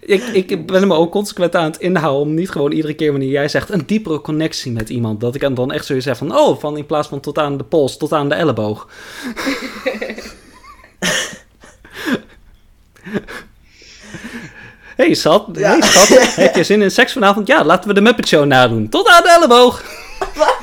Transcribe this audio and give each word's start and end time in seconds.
Ik, 0.00 0.22
ik 0.24 0.66
ben 0.66 0.80
hem 0.80 0.92
ook 0.92 1.10
consequent 1.12 1.56
aan 1.56 1.64
het 1.64 1.78
inhouden 1.80 2.22
om 2.22 2.34
niet 2.34 2.50
gewoon 2.50 2.72
iedere 2.72 2.94
keer 2.94 3.10
wanneer 3.10 3.30
jij 3.30 3.48
zegt 3.48 3.70
een 3.70 3.86
diepere 3.86 4.20
connectie 4.20 4.72
met 4.72 4.88
iemand, 4.88 5.20
dat 5.20 5.34
ik 5.34 5.56
dan 5.56 5.72
echt 5.72 5.86
zo 5.86 6.00
zeg 6.00 6.16
van, 6.16 6.36
oh, 6.36 6.60
van 6.60 6.76
in 6.76 6.86
plaats 6.86 7.08
van 7.08 7.20
tot 7.20 7.38
aan 7.38 7.56
de 7.56 7.64
pols, 7.64 7.96
tot 7.96 8.12
aan 8.12 8.28
de 8.28 8.34
elleboog. 8.34 8.88
hey, 14.96 15.14
schat, 15.14 15.46
Ja. 15.52 15.70
hey, 15.70 15.82
schat, 15.82 16.34
heb 16.44 16.54
je 16.54 16.64
zin 16.64 16.82
in 16.82 16.90
seks 16.90 17.12
vanavond? 17.12 17.46
Ja, 17.46 17.64
laten 17.64 17.88
we 17.88 17.94
de 17.94 18.00
Muppet 18.00 18.28
Show 18.28 18.44
nadoen. 18.44 18.88
Tot 18.88 19.08
aan 19.08 19.22
de 19.22 19.30
elleboog! 19.30 19.82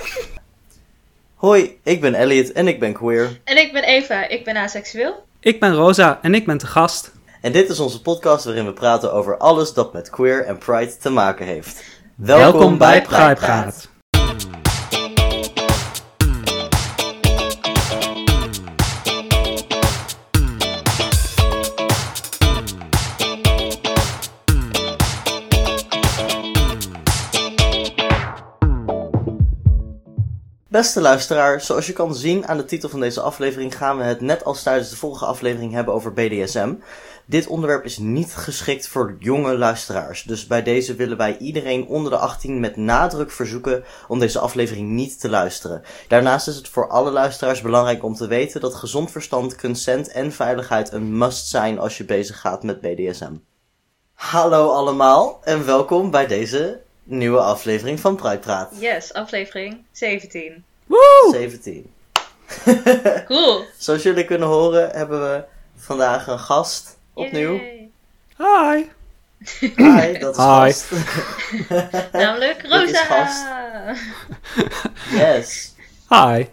Hoi, 1.36 1.78
ik 1.84 2.02
ben 2.02 2.14
Elliot 2.14 2.52
en 2.52 2.68
ik 2.68 2.80
ben 2.80 2.94
queer. 2.94 3.40
En 3.44 3.58
ik 3.58 3.74
ben 3.74 3.84
Eva, 3.84 4.28
ik 4.28 4.44
ben 4.44 4.58
aseksueel. 4.58 5.24
Ik 5.40 5.60
ben 5.60 5.74
Rosa 5.74 6.20
en 6.22 6.34
ik 6.36 6.46
ben 6.46 6.58
te 6.58 6.68
gast. 6.68 7.12
En 7.46 7.52
dit 7.52 7.70
is 7.70 7.80
onze 7.80 8.02
podcast 8.02 8.46
waarin 8.46 8.66
we 8.66 8.74
praten 8.74 9.14
over 9.14 9.38
alles 9.38 9.74
dat 9.74 9.94
met 9.94 10.10
queer 10.10 10.46
en 10.46 10.58
pride 10.58 10.98
te 10.98 11.10
maken 11.10 11.46
heeft. 11.46 11.84
Welkom, 12.16 12.78
bij 12.78 13.02
Pride 13.02 13.36
Praat. 13.36 13.90
Beste 30.68 31.02
luisteraar, 31.02 31.62
zoals 31.62 31.88
je 31.88 31.94
kan 31.94 32.16
zien 32.16 32.48
aan 32.48 32.58
de 32.58 32.66
titel 32.66 32.90
van 32.90 33.00
deze 33.00 33.22
aflevering 33.22 33.78
gaan 33.78 33.98
we 33.98 34.04
het 34.04 34.22
net 34.22 34.44
als 34.44 34.64
tijdens 34.64 34.90
de 34.90 34.96
vorige 34.96 35.26
aflevering 35.26 35.74
hebben 35.74 35.94
over 35.94 36.14
BDSM. 36.14 36.74
Dit 37.28 37.48
onderwerp 37.48 37.86
is 37.86 37.98
niet 37.98 38.36
geschikt 38.36 38.88
voor 38.88 39.16
jonge 39.20 39.58
luisteraars, 39.58 40.24
dus 40.24 40.48
bij 40.48 40.64
deze 40.64 40.96
willen 40.96 41.18
wij 41.18 41.38
iedereen 41.38 41.88
onder 41.88 42.12
de 42.12 42.18
18 42.18 42.60
met 42.60 42.76
nadruk 42.76 43.32
verzoeken 43.32 43.84
om 44.08 44.20
deze 44.20 44.40
aflevering 44.40 44.90
niet 44.90 45.20
te 45.20 45.30
luisteren. 45.30 45.82
Daarnaast 46.08 46.48
is 46.48 46.56
het 46.56 46.68
voor 46.68 46.88
alle 46.88 47.12
luisteraars 47.12 47.62
belangrijk 47.62 48.04
om 48.04 48.16
te 48.16 48.28
weten 48.28 48.62
dat 48.62 48.76
gezond 48.76 49.12
verstand, 49.12 49.56
consent 49.56 50.12
en 50.12 50.32
veiligheid 50.32 50.92
een 50.92 51.18
must 51.18 51.48
zijn 51.48 51.80
als 51.80 51.98
je 51.98 52.04
bezig 52.04 52.40
gaat 52.40 52.64
met 52.64 52.82
BDSM. 52.82 53.34
Hallo 54.14 54.70
allemaal 54.70 55.40
en 55.44 55.66
welkom 55.66 56.12
bij 56.12 56.28
deze 56.28 56.82
nieuwe 57.04 57.40
aflevering 57.40 58.00
van 58.00 58.16
Pride 58.16 58.38
Praat. 58.38 58.74
Yes, 58.80 59.14
aflevering 59.14 59.86
17. 59.92 60.64
Woe! 60.86 61.30
17. 61.32 61.94
Cool. 63.26 63.66
Zoals 63.78 64.04
jullie 64.04 64.26
kunnen 64.26 64.48
horen 64.48 64.90
hebben 64.90 65.22
we 65.22 65.44
vandaag 65.76 66.28
een 66.28 66.40
gast 66.40 66.95
opnieuw. 67.16 67.54
Yay. 67.56 67.90
Hi! 68.38 68.84
Hi, 69.76 70.18
dat 70.20 70.38
is 70.38 70.44
Hi. 70.44 70.72
gast. 70.72 70.92
Namelijk 72.12 72.62
Dit 72.62 72.72
is 72.72 72.80
Rosa. 72.80 73.04
gast. 73.06 73.46
Yes. 75.12 75.74
Hi! 76.10 76.46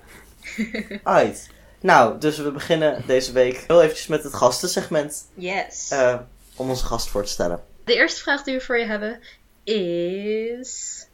Right. 1.05 1.49
Nou, 1.81 2.19
dus 2.19 2.39
we 2.39 2.51
beginnen 2.51 3.03
deze 3.07 3.33
week 3.33 3.65
heel 3.67 3.83
eventjes 3.83 4.07
met 4.07 4.23
het 4.23 4.35
gastensegment. 4.35 5.29
Yes. 5.35 5.89
eh, 5.91 6.19
om 6.57 6.69
onze 6.69 6.85
gast 6.85 7.09
voor 7.09 7.23
te 7.25 7.31
stellen. 7.31 7.63
De 7.85 7.95
eerste 7.95 8.21
vraag 8.21 8.43
die 8.43 8.55
we 8.55 8.61
voor 8.61 8.79
je 8.79 8.87
hebben 8.87 9.21
is... 9.65 11.07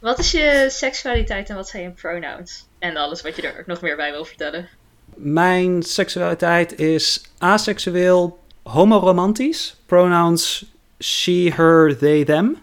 Wat 0.00 0.18
is 0.18 0.30
je 0.30 0.66
seksualiteit 0.70 1.48
en 1.48 1.56
wat 1.56 1.68
zijn 1.68 1.82
je 1.82 1.90
pronouns? 1.90 2.66
En 2.78 2.96
alles 2.96 3.22
wat 3.22 3.36
je 3.36 3.42
er 3.42 3.62
nog 3.66 3.80
meer 3.80 3.96
bij 3.96 4.10
wil 4.10 4.24
vertellen. 4.24 4.68
Mijn 5.14 5.82
seksualiteit 5.82 6.78
is 6.78 7.22
aseksueel, 7.38 8.38
homoromantisch. 8.66 9.76
Pronouns 9.86 10.64
she, 10.98 11.52
her, 11.56 11.96
they, 11.98 12.24
them. 12.24 12.56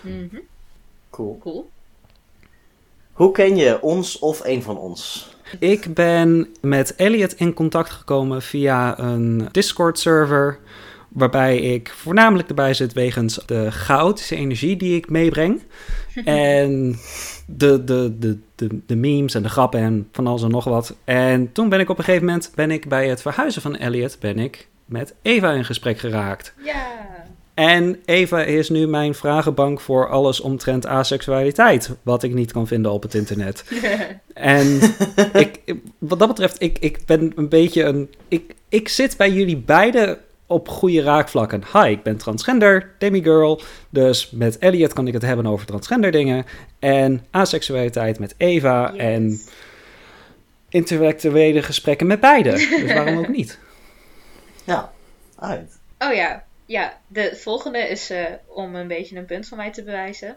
Mhm, 0.00 0.38
Cool. 1.10 1.38
Cool. 1.42 1.70
Hoe 3.12 3.32
ken 3.32 3.56
je 3.56 3.82
ons 3.82 4.18
of 4.18 4.44
een 4.44 4.62
van 4.62 4.78
ons? 4.78 5.30
Ik 5.58 5.94
ben 5.94 6.48
met 6.60 6.94
Elliot 6.94 7.32
in 7.32 7.54
contact 7.54 7.90
gekomen 7.90 8.42
via 8.42 8.98
een 8.98 9.48
Discord-server. 9.52 10.58
Waarbij 11.08 11.58
ik 11.58 11.88
voornamelijk 11.96 12.48
erbij 12.48 12.74
zit 12.74 12.92
wegens 12.92 13.40
de 13.46 13.70
chaotische 13.70 14.36
energie 14.36 14.76
die 14.76 14.96
ik 14.96 15.10
meebreng. 15.10 15.62
en 16.24 16.96
de, 17.46 17.84
de, 17.84 18.14
de, 18.18 18.38
de, 18.54 18.78
de 18.86 18.96
memes 18.96 19.34
en 19.34 19.42
de 19.42 19.48
grappen 19.48 19.80
en 19.80 20.08
van 20.12 20.26
alles 20.26 20.42
en 20.42 20.50
nog 20.50 20.64
wat. 20.64 20.94
En 21.04 21.52
toen 21.52 21.68
ben 21.68 21.80
ik 21.80 21.90
op 21.90 21.98
een 21.98 22.04
gegeven 22.04 22.26
moment 22.26 22.52
ben 22.54 22.70
ik 22.70 22.88
bij 22.88 23.08
het 23.08 23.22
verhuizen 23.22 23.62
van 23.62 23.76
Elliot 23.76 24.16
ben 24.20 24.38
ik 24.38 24.68
met 24.86 25.14
Eva 25.22 25.52
in 25.52 25.64
gesprek 25.64 25.98
geraakt. 25.98 26.54
Ja. 26.64 26.86
En 27.54 27.98
Eva 28.04 28.42
is 28.42 28.68
nu 28.68 28.86
mijn 28.86 29.14
vragenbank 29.14 29.80
voor 29.80 30.08
alles 30.08 30.40
omtrent 30.40 30.86
aseksualiteit. 30.86 31.90
Wat 32.02 32.22
ik 32.22 32.34
niet 32.34 32.52
kan 32.52 32.66
vinden 32.66 32.92
op 32.92 33.02
het 33.02 33.14
internet. 33.14 33.64
En 34.34 34.80
ik, 35.32 35.74
wat 35.98 36.18
dat 36.18 36.28
betreft, 36.28 36.62
ik, 36.62 36.78
ik 36.78 36.98
ben 37.06 37.32
een 37.36 37.48
beetje 37.48 37.82
een. 37.82 38.10
Ik, 38.28 38.54
ik 38.68 38.88
zit 38.88 39.16
bij 39.16 39.30
jullie 39.30 39.56
beiden 39.56 40.18
op 40.46 40.68
goede 40.68 41.02
raakvlakken. 41.02 41.62
Hi, 41.72 41.90
ik 41.90 42.02
ben 42.02 42.16
transgender, 42.16 42.90
demigirl. 42.98 43.60
Dus 43.90 44.30
met 44.30 44.58
Elliot 44.58 44.92
kan 44.92 45.06
ik 45.06 45.12
het 45.12 45.22
hebben 45.22 45.46
over 45.46 45.66
transgender 45.66 46.10
dingen. 46.10 46.44
En 46.78 47.24
aseksualiteit 47.30 48.18
met 48.18 48.34
Eva. 48.36 48.92
Yes. 48.92 49.00
En 49.00 49.40
intellectuele 50.68 51.62
gesprekken 51.62 52.06
met 52.06 52.20
beide. 52.20 52.50
Dus 52.50 52.92
waarom 52.92 53.18
ook 53.18 53.28
niet? 53.28 53.58
Ja, 54.66 54.92
uit. 55.38 55.78
Oh 55.98 56.14
ja, 56.14 56.44
ja. 56.66 57.00
De 57.06 57.36
volgende 57.36 57.78
is 57.78 58.10
eh, 58.10 58.24
om 58.46 58.74
een 58.74 58.88
beetje 58.88 59.16
een 59.16 59.24
punt 59.24 59.48
van 59.48 59.58
mij 59.58 59.72
te 59.72 59.82
bewijzen. 59.82 60.36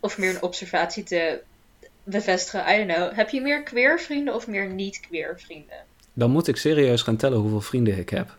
Of 0.00 0.18
meer 0.18 0.30
een 0.30 0.42
observatie 0.42 1.02
te 1.04 1.40
bevestigen. 2.04 2.74
I 2.74 2.76
don't 2.86 2.96
know. 2.98 3.14
Heb 3.16 3.28
je 3.28 3.40
meer 3.40 3.62
queer 3.62 4.00
vrienden 4.00 4.34
of 4.34 4.46
meer 4.46 4.68
niet-queer 4.68 5.40
vrienden? 5.46 5.76
Dan 6.12 6.30
moet 6.30 6.48
ik 6.48 6.56
serieus 6.56 7.02
gaan 7.02 7.16
tellen 7.16 7.38
hoeveel 7.38 7.60
vrienden 7.60 7.98
ik 7.98 8.08
heb. 8.10 8.36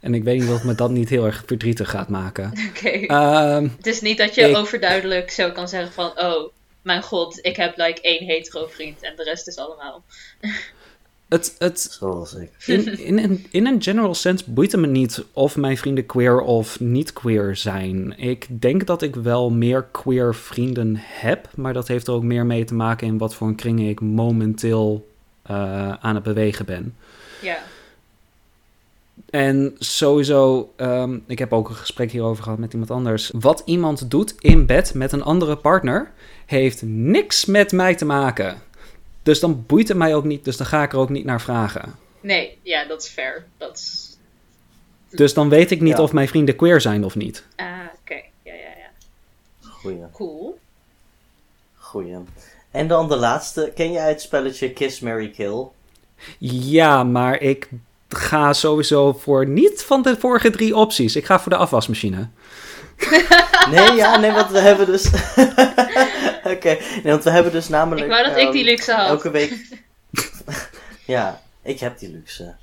En 0.00 0.14
ik 0.14 0.24
weet 0.24 0.40
niet 0.40 0.50
of 0.50 0.64
me 0.64 0.74
dat 0.74 0.90
niet 0.90 1.08
heel 1.08 1.24
erg 1.26 1.42
verdrietig 1.46 1.90
gaat 1.90 2.08
maken. 2.08 2.52
Oké. 2.70 2.88
Ehm, 2.88 3.68
Het 3.76 3.86
is 3.86 4.00
niet 4.00 4.18
dat 4.18 4.34
je 4.34 4.42
ik- 4.48 4.56
overduidelijk 4.56 5.30
zo 5.30 5.50
kan 5.50 5.68
zeggen 5.68 5.92
van... 5.92 6.18
Oh, 6.20 6.52
mijn 6.82 7.02
god, 7.02 7.38
ik 7.44 7.56
heb 7.56 7.76
like 7.76 8.00
één 8.00 8.24
hetero 8.26 8.66
vriend 8.66 9.02
en 9.02 9.16
de 9.16 9.22
rest 9.22 9.48
is 9.48 9.56
allemaal... 9.56 10.02
het, 11.30 11.54
het, 11.58 11.80
Zoals 11.80 12.34
ik. 12.34 12.50
in, 12.66 12.98
in, 12.98 13.18
een- 13.18 13.46
in 13.50 13.66
een 13.66 13.82
general 13.82 14.14
sense 14.14 14.50
boeit 14.50 14.72
het 14.72 14.80
me 14.80 14.86
niet 14.86 15.24
of 15.32 15.56
mijn 15.56 15.76
vrienden 15.76 16.06
queer 16.06 16.40
of 16.40 16.80
niet 16.80 17.12
queer 17.12 17.56
zijn. 17.56 18.18
Ik 18.18 18.46
denk 18.60 18.86
dat 18.86 19.02
ik 19.02 19.14
wel 19.14 19.50
meer 19.50 19.82
queer 19.90 20.34
vrienden 20.34 20.94
heb, 20.98 21.48
maar 21.54 21.72
dat 21.72 21.88
heeft 21.88 22.06
er 22.06 22.14
ook 22.14 22.22
meer 22.22 22.46
mee 22.46 22.64
te 22.64 22.74
maken 22.74 23.06
in 23.06 23.18
wat 23.18 23.34
voor 23.34 23.48
een 23.48 23.54
kringen 23.54 23.88
ik 23.88 24.00
momenteel 24.00 25.08
eh, 25.42 25.92
aan 25.92 26.14
het 26.14 26.24
bewegen 26.24 26.64
ben. 26.66 26.94
Ja. 27.42 27.58
En 29.30 29.74
sowieso, 29.78 30.72
ehm, 30.76 31.18
ik 31.26 31.38
heb 31.38 31.52
ook 31.52 31.68
een 31.68 31.74
gesprek 31.74 32.10
hierover 32.10 32.42
gehad 32.42 32.58
met 32.58 32.72
iemand 32.72 32.90
anders. 32.90 33.30
Wat 33.40 33.62
iemand 33.64 34.10
doet 34.10 34.34
in 34.38 34.66
bed 34.66 34.94
met 34.94 35.12
een 35.12 35.22
andere 35.22 35.56
partner, 35.56 36.10
heeft 36.46 36.82
niks 36.84 37.44
met 37.44 37.72
mij 37.72 37.94
te 37.94 38.04
maken. 38.04 38.56
Dus 39.22 39.40
dan 39.40 39.64
boeit 39.66 39.88
het 39.88 39.96
mij 39.96 40.14
ook 40.14 40.24
niet, 40.24 40.44
dus 40.44 40.56
dan 40.56 40.66
ga 40.66 40.82
ik 40.82 40.92
er 40.92 40.98
ook 40.98 41.08
niet 41.08 41.24
naar 41.24 41.40
vragen. 41.40 41.94
Nee, 42.20 42.58
ja, 42.62 42.84
dat 42.84 43.02
is 43.02 43.08
fair. 43.08 43.44
Dat 43.56 43.76
is... 43.76 44.16
Dus 45.10 45.34
dan 45.34 45.48
weet 45.48 45.70
ik 45.70 45.80
niet 45.80 45.96
Ja. 45.96 46.02
of 46.02 46.12
mijn 46.12 46.28
vrienden 46.28 46.56
queer 46.56 46.80
zijn 46.80 47.04
of 47.04 47.14
niet. 47.14 47.44
Ah, 47.56 47.66
oké. 48.00 48.14
Ja, 48.42 48.52
ja, 48.52 48.52
ja. 48.78 48.90
Goeie, 49.68 49.98
Cool. 50.12 50.58
goeie. 51.76 52.16
En 52.70 52.88
dan 52.88 53.08
de 53.08 53.16
laatste. 53.16 53.72
Ken 53.74 53.92
jij 53.92 54.08
het 54.08 54.20
spelletje 54.20 54.72
Kiss, 54.72 55.00
Mary 55.00 55.30
Kill? 55.30 55.66
Ja, 56.38 57.04
maar 57.04 57.40
ik 57.40 57.68
ga 58.08 58.52
sowieso 58.52 59.12
voor 59.12 59.46
niet 59.46 59.82
van 59.82 60.02
de 60.02 60.16
vorige 60.18 60.50
drie 60.50 60.76
opties. 60.76 61.16
Ik 61.16 61.24
ga 61.24 61.40
voor 61.40 61.52
de 61.52 61.58
afwasmachine. 61.58 62.28
Nee, 63.70 63.92
ja, 63.92 64.16
nee, 64.18 64.32
want 64.32 64.50
we 64.50 64.58
hebben 64.58 64.86
dus... 64.86 65.10
Oké, 66.56 66.68
nee, 67.02 67.02
want 67.12 67.24
we 67.24 67.30
hebben 67.30 67.52
dus 67.52 67.68
namelijk... 67.68 68.06
Ik 68.06 68.12
wou 68.12 68.24
dat 68.24 68.36
ik 68.36 68.50
die 68.52 68.60
ehm, 68.60 68.70
luxe 68.70 68.92
had. 68.92 69.08
Elke 69.08 69.30
week. 69.30 69.52
ja, 71.06 71.40
ik 71.62 71.80
heb 71.80 71.98
die 71.98 72.10
luxe. 72.10 72.54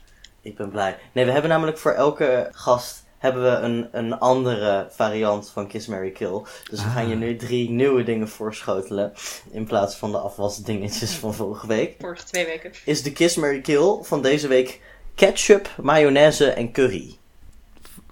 Ik 0.42 0.56
ben 0.58 0.70
blij. 0.70 0.98
Nee, 1.12 1.26
we 1.26 1.32
hebben 1.32 1.50
namelijk 1.50 1.78
voor 1.78 1.92
elke 1.92 2.50
gast 2.52 3.06
hebben 3.18 3.44
we 3.44 3.50
een, 3.58 3.88
een 3.92 4.20
andere 4.20 4.88
variant 4.92 5.50
van 5.50 5.68
Kiss 5.68 5.88
Mary 5.88 6.12
Kill. 6.12 6.42
Dus 6.70 6.80
we 6.80 6.86
Ah. 6.88 6.94
gaan 6.94 7.10
je 7.10 7.16
nu 7.16 7.36
drie 7.36 7.70
nieuwe 7.70 8.04
dingen 8.04 8.28
voorschotelen. 8.30 9.14
In 9.52 9.66
plaats 9.66 9.96
van 9.96 10.12
de 10.12 10.18
afwasdingetjes 10.18 11.12
van 11.12 11.34
vorige 11.34 11.68
week. 11.68 11.96
Vorige 12.00 12.24
twee 12.24 12.46
weken. 12.46 12.72
Is 12.86 13.04
de 13.04 13.12
Kiss 13.12 13.36
Mary 13.36 13.62
Kill 13.62 13.98
van 14.02 14.22
deze 14.22 14.48
week 14.48 14.82
ketchup, 15.16 15.70
mayonaise 15.82 16.50
en 16.52 16.72
curry. 16.72 17.18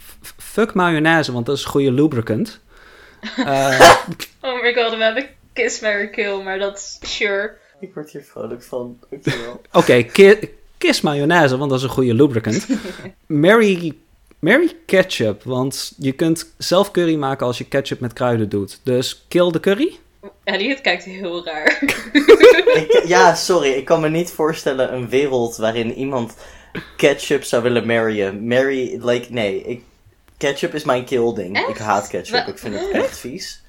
F- 0.02 0.34
Fuck 0.38 0.74
mayonaise, 0.74 1.32
want 1.32 1.46
dat 1.46 1.58
is 1.58 1.64
een 1.64 1.70
goede 1.70 1.92
lubricant. 1.92 2.60
Eh, 3.38 3.98
Oh 4.42 4.62
my 4.62 4.74
god, 4.74 4.96
we 4.98 5.04
hebben 5.04 5.28
Kiss, 5.56 5.80
Mary, 5.80 6.10
Kill, 6.10 6.42
maar 6.44 6.60
dat 6.60 6.78
is 6.78 7.00
sure. 7.16 7.58
Ik 7.80 7.94
word 7.94 8.10
hier 8.12 8.24
vrolijk 8.24 8.64
van. 8.64 9.00
Dankjewel. 9.10 9.62
Oké, 9.72 10.02
ki- 10.04 10.50
kiss 10.78 11.02
mayonaise, 11.02 11.58
want 11.58 11.70
dat 11.70 11.80
is 11.80 11.86
een 11.86 11.92
goede 11.92 12.14
lubricant. 12.14 12.66
Mary, 13.28 13.94
Mary 14.40 14.76
ketchup, 14.86 15.44
want 15.44 15.94
je 15.98 16.12
kunt 16.12 16.54
zelf 16.58 16.92
curry 16.92 17.16
maken 17.16 17.46
als 17.46 17.58
je 17.58 17.64
ketchup 17.68 18.00
met 18.00 18.14
kruiden 18.14 18.50
doet. 18.50 18.80
Dus 18.84 19.26
kill 19.28 19.52
de 19.52 19.60
curry. 19.60 19.98
Elliot 20.44 20.82
kijkt 20.82 21.04
heel 21.04 21.46
raar. 21.46 21.80
Ik- 22.74 23.04
ja, 23.08 23.36
sorry, 23.36 23.70
ik 23.72 23.86
kan 23.86 24.02
me 24.02 24.10
niet 24.10 24.32
voorstellen 24.32 24.94
een 24.94 25.10
wereld 25.10 25.56
waarin 25.58 25.94
iemand 25.94 26.34
ketchup 26.98 27.44
zou 27.44 27.64
willen 27.64 27.86
marryen. 27.88 28.48
Mary, 28.48 29.00
like, 29.04 29.32
nee, 29.34 29.62
ik, 29.64 29.82
ketchup 30.38 30.74
is 30.74 30.84
mijn 30.84 31.06
kill 31.06 31.34
ding. 31.34 31.68
Ik 31.68 31.78
haat 31.78 32.08
ketchup, 32.08 32.46
Wa- 32.46 32.48
ik 32.52 32.58
vind 32.58 32.80
het 32.80 32.90
echt 32.92 33.18
vies. 33.18 33.64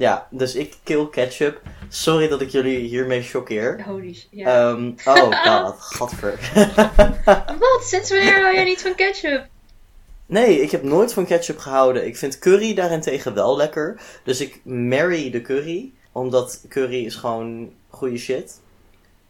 Ja, 0.00 0.26
dus 0.30 0.54
ik 0.54 0.76
kill 0.82 1.08
ketchup. 1.08 1.60
Sorry 1.88 2.28
dat 2.28 2.40
ik 2.40 2.50
jullie 2.50 2.78
hiermee 2.78 3.22
choqueer. 3.22 3.82
Holy 3.84 4.14
shit. 4.14 4.26
Ja. 4.30 4.70
Ehm, 4.70 4.92
oh 5.04 5.44
god, 5.46 5.80
gadver. 5.80 6.50
Wat? 7.58 7.84
Sinds 7.84 8.10
wanneer 8.10 8.42
hou 8.42 8.54
jij 8.54 8.64
niet 8.64 8.82
van 8.82 8.94
ketchup? 8.94 9.46
Nee, 10.26 10.60
ik 10.60 10.70
heb 10.70 10.82
nooit 10.82 11.12
van 11.12 11.26
ketchup 11.26 11.58
gehouden. 11.58 12.06
Ik 12.06 12.16
vind 12.16 12.38
curry 12.38 12.74
daarentegen 12.74 13.34
wel 13.34 13.56
lekker. 13.56 14.00
Dus 14.24 14.40
ik 14.40 14.60
marry 14.64 15.30
de 15.30 15.42
curry. 15.42 15.92
Omdat 16.12 16.64
curry 16.68 17.04
is 17.04 17.14
gewoon 17.14 17.72
goede 17.88 18.18
shit. 18.18 18.60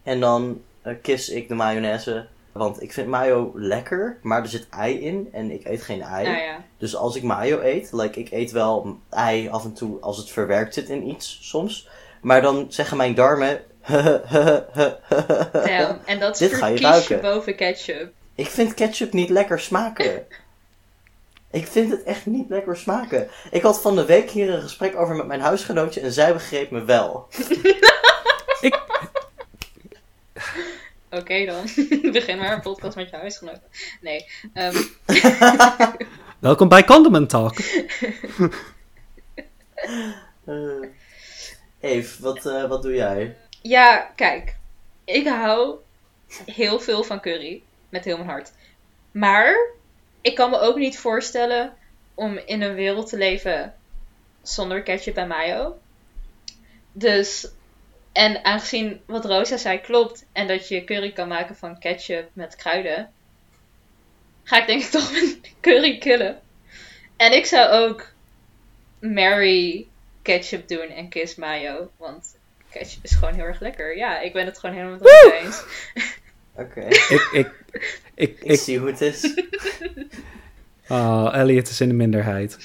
En 0.03 0.21
dan 0.21 0.63
eh, 0.83 0.95
kiss 1.03 1.29
ik 1.29 1.49
de 1.49 1.55
mayonaise. 1.55 2.27
Want 2.52 2.82
ik 2.82 2.93
vind 2.93 3.08
mayo 3.08 3.52
lekker, 3.55 4.19
maar 4.23 4.43
er 4.43 4.49
zit 4.49 4.67
ei 4.70 5.00
in 5.00 5.29
en 5.32 5.50
ik 5.50 5.64
eet 5.64 5.82
geen 5.82 6.02
ei. 6.02 6.26
Nou 6.26 6.38
ja. 6.43 6.64
Dus 6.79 6.97
als 6.97 7.17
ik 7.17 7.23
mayo 7.23 7.61
eet, 7.61 7.93
like, 7.93 8.19
ik 8.19 8.31
eet 8.31 8.50
wel 8.50 8.99
ei 9.11 9.49
af 9.49 9.64
en 9.64 9.73
toe 9.73 10.00
als 10.00 10.17
het 10.17 10.31
verwerkt 10.31 10.75
zit 10.75 10.88
in 10.88 11.08
iets 11.08 11.38
soms. 11.43 11.88
Maar 12.20 12.43
dan 12.43 12.67
zeggen 12.69 12.97
mijn 12.97 13.14
darmen... 13.14 13.61
Damn. 15.52 15.99
En 16.05 16.19
dat 16.20 16.38
Dit 16.38 16.55
ga 16.55 16.67
je 16.67 16.79
ruiken. 16.81 17.20
boven 17.20 17.56
ketchup. 17.56 18.12
Ik 18.35 18.47
vind 18.47 18.75
ketchup 18.75 19.12
niet 19.12 19.31
lekker 19.31 19.61
smaken. 19.61 20.26
Ik 21.52 21.67
vind 21.67 21.91
het 21.91 22.02
echt 22.02 22.26
niet 22.26 22.49
lekker 22.49 22.76
smaken. 22.76 23.29
Ik 23.50 23.62
had 23.62 23.81
van 23.81 23.97
de 23.97 24.05
week 24.05 24.31
hier 24.31 24.50
een 24.50 24.62
gesprek 24.62 24.97
over 24.97 25.14
met 25.14 25.26
mijn 25.26 25.41
huisgenootje 25.41 26.00
en 26.00 26.12
zij 26.12 26.32
begreep 26.32 26.70
me 26.70 26.85
wel. 26.85 27.26
Oké 31.11 31.45
dan. 31.45 31.65
Begin 32.12 32.39
maar 32.39 32.53
een 32.53 32.61
podcast 32.61 32.97
met 32.97 33.11
je 33.11 33.17
huisgenoten. 33.17 33.62
Nee. 34.01 34.27
ehm, 34.55 34.83
Welkom 36.39 36.69
bij 36.69 36.85
Condiment 36.85 37.29
Talk. 37.29 37.55
Eh 40.45 40.89
Eve, 41.81 42.23
wat, 42.23 42.47
eh, 42.47 42.69
wat 42.69 42.83
doe 42.83 42.95
jij? 42.95 43.37
ja, 43.62 44.12
kijk. 44.17 44.57
Ik 45.05 45.27
hou 45.27 45.77
heel 46.47 46.81
veel 46.81 47.03
van 47.03 47.21
curry. 47.21 47.62
Met 47.89 48.05
heel 48.05 48.17
mijn 48.17 48.29
hart. 48.29 48.53
Maar 49.11 49.71
ik 50.21 50.35
kan 50.35 50.51
me 50.51 50.59
ook 50.59 50.77
niet 50.77 50.99
voorstellen 50.99 51.75
om 52.15 52.41
in 52.47 52.62
een 52.62 52.75
wereld 52.75 53.09
te 53.09 53.17
leven 53.17 53.75
zonder 54.43 54.83
ketchup 54.83 55.17
en 55.17 55.29
mayo. 55.29 55.79
Dus, 56.93 57.49
en 58.12 58.45
aangezien 58.45 59.01
wat 59.07 59.25
Rosa 59.25 59.57
zei 59.57 59.81
klopt 59.81 60.25
en 60.33 60.47
dat 60.47 60.69
je 60.69 60.85
curry 60.85 61.12
kan 61.12 61.29
maken 61.29 61.57
van 61.57 61.79
ketchup 61.79 62.29
met 62.33 62.57
kruiden, 62.57 63.11
ga 64.43 64.61
ik 64.61 64.67
denk 64.67 64.83
ik 64.83 64.91
toch 65.01 65.12
mijn 65.12 65.41
curry 65.61 65.99
killen. 65.99 66.41
En 67.17 67.33
ik 67.33 67.47
zou 67.47 67.71
ook 67.71 68.12
Mary 69.01 69.87
ketchup 70.23 70.69
doen 70.69 70.89
en 70.89 71.09
kiss 71.09 71.35
mayo, 71.35 71.91
want 71.97 72.37
ketchup 72.71 73.05
is 73.05 73.15
gewoon 73.15 73.35
heel 73.35 73.45
erg 73.45 73.61
lekker. 73.61 73.97
Ja, 73.97 74.21
ik 74.21 74.33
ben 74.33 74.47
het 74.47 74.59
gewoon 74.59 74.77
helemaal 74.77 74.99
met 74.99 75.09
elkaar 75.11 75.41
eens. 75.41 75.62
Oké, 76.55 76.81
Ik, 77.15 77.29
ik, 77.33 77.33
ik, 77.33 77.51
ik 78.15 78.41
ik, 78.43 78.59
zie 78.59 78.79
hoe 78.79 78.89
het 78.89 79.01
is. 79.01 79.35
oh, 80.89 81.31
Elliot 81.33 81.69
is 81.69 81.81
in 81.81 81.89
de 81.89 81.95
minderheid. 81.95 82.59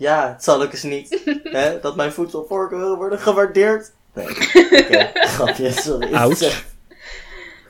Ja, 0.00 0.32
het 0.32 0.44
zal 0.44 0.62
ook 0.62 0.72
eens 0.72 0.82
niet 0.82 1.20
hè, 1.42 1.80
dat 1.80 1.96
mijn 1.96 2.12
voedselvoorkeuren 2.12 2.96
worden 2.96 3.18
gewaardeerd. 3.18 3.92
Nee, 4.14 4.28
oké, 4.28 5.10
grapje, 5.34 5.70
sorry. 5.70 6.14
Ouch. 6.14 6.64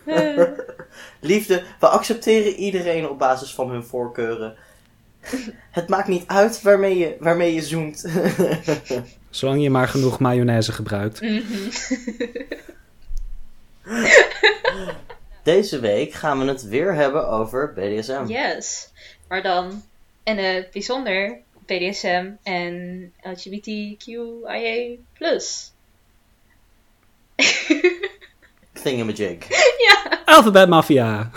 Liefde, 1.21 1.63
we 1.81 1.89
accepteren 1.89 2.55
iedereen 2.55 3.09
op 3.09 3.19
basis 3.19 3.55
van 3.55 3.71
hun 3.71 3.85
voorkeuren. 3.85 4.57
Het 5.71 5.89
maakt 5.89 6.09
niet 6.09 6.27
uit 6.27 6.63
waarmee 6.63 6.99
je, 6.99 7.17
waarmee 7.21 7.55
je 7.55 7.63
zoent. 7.63 8.05
Zolang 9.31 9.63
je 9.63 9.71
maar 9.71 9.89
genoeg 9.89 10.19
mayonaise 10.19 10.73
gebruikt. 10.73 11.21
Mhm. 11.21 11.43
Deze 15.43 15.81
week 15.81 16.13
gaan 16.13 16.39
we 16.39 16.45
het 16.45 16.63
weer 16.63 16.95
hebben 16.95 17.29
over 17.29 17.73
BDSM. 17.73 18.25
Yes. 18.27 18.91
Maar 19.29 19.43
dan 19.43 19.83
in 20.23 20.39
het 20.39 20.71
bijzonder 20.71 21.39
BDSM 21.71 22.31
en 22.43 23.13
LGBTQIA+. 23.23 24.97
Thingamajig. 28.83 29.49
ja, 29.89 30.23
Alphabet 30.25 30.69
Mafia. 30.69 31.31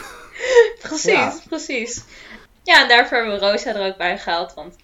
precies, 0.81 1.11
Ja. 1.11 1.39
precies. 1.47 2.03
Ja, 2.63 2.81
en 2.81 2.87
daarvoor 2.87 3.17
hebben 3.17 3.39
we 3.39 3.45
Rosa 3.45 3.75
er 3.75 3.87
ook 3.87 3.97
bij 3.97 4.17
gehaald, 4.19 4.53
want 4.53 4.75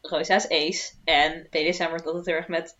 Rosa 0.00 0.34
is 0.34 0.48
ace. 0.48 0.92
En 1.04 1.46
BDSM 1.50 1.88
wordt 1.88 2.06
altijd 2.06 2.26
heel 2.26 2.34
erg 2.34 2.48
met 2.48 2.76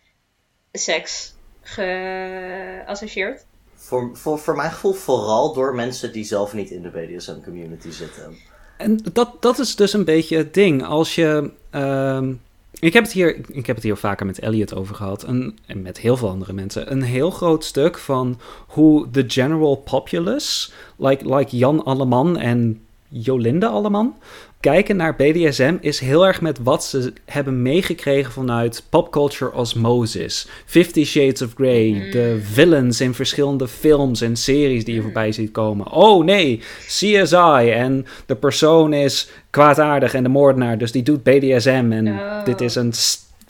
seks 0.71 1.33
geassocieerd. 1.61 3.45
Voor, 3.75 4.17
voor, 4.17 4.39
voor 4.39 4.55
mijn 4.55 4.71
gevoel 4.71 4.93
vooral 4.93 5.53
door 5.53 5.75
mensen 5.75 6.11
die 6.11 6.23
zelf 6.23 6.53
niet 6.53 6.69
in 6.71 6.81
de 6.81 6.89
BDSM 6.89 7.41
community 7.43 7.89
zitten. 7.91 8.37
En 8.77 8.99
dat, 9.13 9.29
dat 9.39 9.59
is 9.59 9.75
dus 9.75 9.93
een 9.93 10.05
beetje 10.05 10.37
het 10.37 10.53
ding. 10.53 10.83
Als 10.83 11.15
je. 11.15 11.51
ehm, 11.69 12.33
ik, 12.79 12.93
heb 12.93 13.03
het 13.03 13.13
hier, 13.13 13.35
ik 13.47 13.65
heb 13.65 13.75
het 13.75 13.85
hier 13.85 13.97
vaker 13.97 14.25
met 14.25 14.39
Elliot 14.39 14.75
over 14.75 14.95
gehad. 14.95 15.23
En, 15.23 15.57
met 15.75 15.99
heel 15.99 16.17
veel 16.17 16.29
andere 16.29 16.53
mensen. 16.53 16.91
Een 16.91 17.01
heel 17.01 17.31
groot 17.31 17.63
stuk 17.63 17.97
van 17.97 18.39
hoe 18.67 19.11
de 19.11 19.23
general 19.27 19.75
populace. 19.75 20.71
Like, 20.95 21.35
like 21.35 21.57
Jan 21.57 21.83
Alleman 21.83 22.37
en 22.37 22.85
Jolinde 23.07 23.67
Alleman. 23.67 24.15
Kijken 24.59 24.95
naar 24.95 25.15
BDSM 25.15 25.77
is 25.81 25.99
heel 25.99 26.25
erg 26.25 26.41
met 26.41 26.59
wat 26.63 26.85
ze 26.85 27.13
hebben 27.25 27.61
meegekregen 27.61 28.31
vanuit 28.31 28.83
popculture 28.89 29.53
osmosis. 29.53 30.47
Fifty 30.65 31.03
Shades 31.05 31.41
of 31.41 31.53
Grey, 31.55 32.09
de 32.11 32.39
villains 32.43 33.01
in 33.01 33.13
verschillende 33.13 33.67
films 33.67 34.21
en 34.21 34.35
series 34.35 34.85
die 34.85 34.95
je 34.95 35.01
voorbij 35.01 35.31
ziet 35.31 35.51
komen. 35.51 35.91
Oh 35.91 36.23
nee, 36.25 36.61
CSI 36.85 37.69
en 37.71 38.05
de 38.25 38.35
persoon 38.35 38.93
is 38.93 39.29
kwaadaardig 39.49 40.13
en 40.13 40.23
de 40.23 40.29
moordenaar, 40.29 40.77
dus 40.77 40.91
die 40.91 41.03
doet 41.03 41.23
BDSM 41.23 41.87
en 41.91 42.07
Oh. 42.07 42.45
dit 42.45 42.61
is 42.61 42.75
een 42.75 42.93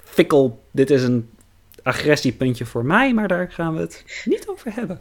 fikkel, 0.04 0.60
dit 0.72 0.90
is 0.90 1.04
een 1.04 1.30
agressiepuntje 1.84 2.66
voor 2.66 2.86
mij, 2.86 3.14
maar 3.14 3.28
daar 3.28 3.52
gaan 3.52 3.74
we 3.76 3.80
het 3.80 4.04
niet 4.26 4.48
over 4.48 4.72
hebben. 4.74 5.00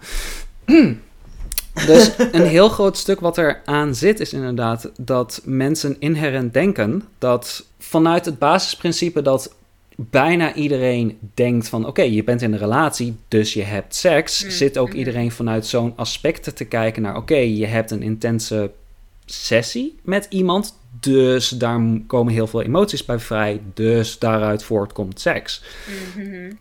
Dus 1.86 2.10
een 2.32 2.46
heel 2.46 2.68
groot 2.68 2.96
stuk 2.96 3.20
wat 3.20 3.36
er 3.36 3.62
aan 3.64 3.94
zit 3.94 4.20
is 4.20 4.32
inderdaad 4.32 4.90
dat 4.96 5.40
mensen 5.44 5.96
inherent 5.98 6.52
denken 6.52 7.02
dat 7.18 7.66
vanuit 7.78 8.24
het 8.24 8.38
basisprincipe 8.38 9.22
dat 9.22 9.54
bijna 9.96 10.54
iedereen 10.54 11.18
denkt 11.34 11.68
van 11.68 11.86
oké, 11.86 12.02
je 12.02 12.24
bent 12.24 12.42
in 12.42 12.52
een 12.52 12.58
relatie, 12.58 13.16
dus 13.28 13.52
je 13.52 13.62
hebt 13.62 13.94
seks, 13.94 14.44
Mm, 14.44 14.50
zit 14.50 14.78
ook 14.78 14.88
mhm. 14.88 14.96
iedereen 14.96 15.30
vanuit 15.32 15.66
zo'n 15.66 15.92
aspect 15.96 16.56
te 16.56 16.64
kijken 16.64 17.02
naar 17.02 17.16
oké, 17.16 17.36
je 17.36 17.66
hebt 17.66 17.90
een 17.90 18.02
intense 18.02 18.70
sessie 19.24 19.98
met 20.02 20.26
iemand, 20.30 20.78
dus 21.00 21.48
daar 21.48 21.80
komen 22.06 22.32
heel 22.32 22.46
veel 22.46 22.62
emoties 22.62 23.04
bij 23.04 23.18
vrij, 23.18 23.60
dus 23.74 24.18
daaruit 24.18 24.62
voortkomt 24.62 25.20
seks 25.20 25.62
Mhm. 26.16 26.52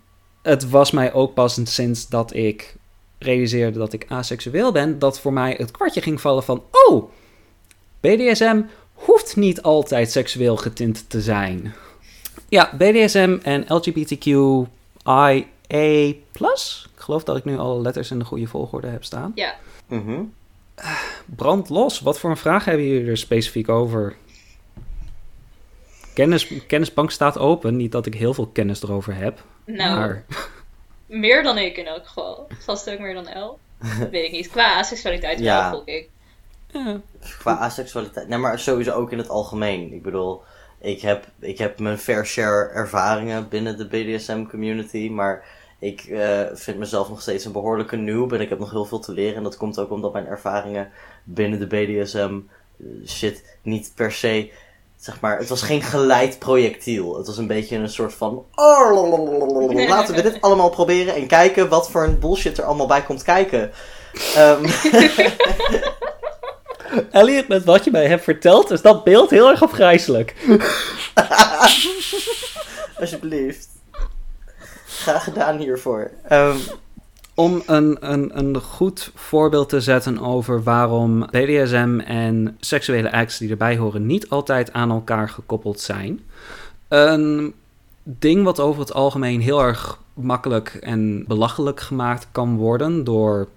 het 0.42 0.70
was 0.70 0.92
mij 0.92 1.14
ook 1.14 1.34
pas 1.34 1.60
sinds 1.64 2.08
dat 2.08 2.34
ik 2.36 2.76
realiseerde 3.24 3.80
dat 3.80 3.94
ik 3.94 4.06
aseksueel 4.08 4.72
ben, 4.72 5.00
dat 5.00 5.20
voor 5.20 5.34
mij 5.34 5.56
het 5.58 5.72
kwartje 5.72 6.02
ging 6.02 6.22
vallen 6.22 6.44
van, 6.44 6.64
oh, 6.72 7.12
BDSM 8.00 8.62
hoeft 8.94 9.36
niet 9.36 9.62
altijd 9.62 10.12
seksueel 10.12 10.58
getint 10.58 11.10
te 11.10 11.22
zijn. 11.22 11.74
Ja, 12.50 12.72
BDSM 12.78 13.38
en 13.44 13.66
LGBTQIA+. 13.68 15.44
Ik 15.68 16.20
geloof 16.96 17.24
dat 17.24 17.38
ik 17.38 17.46
nu 17.46 17.58
alle 17.58 17.82
letters 17.82 18.12
in 18.12 18.20
de 18.20 18.26
goede 18.26 18.48
volgorde 18.48 18.88
heb 18.88 19.04
staan. 19.04 19.32
Ja, 19.36 19.56
Mhm. 19.88 20.22
Brand 21.26 21.70
los. 21.70 22.00
Wat 22.00 22.20
voor 22.20 22.30
een 22.30 22.38
vraag 22.38 22.66
hebben 22.66 22.86
jullie 22.88 23.10
er 23.10 23.18
specifiek 23.18 23.70
over? 23.70 24.16
Kennis, 26.14 26.52
kennisbank 26.68 27.12
staat 27.12 27.38
open. 27.38 27.76
Niet 27.76 27.92
dat 27.92 28.06
ik 28.06 28.14
heel 28.14 28.34
veel 28.34 28.48
kennis 28.48 28.84
erover 28.84 29.16
heb. 29.16 29.44
nou, 29.66 30.00
Maar 30.00 30.26
meer 31.20 31.44
dan 31.44 31.58
ik 31.58 31.78
in 31.78 31.88
elk 31.88 32.08
geval. 32.08 32.48
Vast 32.60 32.90
ook 32.92 33.00
meer 33.00 33.14
dan 33.14 33.28
El. 33.28 33.60
Weet 34.12 34.26
ik 34.26 34.32
niet. 34.32 34.50
Qua 34.50 34.74
aseksualiteit 34.78 35.38
wel, 35.40 35.46
Ja. 35.48 35.70
gok 35.70 35.88
ik. 35.88 36.10
ja, 36.68 37.00
Qua 37.40 37.58
aseksualiteit. 37.58 38.28
Nee, 38.28 38.38
maar 38.40 38.60
sowieso 38.60 38.92
ook 38.92 39.12
in 39.12 39.18
het 39.18 39.30
algemeen. 39.30 39.94
Ik 39.94 40.02
bedoel, 40.02 40.42
ik 40.80 41.02
heb, 41.02 41.26
ik 41.40 41.58
heb 41.58 41.80
mijn 41.80 41.98
fair 41.98 42.26
share 42.26 42.70
ervaringen 42.70 43.50
binnen 43.50 43.78
de 43.78 43.88
BDSM 43.88 44.46
community. 44.46 45.10
Maar 45.10 45.46
ik 45.80 46.02
eh, 46.02 46.42
vind 46.54 46.78
mezelf 46.78 47.10
nog 47.10 47.22
steeds 47.22 47.46
een 47.46 47.52
behoorlijke 47.52 47.96
noob. 47.96 48.34
En 48.34 48.42
ik 48.42 48.50
heb 48.50 48.60
nog 48.60 48.72
heel 48.72 48.86
veel 48.86 49.00
te 49.00 49.12
leren. 49.12 49.36
En 49.36 49.44
dat 49.44 49.58
komt 49.58 49.80
ook 49.80 49.92
omdat 49.92 50.14
mijn 50.14 50.28
ervaringen 50.28 50.92
binnen 51.24 51.60
de 51.60 51.68
BDSM 51.68 52.40
shit 53.08 53.58
niet 53.62 53.92
per 53.96 54.12
se, 54.12 54.52
zeg 55.04 55.20
maar, 55.20 55.38
het 55.38 55.50
was 55.50 55.62
geen 55.62 55.82
geleid 55.82 56.40
projectiel. 56.40 57.18
Het 57.18 57.28
was 57.28 57.38
een 57.38 57.48
beetje 57.48 57.78
een 57.78 57.90
soort 57.90 58.14
van, 58.14 58.46
oh, 58.56 59.88
laten 59.88 60.16
we 60.16 60.22
dit 60.22 60.42
allemaal 60.42 60.70
proberen 60.70 61.16
en 61.16 61.28
kijken 61.28 61.70
wat 61.70 61.90
voor 61.90 62.04
een 62.04 62.20
bullshit 62.20 62.58
er 62.58 62.64
allemaal 62.64 62.88
bij 62.88 63.02
komt 63.02 63.24
kijken. 63.24 63.72
Um, 64.38 64.62
Elliot, 67.12 67.48
met 67.48 67.64
wat 67.64 67.84
je 67.84 67.92
mij 67.92 68.08
hebt 68.08 68.24
verteld, 68.24 68.72
is 68.72 68.82
dat 68.82 69.04
beeld 69.04 69.30
heel 69.30 69.50
erg 69.50 69.64
afgrijzelijk. 69.64 70.36
Alsjeblieft. 73.00 73.68
Graag 74.86 75.24
gedaan 75.24 75.58
hiervoor. 75.58 76.12
Um, 76.32 76.60
om 77.36 77.62
een, 77.66 77.98
een, 78.12 78.38
een 78.38 78.62
goed 78.62 79.12
voorbeeld 79.16 79.70
te 79.70 79.82
zetten 79.82 80.20
over 80.20 80.64
waarom 80.64 81.20
BDSM 81.20 82.00
en 82.06 82.58
seksuele 82.60 83.12
acts 83.12 83.38
die 83.38 83.50
erbij 83.50 83.78
horen 83.78 84.06
niet 84.06 84.30
altijd 84.30 84.74
aan 84.74 84.92
elkaar 84.92 85.30
gekoppeld 85.30 85.80
zijn. 85.80 86.20
Een 86.88 87.54
ding 88.04 88.44
wat 88.44 88.60
over 88.60 88.82
het 88.82 88.94
algemeen 88.94 89.42
heel 89.42 89.62
erg 89.62 90.00
makkelijk 90.14 90.68
en 90.82 91.26
belachelijk 91.28 91.80
gemaakt 91.80 92.28
kan 92.32 92.56
worden 92.56 93.04
door 93.04 93.48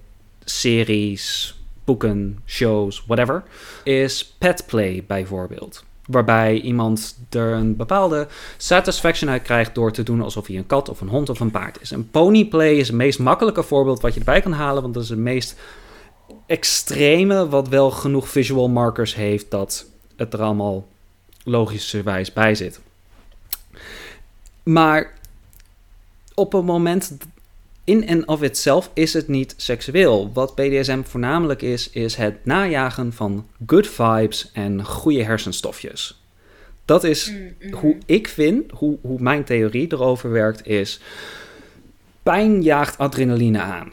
series, 0.45 1.54
boeken, 1.85 2.38
shows, 2.47 3.04
whatever, 3.06 3.42
is 3.85 4.35
petplay 4.38 5.04
bijvoorbeeld. 5.06 5.85
Waarbij 6.06 6.60
iemand 6.60 7.18
er 7.30 7.52
een 7.52 7.76
bepaalde 7.76 8.28
satisfaction 8.56 9.30
uit 9.30 9.42
krijgt 9.42 9.75
door 9.75 9.92
te 9.92 10.02
doen 10.02 10.22
alsof 10.22 10.46
hij 10.46 10.56
een 10.56 10.66
kat 10.66 10.88
of 10.88 11.00
een 11.00 11.08
hond 11.08 11.28
of 11.28 11.40
een 11.40 11.50
paard 11.50 11.80
is. 11.80 11.90
En 11.90 12.10
ponyplay 12.10 12.75
is 12.75 12.86
het 12.86 12.96
meest 12.96 13.18
makkelijke 13.18 13.62
voorbeeld 13.62 14.00
wat 14.00 14.12
je 14.12 14.18
erbij 14.18 14.40
kan 14.40 14.52
halen, 14.52 14.82
want 14.82 14.94
dat 14.94 15.02
is 15.02 15.08
het 15.08 15.18
meest 15.18 15.56
extreme, 16.46 17.48
wat 17.48 17.68
wel 17.68 17.90
genoeg 17.90 18.28
visual 18.28 18.68
markers 18.68 19.14
heeft 19.14 19.50
dat 19.50 19.86
het 20.16 20.32
er 20.32 20.42
allemaal 20.42 20.86
logischerwijs 21.44 22.32
bij 22.32 22.54
zit. 22.54 22.80
Maar 24.62 25.12
op 26.34 26.52
het 26.52 26.64
moment 26.64 27.16
in 27.87 28.07
en 28.07 28.28
of 28.28 28.43
itself 28.43 28.90
is 28.95 29.12
het 29.12 29.28
niet 29.28 29.55
seksueel. 29.57 30.31
Wat 30.33 30.55
BDSM 30.55 31.02
voornamelijk 31.02 31.62
is, 31.62 31.90
is 31.90 32.14
het 32.14 32.45
najagen 32.45 33.12
van 33.12 33.47
good 33.66 33.87
vibes 33.87 34.50
en 34.52 34.85
goede 34.85 35.23
hersenstofjes. 35.23 36.23
Dat 36.85 37.05
is 37.05 37.31
mm, 37.31 37.55
mm. 37.61 37.73
hoe 37.73 37.97
ik 38.07 38.28
vind, 38.28 38.71
hoe, 38.71 38.99
hoe 39.00 39.21
mijn 39.21 39.45
theorie 39.45 39.93
erover 39.93 40.31
werkt, 40.31 40.66
is 40.66 41.00
pijn 42.23 42.62
jaagt 42.62 42.99
adrenaline 42.99 43.61
aan. 43.61 43.93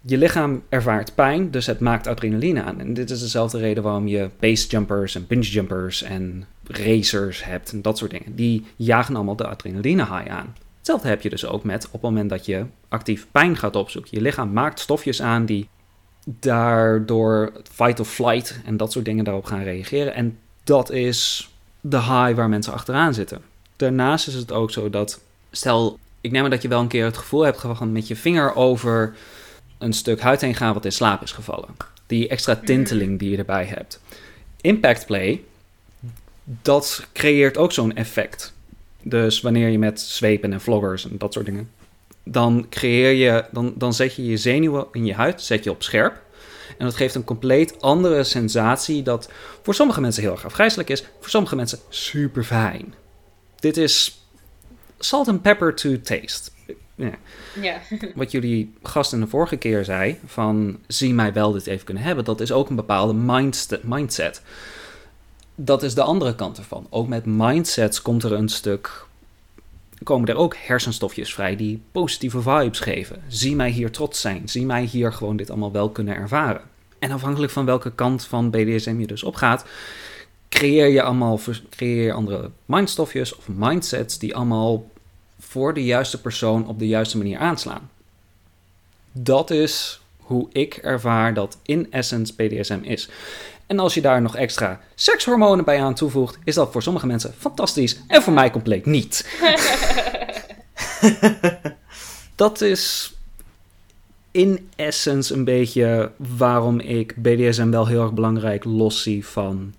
Je 0.00 0.18
lichaam 0.18 0.62
ervaart 0.68 1.14
pijn, 1.14 1.50
dus 1.50 1.66
het 1.66 1.80
maakt 1.80 2.06
adrenaline 2.06 2.62
aan. 2.62 2.80
En 2.80 2.94
dit 2.94 3.10
is 3.10 3.20
dezelfde 3.20 3.58
reden 3.58 3.82
waarom 3.82 4.06
je 4.06 4.30
basejumpers 4.40 5.14
en 5.14 5.26
binge 5.26 5.42
jumpers 5.42 6.02
en 6.02 6.46
racers 6.66 7.44
hebt 7.44 7.72
en 7.72 7.82
dat 7.82 7.98
soort 7.98 8.10
dingen. 8.10 8.34
Die 8.34 8.64
jagen 8.76 9.14
allemaal 9.14 9.36
de 9.36 9.46
adrenaline 9.46 10.02
high 10.02 10.30
aan. 10.30 10.54
Hetzelfde 10.84 11.12
heb 11.12 11.22
je 11.22 11.30
dus 11.30 11.46
ook 11.46 11.64
met 11.64 11.86
op 11.86 11.92
het 11.92 12.02
moment 12.02 12.30
dat 12.30 12.46
je 12.46 12.66
actief 12.88 13.26
pijn 13.30 13.56
gaat 13.56 13.76
opzoeken. 13.76 14.10
Je 14.14 14.20
lichaam 14.20 14.52
maakt 14.52 14.80
stofjes 14.80 15.22
aan 15.22 15.44
die 15.44 15.68
daardoor 16.24 17.52
fight 17.72 18.00
of 18.00 18.08
flight 18.08 18.60
en 18.64 18.76
dat 18.76 18.92
soort 18.92 19.04
dingen 19.04 19.24
daarop 19.24 19.44
gaan 19.44 19.62
reageren. 19.62 20.14
En 20.14 20.38
dat 20.64 20.90
is 20.90 21.50
de 21.80 21.96
high 21.96 22.34
waar 22.34 22.48
mensen 22.48 22.72
achteraan 22.72 23.14
zitten. 23.14 23.42
Daarnaast 23.76 24.26
is 24.26 24.34
het 24.34 24.52
ook 24.52 24.70
zo 24.70 24.90
dat, 24.90 25.20
stel, 25.50 25.98
ik 26.20 26.30
neem 26.30 26.40
maar 26.40 26.50
dat 26.50 26.62
je 26.62 26.68
wel 26.68 26.80
een 26.80 26.88
keer 26.88 27.04
het 27.04 27.16
gevoel 27.16 27.44
hebt 27.44 27.58
gehad 27.58 27.88
met 27.88 28.08
je 28.08 28.16
vinger 28.16 28.54
over 28.54 29.14
een 29.78 29.92
stuk 29.92 30.20
huid 30.20 30.40
heen 30.40 30.54
gaan 30.54 30.74
wat 30.74 30.84
in 30.84 30.92
slaap 30.92 31.22
is 31.22 31.32
gevallen. 31.32 31.76
Die 32.06 32.28
extra 32.28 32.56
tinteling 32.56 33.18
die 33.18 33.30
je 33.30 33.36
erbij 33.36 33.64
hebt. 33.64 34.00
Impact 34.60 35.06
play, 35.06 35.42
dat 36.44 37.06
creëert 37.12 37.56
ook 37.56 37.72
zo'n 37.72 37.94
effect. 37.94 38.53
Dus 39.04 39.40
wanneer 39.40 39.68
je 39.68 39.78
met 39.78 40.00
zwepen 40.00 40.52
en 40.52 40.60
vloggers 40.60 41.10
en 41.10 41.18
dat 41.18 41.32
soort 41.32 41.46
dingen, 41.46 41.70
dan 42.24 42.66
creëer 42.70 43.12
je, 43.12 43.44
dan, 43.52 43.74
dan 43.76 43.94
zet 43.94 44.14
je 44.14 44.26
je 44.26 44.36
zenuwen 44.36 44.86
in 44.92 45.04
je 45.04 45.14
huid, 45.14 45.42
zet 45.42 45.64
je 45.64 45.70
op 45.70 45.82
scherp. 45.82 46.22
En 46.78 46.84
dat 46.84 46.96
geeft 46.96 47.14
een 47.14 47.24
compleet 47.24 47.80
andere 47.80 48.24
sensatie 48.24 49.02
dat 49.02 49.30
voor 49.62 49.74
sommige 49.74 50.00
mensen 50.00 50.22
heel 50.22 50.32
erg 50.32 50.44
afgrijzelijk 50.44 50.90
is, 50.90 51.04
voor 51.20 51.30
sommige 51.30 51.56
mensen 51.56 51.78
super 51.88 52.44
fijn. 52.44 52.94
Dit 53.56 53.76
is 53.76 54.26
salt 54.98 55.28
and 55.28 55.42
pepper 55.42 55.74
to 55.74 56.00
taste. 56.00 56.50
Ja. 56.94 57.10
ja. 57.60 57.80
Wat 58.14 58.30
jullie 58.30 58.74
gast 58.82 59.12
in 59.12 59.20
de 59.20 59.26
vorige 59.26 59.56
keer 59.56 59.84
zei, 59.84 60.18
van 60.26 60.78
zie 60.86 61.14
mij 61.14 61.32
wel 61.32 61.52
dit 61.52 61.66
even 61.66 61.84
kunnen 61.84 62.02
hebben, 62.02 62.24
dat 62.24 62.40
is 62.40 62.52
ook 62.52 62.68
een 62.68 62.76
bepaalde 62.76 63.14
mindset 63.82 64.42
dat 65.54 65.82
is 65.82 65.94
de 65.94 66.02
andere 66.02 66.34
kant 66.34 66.58
ervan. 66.58 66.86
Ook 66.90 67.08
met 67.08 67.24
mindsets 67.24 68.02
komt 68.02 68.22
er 68.22 68.32
een 68.32 68.48
stuk. 68.48 69.06
Komen 70.02 70.28
er 70.28 70.36
ook 70.36 70.56
hersenstofjes 70.56 71.34
vrij 71.34 71.56
die 71.56 71.82
positieve 71.92 72.42
vibes 72.42 72.80
geven. 72.80 73.22
Zie 73.28 73.56
mij 73.56 73.70
hier 73.70 73.90
trots 73.90 74.20
zijn. 74.20 74.48
Zie 74.48 74.66
mij 74.66 74.84
hier 74.84 75.12
gewoon 75.12 75.36
dit 75.36 75.50
allemaal 75.50 75.72
wel 75.72 75.90
kunnen 75.90 76.14
ervaren. 76.14 76.62
En 76.98 77.10
afhankelijk 77.10 77.52
van 77.52 77.64
welke 77.64 77.92
kant 77.92 78.24
van 78.24 78.50
BDSM 78.50 78.98
je 78.98 79.06
dus 79.06 79.22
opgaat, 79.22 79.64
creëer 80.48 80.88
je 80.88 81.02
allemaal 81.02 81.40
creëer 81.70 82.12
andere 82.12 82.50
mindstofjes 82.64 83.36
of 83.36 83.48
mindsets 83.48 84.18
die 84.18 84.34
allemaal 84.34 84.90
voor 85.38 85.74
de 85.74 85.84
juiste 85.84 86.20
persoon 86.20 86.66
op 86.66 86.78
de 86.78 86.86
juiste 86.86 87.16
manier 87.16 87.38
aanslaan. 87.38 87.90
Dat 89.12 89.50
is 89.50 90.00
hoe 90.24 90.48
ik 90.52 90.74
ervaar 90.74 91.34
dat 91.34 91.58
in 91.62 91.92
essence 91.92 92.34
BDSM 92.34 92.78
is. 92.82 93.08
En 93.66 93.78
als 93.78 93.94
je 93.94 94.00
daar 94.00 94.22
nog 94.22 94.36
extra 94.36 94.80
sekshormonen 94.94 95.64
bij 95.64 95.82
aan 95.82 95.94
toevoegt, 95.94 96.38
is 96.44 96.54
dat 96.54 96.72
voor 96.72 96.82
sommige 96.82 97.06
mensen 97.06 97.34
fantastisch 97.38 98.00
en 98.08 98.22
voor 98.22 98.32
mij 98.32 98.50
compleet 98.50 98.86
niet. 98.86 99.38
dat 102.34 102.60
is 102.60 103.14
in 104.30 104.70
essence 104.76 105.34
een 105.34 105.44
beetje 105.44 106.12
waarom 106.16 106.80
ik 106.80 107.22
BDSM 107.22 107.70
wel 107.70 107.86
heel 107.86 108.02
erg 108.02 108.12
belangrijk 108.12 108.64
los 108.64 109.02
zie 109.02 109.26
van 109.26 109.74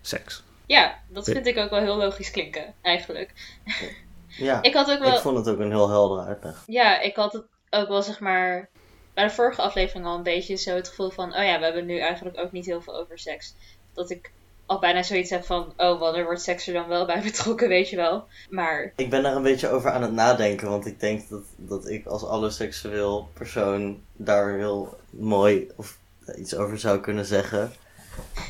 seks. 0.00 0.42
Ja, 0.66 0.98
dat 1.08 1.24
vind 1.24 1.46
ik 1.46 1.58
ook 1.58 1.70
wel 1.70 1.80
heel 1.80 1.96
logisch 1.96 2.30
klinken, 2.30 2.74
eigenlijk. 2.82 3.32
Ja, 4.26 4.62
ik, 4.68 4.74
had 4.74 4.90
ook 4.90 4.98
wel... 4.98 5.14
ik 5.14 5.20
vond 5.20 5.36
het 5.36 5.48
ook 5.48 5.58
een 5.58 5.70
heel 5.70 5.88
heldere 5.88 6.26
uitleg. 6.26 6.62
Ja, 6.66 7.00
ik 7.00 7.16
had 7.16 7.32
het 7.32 7.44
ook 7.70 7.88
wel, 7.88 8.02
zeg 8.02 8.20
maar, 8.20 8.68
bij 9.14 9.24
de 9.24 9.30
vorige 9.30 9.62
aflevering 9.62 10.06
al 10.06 10.16
een 10.16 10.22
beetje 10.22 10.56
zo 10.56 10.74
het 10.74 10.88
gevoel 10.88 11.10
van, 11.10 11.36
oh 11.36 11.44
ja, 11.44 11.58
we 11.58 11.64
hebben 11.64 11.86
nu 11.86 11.98
eigenlijk 11.98 12.38
ook 12.38 12.52
niet 12.52 12.66
heel 12.66 12.82
veel 12.82 12.96
over 12.96 13.18
seks. 13.18 13.54
Dat 13.92 14.10
ik 14.10 14.32
al 14.66 14.78
bijna 14.78 15.02
zoiets 15.02 15.30
heb 15.30 15.44
van, 15.44 15.72
oh, 15.76 15.98
wanneer 15.98 16.24
wordt 16.24 16.42
seks 16.42 16.66
er 16.66 16.74
dan 16.74 16.88
wel 16.88 17.06
bij 17.06 17.22
betrokken, 17.30 17.68
weet 17.68 17.90
je 17.90 17.96
wel. 17.96 18.26
Maar... 18.50 18.92
Ik 18.96 19.10
ben 19.10 19.22
daar 19.22 19.36
een 19.36 19.42
beetje 19.42 19.68
over 19.68 19.90
aan 19.90 20.02
het 20.02 20.12
nadenken, 20.12 20.68
want 20.68 20.86
ik 20.86 21.00
denk 21.00 21.28
dat, 21.28 21.44
dat 21.56 21.88
ik 21.88 22.06
als 22.06 22.24
alle 22.24 22.50
seksueel 22.50 23.28
persoon 23.32 24.02
daar 24.12 24.56
heel 24.56 24.96
mooi 25.10 25.70
of 25.76 25.98
iets 26.36 26.56
over 26.56 26.78
zou 26.78 27.00
kunnen 27.00 27.24
zeggen. 27.24 27.72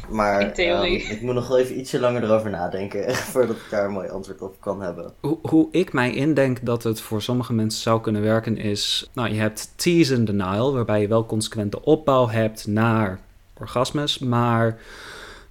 Maar 0.08 0.58
um, 0.58 0.82
ik 0.84 1.20
moet 1.20 1.34
nog 1.34 1.48
wel 1.48 1.58
even 1.58 1.78
ietsje 1.78 2.00
langer 2.00 2.22
erover 2.22 2.50
nadenken 2.50 3.14
voordat 3.32 3.56
ik 3.56 3.66
daar 3.70 3.84
een 3.84 3.92
mooi 3.92 4.08
antwoord 4.08 4.42
op 4.42 4.56
kan 4.60 4.82
hebben. 4.82 5.12
Hoe, 5.20 5.38
hoe 5.42 5.68
ik 5.70 5.92
mij 5.92 6.14
indenk 6.14 6.58
dat 6.62 6.82
het 6.82 7.00
voor 7.00 7.22
sommige 7.22 7.52
mensen 7.52 7.82
zou 7.82 8.00
kunnen 8.00 8.22
werken 8.22 8.56
is... 8.56 9.10
Nou, 9.12 9.28
je 9.28 9.40
hebt 9.40 9.72
tease 9.76 10.16
and 10.16 10.26
denial, 10.26 10.74
waarbij 10.74 11.00
je 11.00 11.08
wel 11.08 11.26
consequente 11.26 11.82
opbouw 11.82 12.28
hebt 12.28 12.66
naar 12.66 13.20
orgasmes, 13.58 14.18
maar 14.18 14.78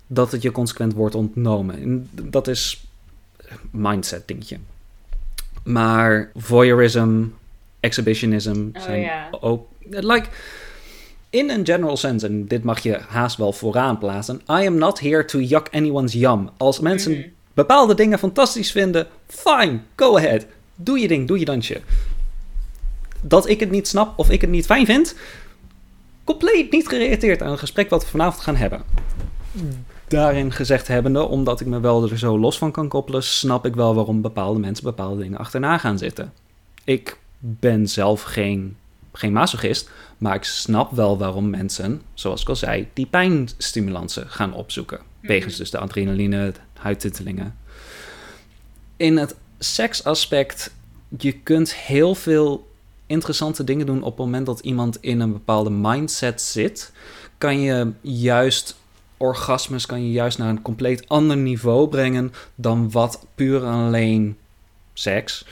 dat 0.08 0.32
het 0.32 0.42
je 0.42 0.52
consequent 0.52 0.94
wordt 0.94 1.16
ontnomen. 1.16 1.76
En 1.82 2.10
dat 2.24 2.48
is 2.48 2.86
mindset 3.72 4.28
dingetje. 4.28 4.58
Maar 5.64 6.32
voyeurism, 6.36 7.24
exhibitionism 7.80 8.70
oh, 8.74 8.82
zijn 8.82 9.12
ook... 9.40 9.68
Like, 9.90 10.30
in 11.34 11.50
een 11.50 11.66
general 11.66 11.98
sense, 11.98 12.28
en 12.28 12.48
dit 12.48 12.64
mag 12.64 12.80
je 12.80 13.00
haast 13.08 13.38
wel 13.38 13.54
vooraan 13.54 13.98
plaatsen, 13.98 14.36
I 14.36 14.66
am 14.66 14.78
not 14.78 15.00
here 15.00 15.26
to 15.26 15.40
yuck 15.40 15.68
anyone's 15.72 16.14
yum. 16.14 16.50
Als 16.58 16.80
mensen 16.80 17.12
mhm. 17.12 17.28
bepaalde 17.54 17.96
dingen 17.96 18.20
fantastisch 18.20 18.72
vinden, 18.72 19.08
fine, 19.28 19.80
go 19.96 20.18
ahead. 20.18 20.46
Doe 20.76 21.00
je 21.00 21.08
ding, 21.08 21.28
doe 21.28 21.40
je 21.40 21.46
dansje. 21.46 21.82
Dat 23.22 23.50
ik 23.50 23.60
het 23.60 23.72
niet 23.72 23.88
snap 23.88 24.20
of 24.20 24.30
ik 24.30 24.42
het 24.42 24.50
niet 24.50 24.66
fijn 24.66 24.86
vind, 24.86 25.16
compleet 26.24 26.72
niet 26.72 26.88
gerelateerd 26.88 27.42
aan 27.42 27.52
het 27.52 27.60
gesprek 27.60 27.90
wat 27.90 28.04
we 28.04 28.10
vanavond 28.10 28.44
gaan 28.44 28.56
hebben. 28.56 28.84
Daarin 30.08 30.52
gezegd 30.52 30.88
hebbende, 30.88 31.28
omdat 31.28 31.60
ik 31.60 31.68
me 31.68 31.80
wel 31.80 32.10
er 32.10 32.18
zo 32.18 32.40
los 32.40 32.58
van 32.58 32.72
kan 32.72 32.88
koppelen, 32.88 33.24
snap 33.24 33.66
ik 33.66 33.76
wel 33.76 33.96
waarom 33.96 34.22
bepaalde 34.22 34.60
mensen 34.60 34.84
bepaalde 34.84 35.22
dingen 35.22 35.38
achterna 35.38 35.78
gaan 35.78 35.98
zitten. 35.98 36.34
Ik 36.84 37.18
ben 37.40 37.88
zelf 37.90 38.22
geen, 38.22 38.78
geen 39.14 39.34
masochist, 39.34 39.90
maar 40.18 40.36
ik 40.36 40.44
snap 40.44 40.92
wel 40.92 41.18
waarom 41.18 41.50
mensen, 41.50 42.02
zoals 42.14 42.42
ik 42.42 42.50
al 42.50 42.56
zei, 42.56 42.88
die 42.94 43.06
pijnstimulansen 43.06 44.30
gaan 44.30 44.54
opzoeken. 44.54 45.00
Mhm. 45.00 45.28
Wegens 45.28 45.56
dus 45.56 45.72
de 45.72 45.78
adrenaline, 45.78 46.54
huidtittelingen. 46.74 47.58
In 48.98 49.18
het 49.18 49.36
seksaspect, 49.60 50.72
je 51.18 51.32
kunt 51.32 51.76
heel 51.76 52.16
veel 52.16 52.72
interessante 53.06 53.64
dingen 53.64 53.86
doen 53.86 54.04
op 54.04 54.18
het 54.18 54.26
moment 54.26 54.46
dat 54.46 54.60
iemand 54.60 54.98
in 55.02 55.20
een 55.20 55.32
bepaalde 55.32 55.70
mindset 55.70 56.42
zit. 56.42 56.92
Kan 57.38 57.60
je 57.60 57.92
juist 58.02 58.76
orgasmes 59.24 59.86
kan 59.86 60.06
je 60.06 60.12
juist 60.12 60.38
naar 60.38 60.50
een 60.50 60.62
compleet 60.62 61.10
ander 61.10 61.38
niveau 61.38 61.88
brengen 61.88 62.34
dan 62.56 62.92
wat 62.92 63.26
puur 63.36 63.64
en 63.64 63.72
alleen 63.72 64.38
seks 64.94 65.46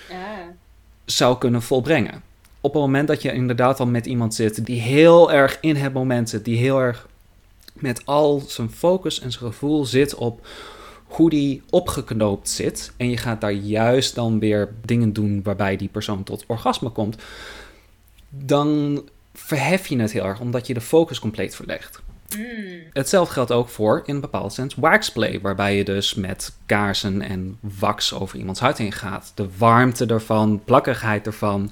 zou 1.05 1.37
kunnen 1.37 1.61
volbrengen. 1.61 2.23
Op 2.61 2.73
het 2.73 2.81
moment 2.81 3.07
dat 3.07 3.21
je 3.21 3.33
inderdaad 3.33 3.79
al 3.79 3.85
met 3.85 4.05
iemand 4.05 4.35
zit 4.35 4.65
die 4.65 4.81
heel 4.81 5.31
erg 5.31 5.57
in 5.61 5.75
het 5.75 5.93
moment 5.93 6.29
zit, 6.29 6.45
die 6.45 6.57
heel 6.57 6.79
erg 6.79 7.07
met 7.73 8.05
al 8.05 8.43
zijn 8.47 8.69
focus 8.69 9.19
en 9.19 9.31
zijn 9.31 9.43
gevoel 9.43 9.85
zit 9.85 10.15
op 10.15 10.47
hoe 11.03 11.29
die 11.29 11.61
opgeknoopt 11.69 12.49
zit. 12.49 12.91
En 12.97 13.09
je 13.09 13.17
gaat 13.17 13.41
daar 13.41 13.51
juist 13.51 14.15
dan 14.15 14.39
weer 14.39 14.73
dingen 14.85 15.13
doen 15.13 15.43
waarbij 15.43 15.75
die 15.75 15.89
persoon 15.89 16.23
tot 16.23 16.43
orgasme 16.47 16.89
komt. 16.89 17.15
Dan 18.29 19.01
verhef 19.33 19.87
je 19.87 19.99
het 19.99 20.11
heel 20.11 20.25
erg, 20.25 20.39
omdat 20.39 20.67
je 20.67 20.73
de 20.73 20.81
focus 20.81 21.19
compleet 21.19 21.55
verlegt. 21.55 22.01
Mm. 22.37 22.79
Hetzelfde 22.93 23.33
geldt 23.33 23.51
ook 23.51 23.69
voor, 23.69 24.01
in 24.05 24.15
een 24.15 24.21
bepaald 24.21 24.53
sens, 24.53 24.75
waxplay. 24.75 25.39
Waarbij 25.41 25.75
je 25.75 25.83
dus 25.83 26.13
met 26.13 26.53
kaarsen 26.65 27.21
en 27.21 27.57
wax 27.59 28.13
over 28.13 28.37
iemands 28.37 28.59
huid 28.59 28.77
heen 28.77 28.91
gaat. 28.91 29.31
De 29.35 29.47
warmte 29.57 30.05
ervan, 30.05 30.61
plakkerigheid 30.65 31.25
ervan. 31.25 31.71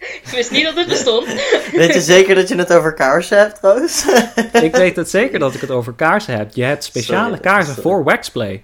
Ik 0.00 0.36
wist 0.36 0.50
niet 0.50 0.64
dat 0.64 0.76
het 0.76 0.88
bestond. 0.88 1.26
Weet 1.72 1.94
je 1.94 2.00
zeker 2.00 2.34
dat 2.34 2.48
je 2.48 2.54
het 2.56 2.72
over 2.72 2.94
kaarsen 2.94 3.38
hebt, 3.38 3.58
Roos? 3.60 4.04
Ik 4.52 4.76
weet 4.76 4.96
het 4.96 5.10
zeker 5.10 5.38
dat 5.38 5.54
ik 5.54 5.60
het 5.60 5.70
over 5.70 5.92
kaarsen 5.92 6.36
heb. 6.36 6.54
Je 6.54 6.62
hebt 6.62 6.84
speciale 6.84 7.24
Sorry, 7.24 7.40
kaarsen 7.40 7.74
sorry. 7.74 7.82
voor 7.82 8.04
waxplay. 8.04 8.62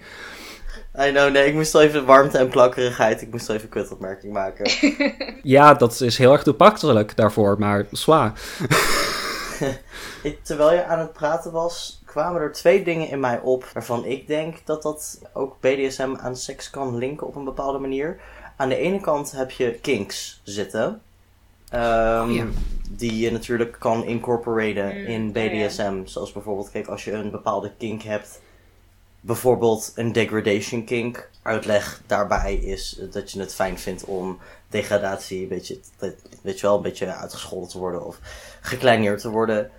I 0.99 1.11
know, 1.11 1.31
nee, 1.31 1.45
ik 1.47 1.53
moest 1.53 1.71
wel 1.73 1.81
even 1.81 2.05
warmte 2.05 2.37
en 2.37 2.47
plakkerigheid. 2.47 3.21
Ik 3.21 3.31
moest 3.31 3.47
wel 3.47 3.55
even 3.55 3.67
een 3.71 3.81
kutopmerking 3.81 4.33
maken. 4.33 4.71
Ja, 5.43 5.73
dat 5.73 6.01
is 6.01 6.17
heel 6.17 6.31
erg 6.31 6.43
toepasselijk 6.43 7.15
daarvoor, 7.15 7.55
maar 7.59 7.85
zwaar. 7.91 8.33
Terwijl 10.43 10.73
je 10.73 10.83
aan 10.85 10.99
het 10.99 11.13
praten 11.13 11.51
was, 11.51 12.01
kwamen 12.05 12.41
er 12.41 12.51
twee 12.51 12.83
dingen 12.83 13.09
in 13.09 13.19
mij 13.19 13.39
op 13.39 13.65
waarvan 13.73 14.05
ik 14.05 14.27
denk 14.27 14.55
dat 14.65 14.81
dat 14.81 15.21
ook 15.33 15.55
BDSM 15.59 16.15
aan 16.19 16.35
seks 16.35 16.69
kan 16.69 16.97
linken 16.97 17.27
op 17.27 17.35
een 17.35 17.43
bepaalde 17.43 17.79
manier. 17.79 18.19
Aan 18.55 18.69
de 18.69 18.77
ene 18.77 18.99
kant 19.01 19.31
heb 19.31 19.51
je 19.51 19.71
kinks 19.81 20.41
zitten. 20.43 21.01
ehm, 21.69 22.29
Oh 22.29 22.35
ja. 22.35 22.45
Die 22.89 23.17
je 23.19 23.31
natuurlijk 23.31 23.75
kan 23.79 24.03
incorporaten 24.05 24.85
Mm, 24.85 25.05
in 25.05 25.25
ja. 25.25 25.31
BDSM. 25.67 26.01
Zoals 26.05 26.31
bijvoorbeeld, 26.31 26.71
kijk, 26.71 26.87
als 26.87 27.03
je 27.03 27.11
een 27.11 27.31
bepaalde 27.31 27.71
kink 27.77 28.01
hebt. 28.01 28.41
Bijvoorbeeld 29.21 29.91
een 29.95 30.11
degradation 30.11 30.83
kink. 30.83 31.29
Uitleg 31.41 32.01
daarbij 32.05 32.55
is 32.55 33.01
dat 33.11 33.31
je 33.31 33.39
het 33.39 33.55
fijn 33.55 33.79
vindt 33.79 34.05
om 34.05 34.37
degradatie 34.69 35.41
een 35.41 35.47
beetje, 35.47 35.79
weet 36.41 36.59
je 36.59 36.67
wel, 36.67 36.75
een 36.75 36.81
beetje 36.81 37.13
uitgescholden 37.13 37.69
te 37.69 37.77
worden 37.77 38.05
of 38.05 38.19
gekleineerd 38.61 39.21
te 39.21 39.29
worden. 39.29 39.71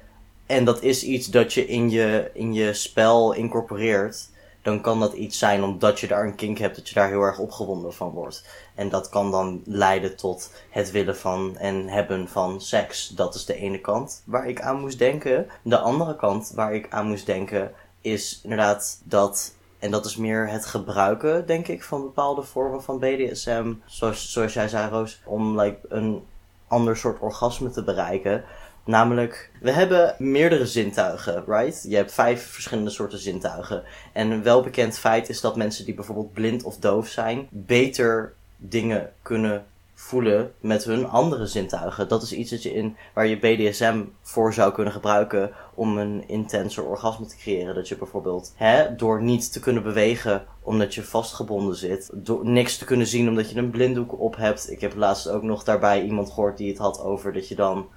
En 0.46 0.64
dat 0.64 0.82
is 0.82 1.02
iets 1.02 1.26
dat 1.26 1.52
je 1.52 1.66
in 1.66 1.90
je, 1.90 2.30
in 2.34 2.54
je 2.54 2.72
spel 2.72 3.32
incorporeert. 3.32 4.28
Dan 4.62 4.80
kan 4.80 5.00
dat 5.00 5.12
iets 5.12 5.38
zijn 5.38 5.62
omdat 5.62 6.00
je 6.00 6.06
daar 6.06 6.24
een 6.24 6.34
kink 6.34 6.58
hebt, 6.58 6.76
dat 6.76 6.88
je 6.88 6.94
daar 6.94 7.08
heel 7.08 7.22
erg 7.22 7.38
opgewonden 7.38 7.94
van 7.94 8.10
wordt. 8.10 8.44
En 8.74 8.88
dat 8.88 9.08
kan 9.08 9.30
dan 9.30 9.62
leiden 9.64 10.16
tot 10.16 10.52
het 10.70 10.90
willen 10.90 11.16
van 11.16 11.56
en 11.56 11.88
hebben 11.88 12.28
van 12.28 12.60
seks. 12.60 13.08
Dat 13.08 13.34
is 13.34 13.44
de 13.44 13.54
ene 13.54 13.80
kant 13.80 14.22
waar 14.24 14.48
ik 14.48 14.60
aan 14.60 14.80
moest 14.80 14.98
denken. 14.98 15.46
De 15.62 15.78
andere 15.78 16.16
kant 16.16 16.52
waar 16.54 16.74
ik 16.74 16.86
aan 16.90 17.06
moest 17.06 17.26
denken 17.26 17.72
is 18.00 18.40
inderdaad 18.42 19.00
dat. 19.04 19.56
En 19.78 19.90
dat 19.90 20.06
is 20.06 20.16
meer 20.16 20.48
het 20.48 20.66
gebruiken, 20.66 21.46
denk 21.46 21.68
ik, 21.68 21.84
van 21.84 22.02
bepaalde 22.02 22.42
vormen 22.42 22.82
van 22.82 22.98
BDSM. 22.98 23.72
Zoals, 23.86 24.32
zoals 24.32 24.52
jij 24.52 24.68
zei, 24.68 24.90
Roos, 24.90 25.20
om 25.24 25.60
like, 25.60 25.78
een 25.88 26.22
ander 26.68 26.96
soort 26.96 27.20
orgasme 27.20 27.70
te 27.70 27.84
bereiken. 27.84 28.44
Namelijk, 28.84 29.50
we 29.60 29.70
hebben 29.70 30.14
meerdere 30.18 30.66
zintuigen, 30.66 31.44
right? 31.46 31.84
Je 31.88 31.96
hebt 31.96 32.12
vijf 32.12 32.46
verschillende 32.46 32.90
soorten 32.90 33.18
zintuigen. 33.18 33.82
En 34.12 34.30
een 34.30 34.42
welbekend 34.42 34.98
feit 34.98 35.28
is 35.28 35.40
dat 35.40 35.56
mensen 35.56 35.84
die 35.84 35.94
bijvoorbeeld 35.94 36.32
blind 36.32 36.62
of 36.62 36.76
doof 36.76 37.08
zijn, 37.08 37.48
beter 37.50 38.34
dingen 38.56 39.12
kunnen 39.22 39.66
voelen 39.94 40.52
met 40.60 40.84
hun 40.84 41.08
andere 41.08 41.46
zintuigen. 41.46 42.08
Dat 42.08 42.22
is 42.22 42.32
iets 42.32 42.62
je 42.62 42.74
in, 42.74 42.96
waar 43.14 43.26
je 43.26 43.38
BDSM 43.38 44.04
voor 44.22 44.54
zou 44.54 44.72
kunnen 44.72 44.92
gebruiken 44.92 45.50
om 45.78 45.98
een 45.98 46.28
intenser 46.28 46.84
orgasme 46.84 47.26
te 47.26 47.36
creëren. 47.36 47.74
Dat 47.74 47.88
je 47.88 47.96
bijvoorbeeld 47.96 48.52
hè, 48.56 48.96
door 48.96 49.22
niet 49.22 49.52
te 49.52 49.60
kunnen 49.60 49.82
bewegen 49.82 50.44
omdat 50.62 50.94
je 50.94 51.02
vastgebonden 51.02 51.76
zit, 51.76 52.10
door 52.14 52.46
niks 52.48 52.78
te 52.78 52.84
kunnen 52.84 53.06
zien 53.06 53.28
omdat 53.28 53.50
je 53.50 53.58
een 53.58 53.70
blinddoek 53.70 54.20
op 54.20 54.36
hebt. 54.36 54.70
Ik 54.70 54.80
heb 54.80 54.94
laatst 54.96 55.28
ook 55.28 55.42
nog 55.42 55.64
daarbij 55.64 56.04
iemand 56.04 56.30
gehoord 56.30 56.56
die 56.56 56.68
het 56.68 56.78
had 56.78 57.00
over 57.00 57.32
dat 57.32 57.48
je 57.48 57.54
dan 57.54 57.88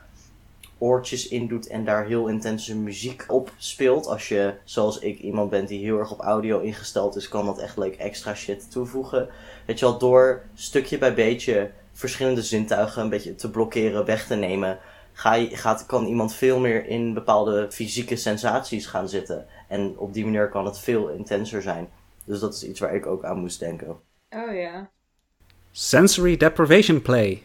oortjes 0.77 1.27
indoet 1.27 1.67
en 1.67 1.85
daar 1.85 2.05
heel 2.05 2.27
intense 2.27 2.77
muziek 2.77 3.23
op 3.27 3.51
speelt. 3.57 4.07
Als 4.07 4.27
je, 4.27 4.53
zoals 4.63 4.99
ik, 4.99 5.19
iemand 5.19 5.49
bent 5.49 5.67
die 5.67 5.83
heel 5.83 5.97
erg 5.97 6.11
op 6.11 6.19
audio 6.19 6.59
ingesteld 6.59 7.15
is, 7.15 7.27
kan 7.27 7.45
dat 7.45 7.59
echt 7.59 7.77
leuk 7.77 7.95
extra 7.95 8.35
shit 8.35 8.71
toevoegen. 8.71 9.29
Weet 9.65 9.79
je 9.79 9.85
wel, 9.85 9.97
door 9.97 10.41
stukje 10.53 10.97
bij 10.97 11.13
beetje 11.13 11.71
verschillende 11.91 12.41
zintuigen 12.41 13.01
een 13.01 13.09
beetje 13.09 13.35
te 13.35 13.49
blokkeren, 13.49 14.05
weg 14.05 14.27
te 14.27 14.35
nemen, 14.35 14.79
ga 15.13 15.33
je, 15.33 15.57
gaat, 15.57 15.85
kan 15.85 16.05
iemand 16.05 16.33
veel 16.33 16.59
meer 16.59 16.85
in 16.85 17.13
bepaalde 17.13 17.67
fysieke 17.71 18.15
sensaties 18.15 18.85
gaan 18.85 19.09
zitten. 19.09 19.45
En 19.67 19.93
op 19.97 20.13
die 20.13 20.23
manier 20.23 20.49
kan 20.49 20.65
het 20.65 20.79
veel 20.79 21.09
intenser 21.09 21.61
zijn. 21.61 21.89
Dus 22.25 22.39
dat 22.39 22.53
is 22.53 22.63
iets 22.63 22.79
waar 22.79 22.95
ik 22.95 23.05
ook 23.05 23.23
aan 23.23 23.39
moest 23.39 23.59
denken. 23.59 23.87
Oh 24.29 24.55
ja. 24.55 24.89
Sensory 25.71 26.37
deprivation 26.37 27.01
play. 27.01 27.41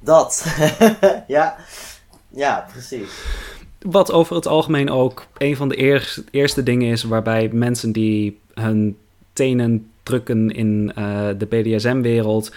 Dat. 0.00 0.56
ja. 1.26 1.56
Ja, 2.28 2.66
precies. 2.72 3.22
Wat 3.80 4.12
over 4.12 4.36
het 4.36 4.46
algemeen 4.46 4.90
ook 4.90 5.26
een 5.38 5.56
van 5.56 5.68
de 5.68 5.78
eer- 5.78 6.24
eerste 6.30 6.62
dingen 6.62 6.90
is 6.90 7.02
waarbij 7.02 7.48
mensen 7.52 7.92
die 7.92 8.40
hun 8.54 8.98
tenen 9.32 9.90
drukken 10.02 10.50
in 10.50 10.92
eh, 10.94 11.28
de 11.38 11.46
BDSM-wereld, 11.46 12.52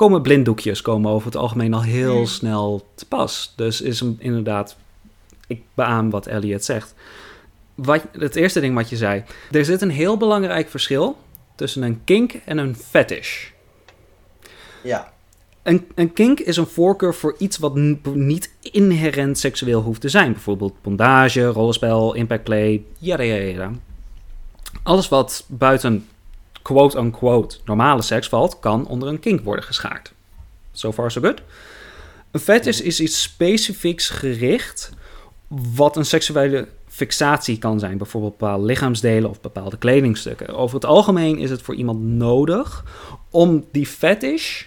komen 0.00 0.22
blinddoekjes 0.22 0.82
komen 0.82 1.10
over 1.10 1.26
het 1.26 1.36
algemeen 1.36 1.74
al 1.74 1.82
heel 1.82 2.16
Hmm. 2.16 2.26
snel 2.26 2.86
te 2.94 3.06
pas. 3.06 3.52
Dus 3.56 3.80
is 3.80 4.00
hem 4.00 4.16
inderdaad, 4.18 4.76
ik 5.46 5.62
beaam 5.74 6.10
wat 6.10 6.26
Elliot 6.26 6.64
zegt. 6.64 6.94
Wat, 7.74 8.02
het 8.12 8.36
eerste 8.36 8.60
ding 8.60 8.74
wat 8.74 8.88
je 8.88 8.96
zei, 8.96 9.24
er 9.50 9.64
zit 9.64 9.82
een 9.82 9.90
heel 9.90 10.16
belangrijk 10.16 10.68
verschil 10.68 11.18
tussen 11.54 11.82
een 11.82 12.00
kink 12.04 12.32
en 12.44 12.58
een 12.58 12.76
fetish. 12.76 13.48
Ja. 14.82 15.12
Een, 15.62 15.86
een 15.94 16.12
kink 16.12 16.40
is 16.40 16.56
een 16.56 16.66
voorkeur 16.66 17.14
voor 17.14 17.34
iets 17.38 17.58
wat 17.58 17.74
niet 18.14 18.50
inherent 18.60 19.38
seksueel 19.38 19.80
hoeft 19.82 20.00
te 20.00 20.08
zijn. 20.08 20.32
Bijvoorbeeld 20.32 20.82
bondage, 20.82 21.46
rollenspel, 21.46 22.14
impactplay, 22.14 22.84
yada 22.98 23.22
yada 23.22 23.44
yada. 23.44 23.70
Alles 24.82 25.08
wat 25.08 25.44
buiten 25.48 26.08
quote-unquote 26.62 27.58
normale 27.64 28.02
seks 28.02 28.28
valt, 28.28 28.58
kan 28.58 28.86
onder 28.86 29.08
een 29.08 29.20
kink 29.20 29.44
worden 29.44 29.64
geschaard. 29.64 30.12
So 30.72 30.92
far 30.92 31.10
so 31.10 31.20
good. 31.20 31.42
Een 32.30 32.40
fetish 32.40 32.80
is 32.80 33.00
iets 33.00 33.22
specifieks 33.22 34.08
gericht 34.08 34.92
wat 35.48 35.96
een 35.96 36.04
seksuele 36.04 36.68
fixatie 36.88 37.58
kan 37.58 37.78
zijn. 37.78 37.98
Bijvoorbeeld 37.98 38.38
bepaalde 38.38 38.64
lichaamsdelen 38.64 39.30
of 39.30 39.40
bepaalde 39.40 39.78
kledingstukken. 39.78 40.54
Over 40.54 40.74
het 40.74 40.84
algemeen 40.84 41.38
is 41.38 41.50
het 41.50 41.62
voor 41.62 41.74
iemand 41.74 42.00
nodig 42.00 42.84
om 43.30 43.64
die 43.72 43.86
fetish 43.86 44.64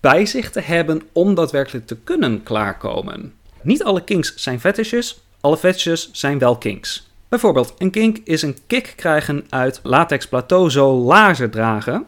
bij 0.00 0.26
zich 0.26 0.50
te 0.50 0.60
hebben 0.60 1.02
om 1.12 1.34
daadwerkelijk 1.34 1.86
te 1.86 1.96
kunnen 1.96 2.42
klaarkomen. 2.42 3.34
Niet 3.62 3.84
alle 3.84 4.04
kinks 4.04 4.34
zijn 4.34 4.60
fetishes, 4.60 5.20
alle 5.40 5.56
fetishes 5.56 6.10
zijn 6.12 6.38
wel 6.38 6.56
kinks. 6.56 7.10
Bijvoorbeeld, 7.32 7.74
een 7.78 7.90
kink 7.90 8.18
is 8.24 8.42
een 8.42 8.56
kick 8.66 8.92
krijgen 8.96 9.46
uit 9.48 9.80
latex 9.82 10.28
plateau 10.28 10.70
zo 10.70 10.94
laarzen 10.94 11.50
dragen. 11.50 12.06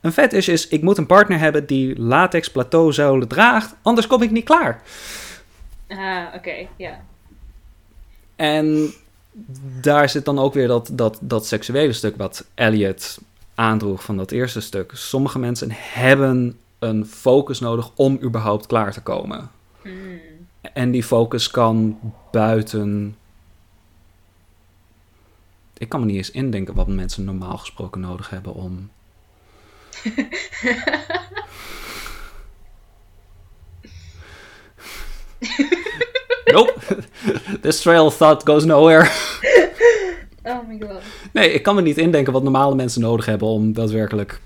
Een 0.00 0.12
fetish 0.12 0.48
is, 0.48 0.68
ik 0.68 0.82
moet 0.82 0.98
een 0.98 1.06
partner 1.06 1.38
hebben 1.38 1.66
die 1.66 2.00
latex 2.00 2.50
plateauzolen 2.50 3.28
draagt, 3.28 3.74
anders 3.82 4.06
kom 4.06 4.22
ik 4.22 4.30
niet 4.30 4.44
klaar. 4.44 4.82
Ah, 5.88 6.24
oké, 6.34 6.66
ja. 6.76 7.00
En 8.36 8.92
daar 9.80 10.08
zit 10.08 10.24
dan 10.24 10.38
ook 10.38 10.54
weer 10.54 10.68
dat, 10.68 10.90
dat, 10.92 11.18
dat 11.20 11.46
seksuele 11.46 11.92
stuk 11.92 12.16
wat 12.16 12.46
Elliot 12.54 13.18
aandroeg 13.54 14.02
van 14.02 14.16
dat 14.16 14.30
eerste 14.30 14.60
stuk. 14.60 14.90
Sommige 14.94 15.38
mensen 15.38 15.68
hebben 15.72 16.58
een 16.78 17.06
focus 17.06 17.60
nodig 17.60 17.90
om 17.94 18.18
überhaupt 18.22 18.66
klaar 18.66 18.92
te 18.92 19.02
komen. 19.02 19.50
Hmm. 19.82 20.20
En 20.72 20.90
die 20.90 21.04
focus 21.04 21.50
kan 21.50 21.98
buiten. 22.30 23.16
Ik 25.78 25.88
kan 25.88 26.00
me 26.00 26.06
niet 26.06 26.16
eens 26.16 26.30
indenken 26.30 26.74
wat 26.74 26.86
mensen 26.86 27.24
normaal 27.24 27.58
gesproken 27.58 28.00
nodig 28.00 28.30
hebben 28.30 28.54
om. 28.54 28.90
nope. 36.52 36.74
This 37.62 37.80
trail 37.80 38.04
of 38.04 38.16
thought 38.16 38.48
goes 38.48 38.64
nowhere. 38.64 39.10
Oh 40.42 40.68
my 40.68 40.80
god. 40.80 41.02
Nee, 41.32 41.52
ik 41.52 41.62
kan 41.62 41.74
me 41.74 41.82
niet 41.82 41.98
indenken 41.98 42.32
wat 42.32 42.42
normale 42.42 42.74
mensen 42.74 43.00
nodig 43.00 43.26
hebben 43.26 43.48
om 43.48 43.72
daadwerkelijk 43.72 44.40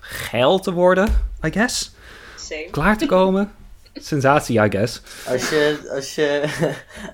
geil 0.00 0.58
te 0.58 0.72
worden, 0.72 1.28
I 1.44 1.50
guess. 1.50 1.94
Same. 2.36 2.68
Klaar 2.70 2.98
te 2.98 3.06
komen. 3.06 3.52
sensatie, 3.94 4.60
I 4.60 4.70
guess. 4.70 5.02
Als 5.26 5.48
je, 5.48 5.90
als 5.94 6.14
je, 6.14 6.44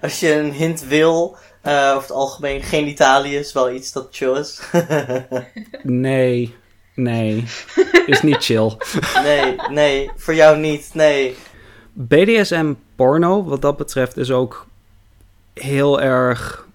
als 0.02 0.20
je 0.20 0.32
een 0.32 0.52
hint 0.52 0.86
wil, 0.86 1.36
uh, 1.64 1.90
over 1.90 2.00
het 2.00 2.10
algemeen 2.10 2.62
genitalië 2.62 3.36
is 3.36 3.52
wel 3.52 3.70
iets 3.70 3.92
dat 3.92 4.08
chill 4.10 4.38
is. 4.38 4.60
nee, 5.82 6.54
nee. 6.94 7.44
Is 8.06 8.22
niet 8.22 8.44
chill. 8.44 8.76
nee, 9.24 9.56
nee, 9.70 10.10
voor 10.16 10.34
jou 10.34 10.58
niet, 10.58 10.90
nee. 10.92 11.36
BDSM 11.92 12.72
porno, 12.96 13.44
wat 13.44 13.62
dat 13.62 13.76
betreft, 13.76 14.16
is 14.16 14.30
ook 14.30 14.66
heel 15.54 16.00
erg. 16.00 16.66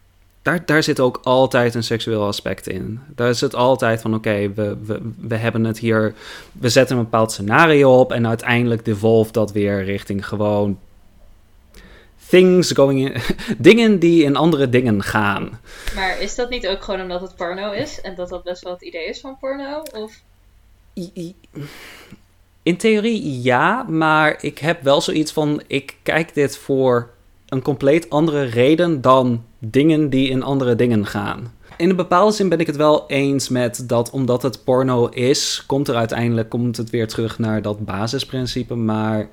Daar, 0.42 0.66
daar 0.66 0.84
zit 0.84 1.00
ook 1.00 1.20
altijd 1.24 1.76
een 1.76 1.84
seksueel 1.84 2.26
aspect 2.26 2.68
in. 2.68 3.00
Daar 3.16 3.30
is 3.30 3.42
het 3.42 3.56
altijd 3.56 4.02
van: 4.02 4.16
oké, 4.16 4.54
we, 4.54 4.78
we, 4.86 5.02
we 5.20 5.36
hebben 5.36 5.64
het 5.64 5.80
hier. 5.80 6.14
We 6.52 6.70
zetten 6.70 6.98
een 6.98 7.04
bepaald 7.04 7.32
scenario 7.32 8.00
op. 8.00 8.12
En 8.12 8.28
uiteindelijk 8.28 8.86
devolft 8.86 9.34
dat 9.34 9.52
weer 9.52 9.84
richting 9.84 10.28
gewoon. 10.28 10.80
Things 12.30 12.72
going 12.72 13.00
in. 13.00 13.22
dingen 13.58 14.00
die 14.00 14.24
in 14.24 14.36
andere 14.36 14.70
dingen 14.70 15.04
gaan. 15.04 15.60
Maar 15.96 16.22
is 16.22 16.36
dat 16.36 16.50
niet 16.50 16.68
ook 16.68 16.84
gewoon 16.84 17.02
omdat 17.02 17.22
het 17.22 17.36
porno 17.36 17.72
is? 17.72 18.02
En 18.02 18.16
dat 18.16 18.30
dat 18.30 18.44
best 18.44 18.64
wel 18.64 18.74
het 18.74 18.82
idee 18.82 19.08
is 19.08 19.20
van 19.20 19.38
porno? 19.40 19.82
Of. 19.94 20.22
In 22.64 22.78
theorie 22.78 23.42
ja, 23.42 23.84
maar 23.84 24.38
ik 24.44 24.58
heb 24.58 24.84
wel 24.84 25.02
zoiets 25.02 25.32
van: 25.32 25.62
ik 25.68 25.96
kijk 26.04 26.34
dit 26.34 26.58
voor 26.58 27.10
een 27.50 27.62
compleet 27.62 28.10
andere 28.10 28.44
reden 28.44 29.02
dan 29.02 29.44
dingen 29.60 30.10
die 30.10 30.30
in 30.30 30.44
andere 30.44 30.76
dingen 30.76 31.06
gaan. 31.06 31.56
In 31.78 31.90
een 31.90 31.96
bepaalde 31.96 32.36
zin 32.36 32.50
ben 32.50 32.60
ik 32.60 32.68
het 32.68 32.76
wel 32.76 33.04
eens 33.08 33.50
met 33.50 33.84
dat 33.90 34.10
omdat 34.10 34.44
het 34.44 34.64
porno 34.64 35.08
is, 35.08 35.64
komt 35.66 35.88
er 35.88 35.96
uiteindelijk 35.96 36.50
komt 36.50 36.78
het 36.78 36.90
weer 36.90 37.08
terug 37.08 37.40
naar 37.40 37.62
dat 37.62 37.86
basisprincipe. 37.86 38.76
Maar 38.76 39.28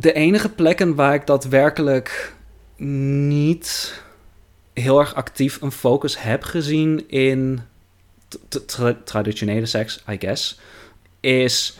de 0.00 0.12
enige 0.12 0.48
plekken 0.48 0.94
waar 0.94 1.14
ik 1.14 1.26
daadwerkelijk 1.26 2.34
niet 2.76 4.00
heel 4.72 4.98
erg 4.98 5.14
actief 5.14 5.62
een 5.62 5.72
focus 5.72 6.22
heb 6.22 6.42
gezien 6.42 7.08
in 7.08 7.60
traditionele 9.04 9.66
seks, 9.66 10.04
I 10.10 10.16
guess, 10.18 10.60
is 11.20 11.78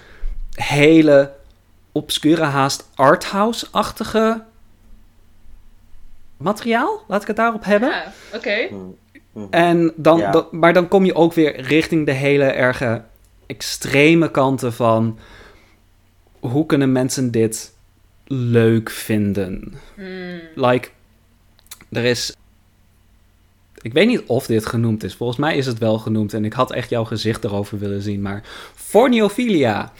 hele 0.55 1.33
obscure 1.93 2.43
haast 2.43 2.89
arthouse-achtige 2.95 4.45
materiaal. 6.37 7.05
Laat 7.09 7.21
ik 7.21 7.27
het 7.27 7.37
daarop 7.37 7.65
hebben. 7.65 7.89
Ja, 7.89 8.13
oké. 8.35 8.69
Mm, 8.71 8.97
mm. 9.33 9.47
En 9.51 9.93
dan, 9.97 10.47
maar 10.51 10.73
dan 10.73 10.89
kom 10.89 11.05
je 11.05 11.15
ook 11.15 11.33
weer 11.33 11.61
richting 11.61 12.07
de 12.07 12.13
hele 12.13 12.45
erge 12.45 13.03
extreme 13.47 14.31
kanten 14.31 14.73
van 14.73 15.19
hoe 16.41 16.67
kunnen 16.67 16.93
mensen 16.93 17.31
dit 17.31 17.77
leuk 18.33 18.91
vinden? 18.91 19.75
Hmm. 19.95 20.41
Like, 20.55 20.89
er 21.89 22.05
is. 22.05 22.37
Ik 23.83 23.93
weet 23.93 24.07
niet 24.07 24.23
of 24.27 24.47
dit 24.47 24.67
genoemd 24.67 25.05
is. 25.05 25.15
Volgens 25.15 25.39
mij 25.39 25.57
is 25.57 25.67
het 25.67 25.79
wel 25.79 25.99
genoemd. 25.99 26.35
En 26.35 26.45
ik 26.45 26.53
had 26.53 26.73
echt 26.73 26.91
jouw 26.91 27.05
gezicht 27.05 27.45
erover 27.45 27.79
willen 27.79 28.03
zien. 28.03 28.23
Maar 28.23 28.43
forniophilia. 28.75 29.93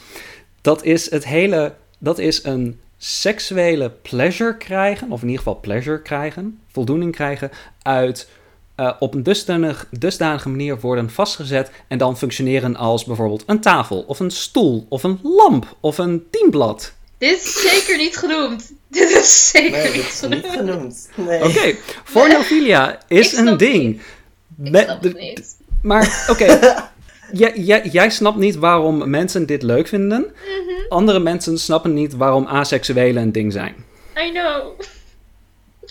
Dat 0.61 0.85
is 0.85 1.11
het 1.11 1.25
hele. 1.25 1.75
Dat 1.99 2.19
is 2.19 2.45
een 2.45 2.79
seksuele 2.99 3.91
pleasure 3.91 4.57
krijgen, 4.57 5.11
of 5.11 5.23
in 5.23 5.29
ieder 5.29 5.43
geval 5.43 5.61
pleasure 5.61 6.03
krijgen, 6.03 6.61
voldoening 6.73 7.13
krijgen 7.13 7.51
uit 7.83 8.29
uh, 8.77 8.93
op 8.99 9.15
een 9.15 9.23
dusdanig, 9.23 9.87
dusdanige 9.91 10.49
manier 10.49 10.81
worden 10.81 11.11
vastgezet 11.11 11.71
en 11.89 11.99
dan 11.99 12.19
functioneren 12.19 12.77
als 12.77 13.05
bijvoorbeeld 13.05 13.43
een 13.47 13.61
tafel, 13.61 14.01
of 14.01 14.21
een 14.21 14.31
stoel, 14.31 14.87
of 14.89 15.03
een 15.03 15.19
lamp, 15.23 15.77
of 15.81 15.99
een 15.99 16.27
dienblad. 16.31 16.95
Dit 17.19 17.45
is 17.45 17.71
zeker 17.71 17.97
niet 17.97 18.17
genoemd. 18.17 18.73
Dit 18.89 19.11
is 19.11 19.51
zeker 19.51 19.71
nee, 19.71 19.93
niet, 19.93 20.21
dit 20.21 20.31
is 20.33 20.43
niet 20.43 20.47
genoemd. 20.47 21.09
Nee. 21.15 21.45
Oké, 21.45 21.49
okay. 21.49 22.99
is 23.09 23.33
een 23.33 23.57
ding. 23.57 24.03
Niet. 24.57 24.75
Ik 24.75 24.83
snap 24.83 25.03
het 25.03 25.19
niet. 25.19 25.57
Maar 25.83 26.25
oké, 26.33 26.79
jij, 27.33 27.83
jij 27.85 28.11
snapt 28.11 28.37
niet 28.37 28.57
waarom 28.57 29.11
mensen 29.11 29.47
dit 29.47 29.63
leuk 29.63 29.89
vinden. 29.89 30.21
Mhm. 30.21 30.89
Andere 30.89 31.19
mensen 31.19 31.59
snappen 31.59 31.95
niet 31.95 32.15
waarom 32.15 32.47
asexuelen 32.47 33.23
een 33.23 33.33
ding 33.33 33.53
zijn. 33.53 33.75
I 34.17 34.31
know. 34.31 34.81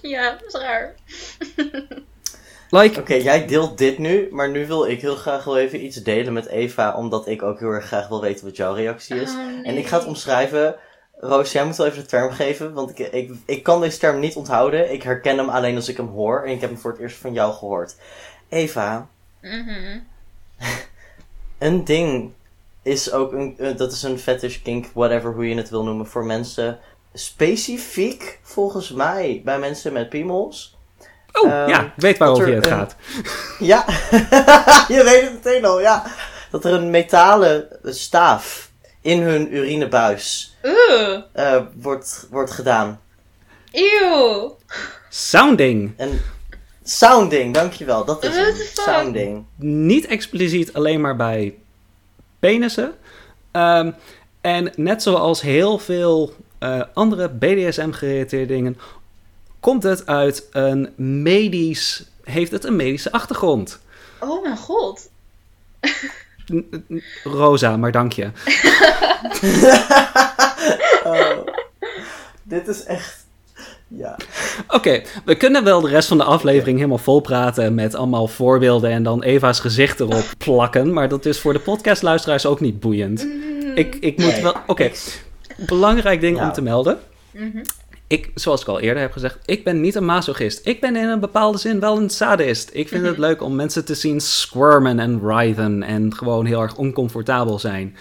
Ja, 0.01 0.31
dat 0.31 0.53
is 0.53 0.61
raar. 0.61 0.95
Like... 2.69 2.99
Oké, 2.99 3.13
jij 3.13 3.47
deelt 3.47 3.77
dit 3.77 3.97
nu, 3.97 4.27
maar 4.31 4.49
nu 4.49 4.67
wil 4.67 4.87
ik 4.87 5.01
heel 5.01 5.15
graag 5.15 5.43
wel 5.43 5.57
even 5.57 5.83
iets 5.85 5.95
delen 5.95 6.33
met 6.33 6.47
Eva, 6.47 6.95
omdat 6.95 7.27
ik 7.27 7.43
ook 7.43 7.59
heel 7.59 7.69
erg 7.69 7.85
graag 7.85 8.07
wil 8.07 8.21
weten 8.21 8.45
wat 8.45 8.55
jouw 8.55 8.73
reactie 8.73 9.15
is. 9.15 9.29
Oh, 9.29 9.35
nee. 9.35 9.63
En 9.63 9.77
ik 9.77 9.87
ga 9.87 9.97
het 9.97 10.07
omschrijven. 10.07 10.75
Roos, 11.19 11.51
jij 11.51 11.65
moet 11.65 11.75
wel 11.75 11.85
even 11.87 11.99
de 11.99 12.05
term 12.05 12.31
geven, 12.31 12.73
want 12.73 12.89
ik, 12.99 12.99
ik, 13.11 13.31
ik 13.45 13.63
kan 13.63 13.81
deze 13.81 13.97
term 13.97 14.19
niet 14.19 14.35
onthouden. 14.35 14.91
Ik 14.93 15.03
herken 15.03 15.37
hem 15.37 15.49
alleen 15.49 15.75
als 15.75 15.87
ik 15.89 15.97
hem 15.97 16.07
hoor 16.07 16.43
en 16.43 16.51
ik 16.51 16.61
heb 16.61 16.69
hem 16.69 16.79
voor 16.79 16.91
het 16.91 16.99
eerst 16.99 17.17
van 17.17 17.33
jou 17.33 17.53
gehoord. 17.53 17.95
Eva, 18.49 19.07
Mhm. 19.41 19.99
een 21.57 21.83
ding 21.83 22.31
is 22.83 23.11
ook 23.11 23.31
een, 23.31 23.55
eh, 23.57 23.77
dat 23.77 23.91
is 23.91 24.03
een 24.03 24.19
fetish, 24.19 24.61
kink, 24.61 24.85
whatever 24.93 25.33
hoe 25.33 25.49
je 25.49 25.55
het 25.55 25.69
wil 25.69 25.83
noemen, 25.83 26.07
voor 26.07 26.25
mensen 26.25 26.79
specifiek, 27.13 28.39
volgens 28.41 28.91
mij, 28.91 29.41
bij 29.45 29.59
mensen 29.59 29.93
met 29.93 30.09
piemels. 30.09 30.77
Oh, 31.31 31.51
Ehm, 31.51 31.69
ja, 31.69 31.81
ik 31.83 31.91
weet 31.95 32.17
waarover 32.17 32.43
er 32.43 32.49
je 32.49 32.55
het 32.55 32.65
een- 32.65 32.71
gaat. 32.71 32.95
Ja, 33.59 33.85
je 34.95 35.01
weet 35.03 35.21
het 35.23 35.33
meteen 35.33 35.65
al, 35.65 35.79
ja. 35.81 36.03
Dat 36.51 36.65
er 36.65 36.73
een 36.73 36.89
metalen 36.89 37.67
staaf 37.83 38.66
in 39.07 39.21
hun 39.21 39.55
urinebuis 39.55 40.55
Oeh. 40.63 41.21
eh, 41.31 41.61
wordt, 41.73 42.27
wordt 42.29 42.51
gedaan. 42.51 43.01
Eeuw. 43.71 44.57
Sounding. 45.09 45.93
En 45.97 46.21
sounding, 46.83 47.53
dankjewel, 47.53 48.05
dat 48.05 48.23
is 48.23 48.35
het. 48.35 48.71
Sounding. 48.73 49.45
Niet 49.55 50.05
expliciet 50.05 50.73
alleen 50.73 51.01
maar 51.01 51.15
bij 51.15 51.55
penissen. 52.39 52.93
Ehm, 53.51 53.91
en 54.41 54.71
net 54.75 55.01
zoals 55.01 55.41
heel 55.41 55.77
veel 55.79 56.33
eh, 56.59 56.81
andere 56.93 57.29
BDSM-gerelateerde 57.29 58.53
dingen, 58.53 58.77
komt 59.59 59.83
het 59.83 60.05
uit 60.05 60.47
een 60.51 60.93
medisch. 61.23 62.03
Heeft 62.23 62.51
het 62.51 62.63
een 62.63 62.75
medische 62.75 63.11
achtergrond? 63.11 63.79
Oh 64.19 64.43
mijn 64.43 64.57
god. 64.57 65.09
Rosa, 67.23 67.77
maar 67.77 67.91
dank 67.91 68.11
je. 68.13 68.27
Oh, 71.03 71.37
dit 72.43 72.67
is 72.67 72.83
echt... 72.83 73.25
Ja. 73.87 74.15
Oké, 74.67 75.01
we 75.25 75.35
kunnen 75.35 75.63
wel 75.63 75.81
de 75.81 75.87
rest 75.89 76.07
van 76.07 76.17
de 76.17 76.23
aflevering 76.23 76.77
helemaal 76.77 76.97
vol 76.97 77.19
praten 77.19 77.73
met 77.75 77.95
allemaal 77.95 78.27
voorbeelden 78.27 78.91
en 78.91 79.03
dan 79.03 79.23
Eva's 79.23 79.59
gezicht 79.59 79.99
erop 79.99 80.25
plakken. 80.45 80.93
Maar 80.93 81.09
dat 81.09 81.25
is 81.25 81.39
voor 81.39 81.53
de 81.53 81.59
podcastluisteraars 81.59 82.45
ook 82.45 82.59
niet 82.59 82.79
boeiend. 82.79 83.23
Mm. 83.23 83.71
Ik, 83.75 83.95
ik 83.95 84.17
moet 84.17 84.31
Nee. 84.31 84.41
wel. 84.41 84.55
Oké, 84.67 84.91
belangrijk 85.57 86.21
ding 86.21 86.41
om 86.41 86.51
te 86.51 86.61
melden. 86.61 86.99
Mhm. 87.31 87.63
Ik, 88.07 88.31
zoals 88.35 88.61
ik 88.61 88.67
al 88.67 88.79
eerder 88.79 89.01
heb 89.01 89.11
gezegd, 89.11 89.37
ik 89.45 89.63
ben 89.63 89.81
niet 89.81 89.95
een 89.95 90.05
masochist. 90.05 90.67
Ik 90.67 90.81
ben 90.81 90.95
in 90.95 91.07
een 91.07 91.19
bepaalde 91.19 91.57
zin 91.57 91.79
wel 91.79 91.97
een 91.97 92.09
sadist. 92.09 92.69
Ik 92.73 92.87
vind 92.87 93.05
het 93.05 93.17
leuk 93.27 93.41
om 93.41 93.55
mensen 93.55 93.85
te 93.85 93.95
zien 93.95 94.21
squirmen 94.21 94.99
en 94.99 95.25
writhen 95.25 95.83
en 95.83 96.15
gewoon 96.15 96.45
heel 96.45 96.61
erg 96.61 96.75
oncomfortabel 96.75 97.59
zijn. 97.59 97.95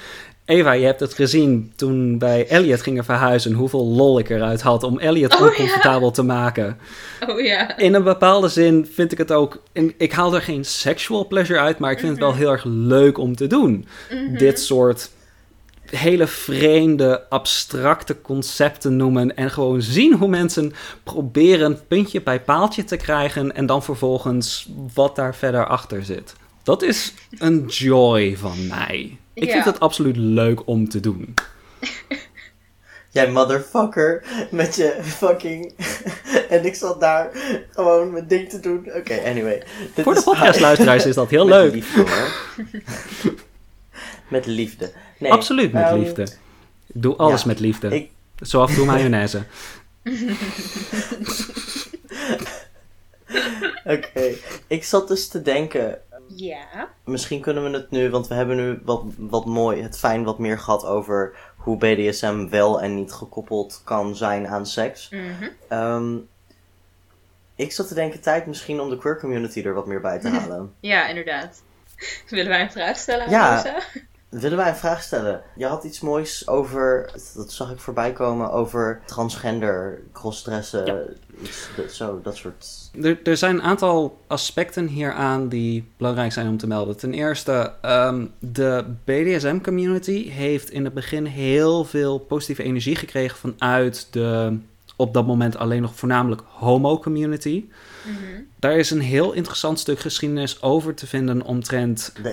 Eva, 0.44 0.72
je 0.72 0.84
hebt 0.84 1.00
het 1.00 1.14
gezien 1.14 1.72
toen 1.76 2.18
wij 2.18 2.46
Elliot 2.48 2.82
gingen 2.82 3.04
verhuizen, 3.04 3.52
hoeveel 3.52 3.86
lol 3.86 4.18
ik 4.18 4.28
eruit 4.28 4.62
had 4.62 4.82
om 4.82 4.98
Elliot 4.98 5.34
Oh, 5.34 5.40
ja. 5.40 5.46
oncomfortabel 5.46 6.10
te 6.10 6.22
maken. 6.22 6.78
Oh 7.28 7.40
ja. 7.40 7.76
In 7.76 7.94
een 7.94 8.02
bepaalde 8.02 8.48
zin 8.48 8.88
vind 8.92 9.12
ik 9.12 9.18
het 9.18 9.32
ook. 9.32 9.62
Ik 9.96 10.12
haal 10.12 10.34
er 10.34 10.42
geen 10.42 10.64
sexual 10.64 11.26
pleasure 11.26 11.58
uit, 11.60 11.78
maar 11.78 11.90
ik 11.90 11.98
vind 11.98 12.10
het 12.10 12.20
wel 12.20 12.34
heel 12.34 12.50
erg 12.50 12.64
leuk 12.64 13.18
om 13.18 13.36
te 13.36 13.46
doen. 13.46 13.86
Mhm. 14.10 14.36
Dit 14.36 14.60
soort 14.60 15.10
hele 15.90 16.26
vreemde, 16.26 17.28
abstracte 17.28 18.20
concepten 18.20 18.96
noemen. 18.96 19.36
En 19.36 19.50
gewoon 19.50 19.82
zien 19.82 20.14
hoe 20.14 20.28
mensen 20.28 20.72
proberen 21.02 21.86
puntje 21.88 22.22
bij 22.22 22.40
paaltje 22.40 22.84
te 22.84 22.96
krijgen. 22.96 23.54
En 23.54 23.66
dan 23.66 23.82
vervolgens 23.82 24.68
wat 24.94 25.16
daar 25.16 25.34
verder 25.34 25.66
achter 25.66 26.04
zit. 26.04 26.32
Dat 26.62 26.82
is 26.82 27.14
een 27.38 27.64
joy 27.66 28.36
van 28.36 28.66
mij. 28.66 29.16
Ik 29.34 29.44
Ja. 29.44 29.52
vind 29.52 29.64
het 29.64 29.80
absoluut 29.80 30.16
leuk 30.16 30.66
om 30.66 30.88
te 30.88 31.00
doen. 31.00 31.34
Jij 33.10 33.30
motherfucker 33.30 34.24
met 34.50 34.74
je 34.76 34.98
fucking... 35.02 35.74
en 36.48 36.64
ik 36.64 36.74
zat 36.74 37.00
daar 37.00 37.30
gewoon 37.70 38.12
mijn 38.12 38.26
ding 38.26 38.48
te 38.48 38.60
doen. 38.60 38.86
Oké, 38.96 39.20
anyway. 39.26 39.62
Voor 39.94 40.12
de 40.12 40.18
is- 40.18 40.24
podcastluisteraars 40.24 41.06
is 41.06 41.14
dat 41.14 41.30
heel 41.30 41.46
Met 41.48 41.54
leuk. 41.56 41.72
liefde 41.72 42.00
hoor. 42.00 42.32
met 44.28 44.46
liefde. 44.46 44.92
Nee, 45.18 45.32
Absoluut 45.32 45.72
met 45.72 45.82
ehm, 45.84 45.98
liefde. 45.98 46.22
Ik 46.22 47.02
doe 47.02 47.16
alles 47.16 47.40
ja, 47.40 47.46
met 47.46 47.60
liefde. 47.60 47.88
ik- 47.88 48.10
Zo 48.40 48.60
af 48.62 48.68
en 48.70 48.74
toe 48.76 48.86
mayonaise. 48.92 49.42
Oké, 53.84 54.34
ik 54.66 54.84
zat 54.84 55.08
dus 55.08 55.28
te 55.28 55.42
denken, 55.42 55.98
Ja. 56.28 56.88
Misschien 57.04 57.40
kunnen 57.40 57.62
we 57.64 57.70
het 57.78 57.90
nu, 57.90 58.10
want 58.10 58.28
we 58.28 58.34
hebben 58.34 58.56
nu 58.56 58.80
wat, 58.84 59.02
wat 59.16 59.44
mooi, 59.46 59.82
het 59.82 59.98
fijn 59.98 60.24
wat 60.24 60.38
meer 60.38 60.58
gehad 60.58 60.84
over 60.84 61.36
hoe 61.56 61.76
BDSM 61.76 62.48
wel 62.48 62.80
en 62.82 62.94
niet 62.94 63.12
gekoppeld 63.12 63.80
kan 63.84 64.16
zijn 64.16 64.46
aan 64.46 64.66
seks. 64.66 65.08
Mhm. 65.10 65.48
Ehm, 65.68 66.14
ik 67.54 67.72
zat 67.72 67.88
te 67.88 67.94
denken, 67.94 68.20
tijd 68.20 68.46
misschien 68.46 68.80
om 68.80 68.90
de 68.90 68.98
queer 68.98 69.18
community 69.20 69.62
er 69.62 69.74
wat 69.74 69.86
meer 69.86 70.00
bij 70.00 70.18
te 70.18 70.28
halen. 70.38 70.72
Ja, 70.80 71.08
inderdaad. 71.08 71.62
Willen 72.28 72.48
wij 72.48 72.60
een 72.60 72.70
vraag 72.72 72.96
stellen 72.96 73.24
aan 73.26 73.30
Ja. 73.32 73.80
Willen 74.28 74.56
wij 74.58 74.68
een 74.68 74.76
vraag 74.76 75.02
stellen? 75.02 75.42
Je 75.56 75.66
had 75.66 75.84
iets 75.84 76.00
moois 76.00 76.48
over, 76.48 77.10
dat 77.34 77.52
zag 77.52 77.70
ik 77.70 77.78
voorbij 77.80 78.12
komen, 78.12 78.50
over 78.52 79.00
transgender, 79.06 80.00
crossdressen, 80.12 81.16
iets, 81.42 81.68
dat- 81.76 81.92
zo, 81.92 82.20
dat 82.22 82.36
soort... 82.36 82.90
Er, 83.02 83.18
er 83.24 83.36
zijn 83.36 83.54
een 83.54 83.62
aantal 83.62 84.18
aspecten 84.26 84.86
hieraan 84.86 85.48
die 85.48 85.88
belangrijk 85.96 86.32
zijn 86.32 86.48
om 86.48 86.56
te 86.56 86.66
melden. 86.66 86.96
Ten 86.96 87.14
eerste, 87.14 87.72
ehm, 87.82 88.26
de 88.38 88.84
BDSM-community 89.04 90.28
heeft 90.30 90.70
in 90.70 90.84
het 90.84 90.94
begin 90.94 91.24
heel 91.24 91.84
veel 91.84 92.18
positieve 92.18 92.62
energie 92.62 92.96
gekregen 92.96 93.38
vanuit 93.38 94.06
de 94.10 94.58
op 94.96 95.14
dat 95.14 95.26
moment 95.26 95.56
alleen 95.56 95.82
nog 95.82 95.94
voornamelijk 95.94 96.42
homo-community. 96.46 97.64
Mhm. 98.04 98.42
Daar 98.58 98.76
is 98.76 98.90
een 98.90 99.00
heel 99.00 99.32
interessant 99.32 99.78
stuk 99.78 99.98
geschiedenis 99.98 100.62
over 100.62 100.94
te 100.94 101.06
vinden 101.06 101.42
omtrent 101.42 102.12
De 102.22 102.28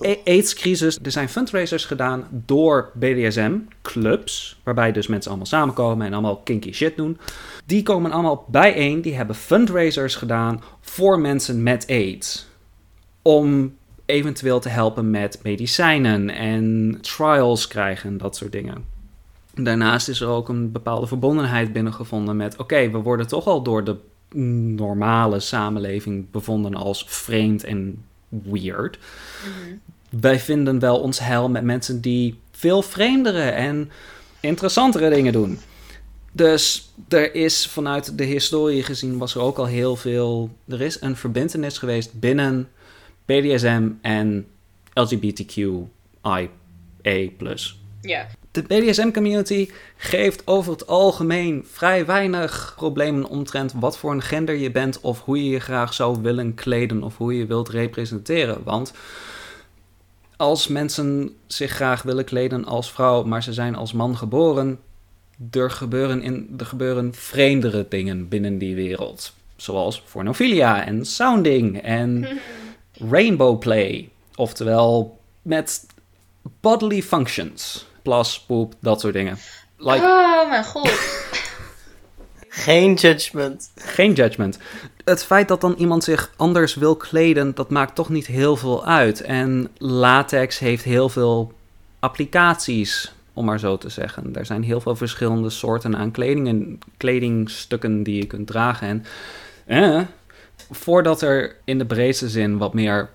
eh, 0.00 0.16
AIDS-crisis 0.24 0.94
de. 0.94 1.04
Er 1.04 1.10
zijn 1.10 1.28
fundraisers 1.28 1.84
gedaan 1.84 2.26
door 2.30 2.90
BDSM-clubs, 2.94 4.60
waarbij 4.62 4.92
dus 4.92 5.06
mensen 5.06 5.30
allemaal 5.30 5.48
samenkomen 5.48 6.06
en 6.06 6.12
allemaal 6.12 6.36
kinky 6.36 6.72
shit 6.72 6.96
doen. 6.96 7.18
Die 7.66 7.82
komen 7.82 8.10
allemaal 8.10 8.44
bijeen, 8.48 9.00
die 9.00 9.14
hebben 9.14 9.36
fundraisers 9.36 10.14
gedaan 10.14 10.62
voor 10.80 11.20
mensen 11.20 11.62
met 11.62 11.86
AIDS. 11.88 12.48
Om 13.22 13.74
eventueel 14.06 14.60
te 14.60 14.68
helpen 14.68 15.10
met 15.10 15.40
medicijnen 15.42 16.30
en 16.30 16.98
trials 17.00 17.66
krijgen, 17.66 18.18
dat 18.18 18.36
soort 18.36 18.52
dingen. 18.52 18.89
Daarnaast 19.64 20.08
is 20.08 20.20
er 20.20 20.28
ook 20.28 20.48
een 20.48 20.72
bepaalde 20.72 21.06
verbondenheid 21.06 21.72
binnengevonden 21.72 22.36
met... 22.36 22.56
oké, 22.56 22.90
we 22.90 22.98
worden 22.98 23.26
toch 23.28 23.46
al 23.46 23.62
door 23.62 23.84
de 23.84 23.96
normale 24.76 25.40
samenleving 25.40 26.30
bevonden 26.30 26.74
als 26.74 27.04
vreemd 27.08 27.64
en 27.64 28.04
weird. 28.28 28.98
Mhm. 28.98 29.76
Wij 30.20 30.38
vinden 30.38 30.78
wel 30.78 31.00
ons 31.00 31.18
heil 31.18 31.48
met 31.48 31.64
mensen 31.64 32.00
die 32.00 32.38
veel 32.50 32.82
vreemdere 32.82 33.42
en 33.42 33.90
interessantere 34.40 35.10
dingen 35.10 35.32
doen. 35.32 35.58
Dus 36.32 36.92
er 37.08 37.34
is 37.34 37.66
vanuit 37.66 38.18
de 38.18 38.24
historie 38.24 38.82
gezien 38.82 39.18
was 39.18 39.34
er 39.34 39.40
ook 39.40 39.58
al 39.58 39.66
heel 39.66 39.96
veel. 39.96 40.50
Er 40.68 40.80
is 40.80 41.00
een 41.00 41.16
verbindenis 41.16 41.78
geweest 41.78 42.20
binnen 42.20 42.68
BDSM 43.24 43.88
en 44.00 44.46
LGBTQIA. 44.94 46.48
Ja. 48.00 48.26
De 48.52 48.62
BDSM-community 48.62 49.70
geeft 49.96 50.46
over 50.46 50.72
het 50.72 50.86
algemeen 50.86 51.64
vrij 51.70 52.06
weinig 52.06 52.72
problemen 52.76 53.24
omtrent 53.24 53.72
wat 53.76 53.98
voor 53.98 54.12
een 54.12 54.22
gender 54.22 54.56
je 54.56 54.70
bent 54.70 55.00
of 55.00 55.20
hoe 55.20 55.44
je 55.44 55.50
je 55.50 55.60
graag 55.60 55.94
zou 55.94 56.22
willen 56.22 56.54
kleden 56.54 57.02
of 57.02 57.16
hoe 57.16 57.32
je 57.32 57.38
je 57.38 57.46
wilt 57.46 57.68
representeren. 57.68 58.62
Want 58.64 58.92
als 60.36 60.68
mensen 60.68 61.36
zich 61.46 61.70
graag 61.70 62.02
willen 62.02 62.24
kleden 62.24 62.64
als 62.64 62.92
vrouw, 62.92 63.22
maar 63.22 63.42
ze 63.42 63.52
zijn 63.52 63.74
als 63.74 63.92
man 63.92 64.16
geboren, 64.16 64.78
er 65.50 65.70
gebeuren, 65.70 66.22
in, 66.22 66.54
er 66.58 66.66
gebeuren 66.66 67.14
vreemdere 67.14 67.86
dingen 67.88 68.28
binnen 68.28 68.58
die 68.58 68.74
wereld. 68.74 69.32
Zoals 69.56 70.00
pornofilia 70.00 70.84
en 70.84 71.04
sounding 71.04 71.82
en 71.82 72.28
rainbow 73.10 73.58
play. 73.58 74.08
Oftewel 74.34 75.18
met 75.42 75.86
bodily 76.60 77.02
functions. 77.02 77.88
Plas, 78.02 78.40
poep, 78.40 78.74
dat 78.80 79.00
soort 79.00 79.14
dingen. 79.14 79.38
Like, 79.76 80.04
Oh 80.04 80.48
mijn 80.48 80.64
god. 80.64 80.90
Geen 82.52 82.94
judgment. 82.94 83.70
geen 83.76 84.12
judgment. 84.12 84.58
Het 85.04 85.24
feit 85.24 85.48
dat 85.48 85.60
dan 85.60 85.74
iemand 85.78 86.04
zich 86.04 86.32
anders 86.36 86.74
wil 86.74 86.96
kleden, 86.96 87.54
dat 87.54 87.70
maakt 87.70 87.94
toch 87.94 88.08
niet 88.08 88.26
heel 88.26 88.56
veel 88.56 88.86
uit. 88.86 89.20
En 89.20 89.68
latex 89.78 90.58
heeft 90.58 90.84
heel 90.84 91.08
veel 91.08 91.52
applicaties, 91.98 93.12
om 93.32 93.44
maar 93.44 93.58
zo 93.58 93.78
te 93.78 93.88
zeggen. 93.88 94.34
Er 94.34 94.46
zijn 94.46 94.62
heel 94.62 94.80
veel 94.80 94.96
verschillende 94.96 95.50
soorten 95.50 95.96
aan 95.96 96.10
kledingen, 96.10 96.78
kledingstukken 96.96 98.02
die 98.02 98.16
je 98.16 98.26
kunt 98.26 98.46
dragen. 98.46 98.88
En 98.88 99.04
eh, 99.66 100.00
voordat 100.70 101.22
er 101.22 101.56
in 101.64 101.78
de 101.78 101.86
breedste 101.86 102.28
zin 102.28 102.58
wat 102.58 102.74
meer 102.74 103.10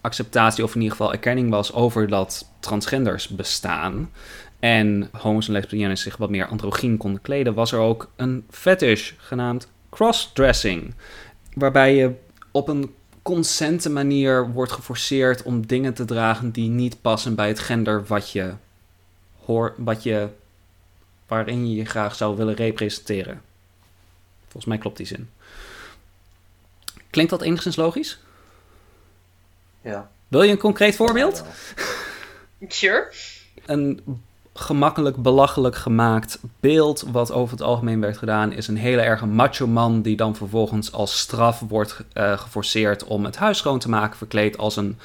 acceptatie 0.00 0.64
of 0.64 0.74
in 0.74 0.80
ieder 0.80 0.96
geval 0.96 1.12
erkenning 1.12 1.50
was 1.50 1.72
over 1.72 2.08
dat 2.08 2.48
transgenders 2.60 3.28
bestaan 3.28 4.10
en 4.58 5.08
homo's 5.12 5.46
en 5.46 5.52
lesbiennes 5.52 6.00
zich 6.00 6.16
wat 6.16 6.30
meer 6.30 6.46
androgyn 6.46 6.96
konden 6.96 7.22
kleden, 7.22 7.54
was 7.54 7.72
er 7.72 7.78
ook 7.78 8.10
een 8.16 8.44
fetish 8.50 9.12
genaamd 9.16 9.68
crossdressing, 9.90 10.94
waarbij 11.54 11.94
je 11.94 12.14
op 12.50 12.68
een 12.68 12.94
consente 13.22 13.90
manier 13.90 14.52
wordt 14.52 14.72
geforceerd 14.72 15.42
om 15.42 15.66
dingen 15.66 15.94
te 15.94 16.04
dragen 16.04 16.50
die 16.50 16.68
niet 16.68 17.00
passen 17.00 17.34
bij 17.34 17.48
het 17.48 17.58
gender 17.58 18.04
wat 18.04 18.30
je 18.30 18.52
hoort, 19.44 19.74
wat 19.76 20.02
je 20.02 20.28
waarin 21.26 21.70
je 21.70 21.76
je 21.76 21.84
graag 21.84 22.14
zou 22.14 22.36
willen 22.36 22.54
representeren. 22.54 23.42
Volgens 24.42 24.64
mij 24.64 24.78
klopt 24.78 24.96
die 24.96 25.06
zin. 25.06 25.30
Klinkt 27.10 27.30
dat 27.30 27.42
enigszins 27.42 27.76
logisch? 27.76 28.18
Ja. 29.82 30.10
Wil 30.28 30.42
je 30.42 30.50
een 30.50 30.58
concreet 30.58 30.96
voorbeeld? 30.96 31.44
Sure. 32.68 33.12
Een 33.66 34.00
gemakkelijk 34.54 35.16
belachelijk 35.16 35.76
gemaakt 35.76 36.38
beeld 36.60 37.04
wat 37.12 37.32
over 37.32 37.52
het 37.52 37.62
algemeen 37.66 38.00
werd 38.00 38.18
gedaan 38.18 38.52
is 38.52 38.68
een 38.68 38.76
hele 38.76 39.00
erge 39.00 39.26
macho 39.26 39.66
man 39.66 40.02
die 40.02 40.16
dan 40.16 40.36
vervolgens 40.36 40.92
als 40.92 41.18
straf 41.18 41.60
wordt 41.68 41.96
eh, 42.12 42.38
geforceerd 42.38 43.04
om 43.04 43.24
het 43.24 43.36
huis 43.36 43.58
schoon 43.58 43.78
te 43.78 43.88
maken 43.88 44.16
verkleed 44.16 44.58
als 44.58 44.76
een 44.76 44.98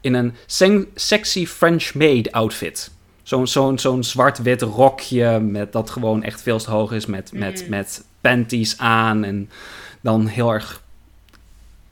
in 0.00 0.14
een 0.14 0.34
sen- 0.46 0.86
sexy 0.94 1.46
French 1.46 1.94
maid 1.94 2.32
outfit. 2.32 2.90
Zo'n 3.22 3.46
zo'n 3.46 3.78
zo'n 3.78 4.04
zwart-wit 4.04 4.62
rokje 4.62 5.40
met 5.40 5.72
dat 5.72 5.90
gewoon 5.90 6.22
echt 6.22 6.42
veel 6.42 6.58
te 6.58 6.70
hoog 6.70 6.92
is 6.92 7.06
met, 7.06 7.32
met, 7.32 7.60
Mhm. 7.60 7.70
met 7.70 8.04
panties 8.20 8.78
aan 8.78 9.24
en 9.24 9.50
dan 10.00 10.26
heel 10.26 10.50
erg 10.52 10.82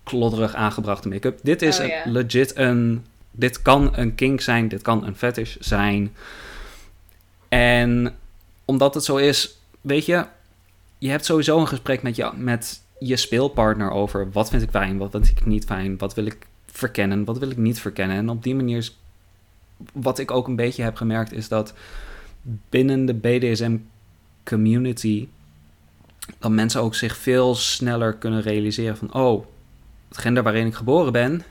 klodderig 0.04 0.54
aangebrachte 0.54 1.08
make-up. 1.08 1.38
Dit 1.42 1.62
is 1.62 1.80
Oh, 1.80 1.86
legit 2.04 2.56
een 2.56 3.04
dit 3.30 3.62
kan 3.62 3.96
een 3.96 4.14
kink 4.14 4.40
zijn, 4.40 4.68
dit 4.68 4.82
kan 4.82 5.06
een 5.06 5.16
fetish 5.16 5.56
zijn. 5.60 6.12
En 7.48 8.14
omdat 8.64 8.94
het 8.94 9.04
zo 9.04 9.16
is, 9.16 9.58
weet 9.80 10.06
je, 10.06 10.24
je 10.98 11.10
hebt 11.10 11.24
sowieso 11.24 11.58
een 11.58 11.68
gesprek 11.68 12.02
met 12.02 12.16
je, 12.16 12.30
met 12.36 12.80
je 12.98 13.16
speelpartner 13.16 13.90
over 13.90 14.30
wat 14.32 14.48
vind 14.50 14.62
ik 14.62 14.70
fijn, 14.70 14.98
wat 14.98 15.10
vind 15.10 15.28
ik 15.28 15.46
niet 15.46 15.64
fijn, 15.64 15.98
wat 15.98 16.14
wil 16.14 16.26
ik 16.26 16.46
verkennen, 16.66 17.24
wat 17.24 17.38
wil 17.38 17.50
ik 17.50 17.56
niet 17.56 17.80
verkennen. 17.80 18.16
En 18.16 18.28
op 18.28 18.42
die 18.42 18.54
manier, 18.54 18.76
is- 18.76 18.98
wat 19.92 20.18
ik 20.18 20.30
ook 20.30 20.46
een 20.48 20.56
beetje 20.56 20.82
heb 20.82 20.96
gemerkt, 20.96 21.32
is 21.32 21.48
dat 21.48 21.74
binnen 22.68 23.06
de 23.06 23.14
BDSM 23.14 23.76
community, 24.44 25.28
dat 26.38 26.50
mensen 26.50 26.80
ook 26.80 26.94
zich 26.94 27.16
veel 27.16 27.54
sneller 27.54 28.14
kunnen 28.14 28.42
realiseren 28.42 28.96
van, 28.96 29.14
oh, 29.14 29.46
het 30.14 30.22
gender 30.22 30.42
waarin 30.42 30.66
ik 30.66 30.74
geboren 30.74 31.12
ben, 31.12 31.44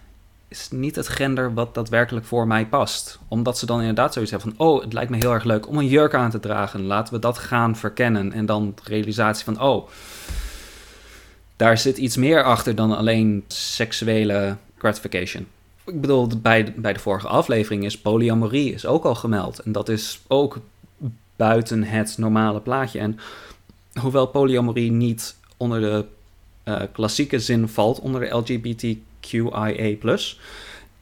is 0.48 0.68
niet 0.72 0.96
het 0.96 1.08
gender 1.08 1.54
wat 1.54 1.74
daadwerkelijk 1.74 2.26
voor 2.26 2.48
mij 2.48 2.66
past. 2.66 3.20
Omdat 3.28 3.58
ze 3.58 3.66
dan 3.66 3.80
inderdaad 3.80 4.14
zoiets 4.14 4.32
hebben 4.32 4.56
van... 4.56 4.68
oh, 4.68 4.82
het 4.82 4.94
lijkt 4.94 5.10
me 5.10 5.18
heel 5.18 5.34
erg 5.34 5.44
leuk 5.44 5.68
om 5.68 5.78
een 5.78 5.88
jurk 5.88 6.14
aan 6.14 6.30
te 6.30 6.40
dragen. 6.40 6.86
Laten 6.86 7.14
we 7.14 7.20
dat 7.20 7.38
gaan 7.38 7.76
verkennen. 7.76 8.34
En 8.34 8.46
dan 8.46 8.74
de 8.76 8.82
realisatie 8.84 9.44
van... 9.44 9.62
oh, 9.62 9.90
daar 11.56 11.78
zit 11.78 11.98
iets 11.98 12.16
meer 12.16 12.44
achter 12.44 12.76
dan 12.76 12.98
alleen 12.98 13.44
seksuele 13.48 14.58
gratification. 14.78 15.48
Ik 15.86 16.02
bedoel, 16.02 16.28
bij 16.42 16.74
bij 16.76 16.94
de 16.94 17.00
vorige 17.00 17.28
aflevering 17.28 17.86
is 17.86 18.00
polyamorie 18.00 18.74
is 18.74 18.86
ook 18.86 19.04
al 19.04 19.16
gemeld. 19.16 19.60
En 19.60 19.72
dat 19.72 19.90
is 19.90 20.20
ook 20.28 20.60
buiten 21.36 21.84
het 21.84 22.18
normale 22.18 22.60
plaatje. 22.60 23.00
En 23.00 23.20
hoewel 24.02 24.28
polyamorie 24.28 24.92
niet 24.92 25.36
onder 25.58 25.82
de 25.82 26.06
eh, 26.64 26.82
klassieke 26.92 27.40
zin 27.40 27.68
valt... 27.68 28.00
onder 28.00 28.22
de 28.22 28.36
LGBTQIA+, 28.36 29.98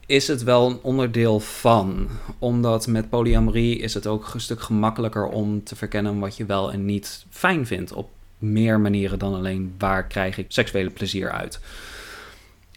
is 0.05 0.27
het 0.27 0.43
wel 0.43 0.69
een 0.69 0.79
onderdeel 0.81 1.39
van. 1.39 2.09
Omdat 2.39 2.87
met 2.87 3.09
polyamorie 3.09 3.79
is 3.79 3.93
het 3.93 4.07
ook 4.07 4.33
een 4.33 4.41
stuk 4.41 4.61
gemakkelijker 4.61 5.27
om 5.27 5.63
te 5.63 5.75
verkennen 5.75 6.19
wat 6.19 6.37
je 6.37 6.45
wel 6.45 6.71
en 6.71 6.85
niet 6.85 7.25
fijn 7.29 7.67
vindt. 7.67 7.93
Op 7.93 8.09
meer 8.37 8.79
manieren 8.79 9.19
dan 9.19 9.35
alleen 9.35 9.75
waar 9.77 10.07
krijg 10.07 10.37
ik 10.37 10.45
seksuele 10.47 10.89
plezier 10.89 11.31
uit. 11.31 11.59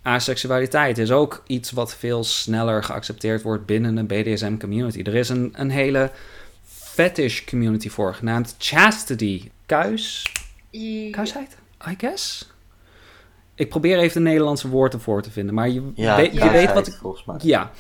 Aseksualiteit 0.03 0.99
is 0.99 1.11
ook 1.11 1.43
iets 1.47 1.71
wat 1.71 1.97
veel 1.97 2.25
sneller 2.25 2.85
geaccepteerd 2.85 3.43
wordt 3.43 3.67
binnen 3.67 3.97
een 3.97 4.07
BDSM 4.07 4.57
community. 4.57 5.03
Er 5.03 5.15
is 5.15 5.29
een, 5.29 5.53
een 5.57 5.71
hele 5.71 6.11
fetish 6.67 7.45
community 7.45 7.89
voor, 7.89 8.15
genaamd 8.15 8.55
chastity. 8.59 9.51
Kuis? 9.67 10.33
Kuisheid? 11.11 11.57
I 11.89 11.95
guess? 11.99 12.54
Ik 13.55 13.69
probeer 13.69 13.99
even 13.99 14.23
de 14.23 14.29
Nederlandse 14.29 14.69
woorden 14.69 15.01
voor 15.01 15.23
te 15.23 15.31
vinden, 15.31 15.55
maar 15.55 15.69
je, 15.69 15.83
Ja, 15.95 16.17
weet, 16.17 16.33
je 16.33 16.51
weet 16.51 16.73
wat 16.73 16.87
ik... 16.87 16.99
Ja, 17.43 17.71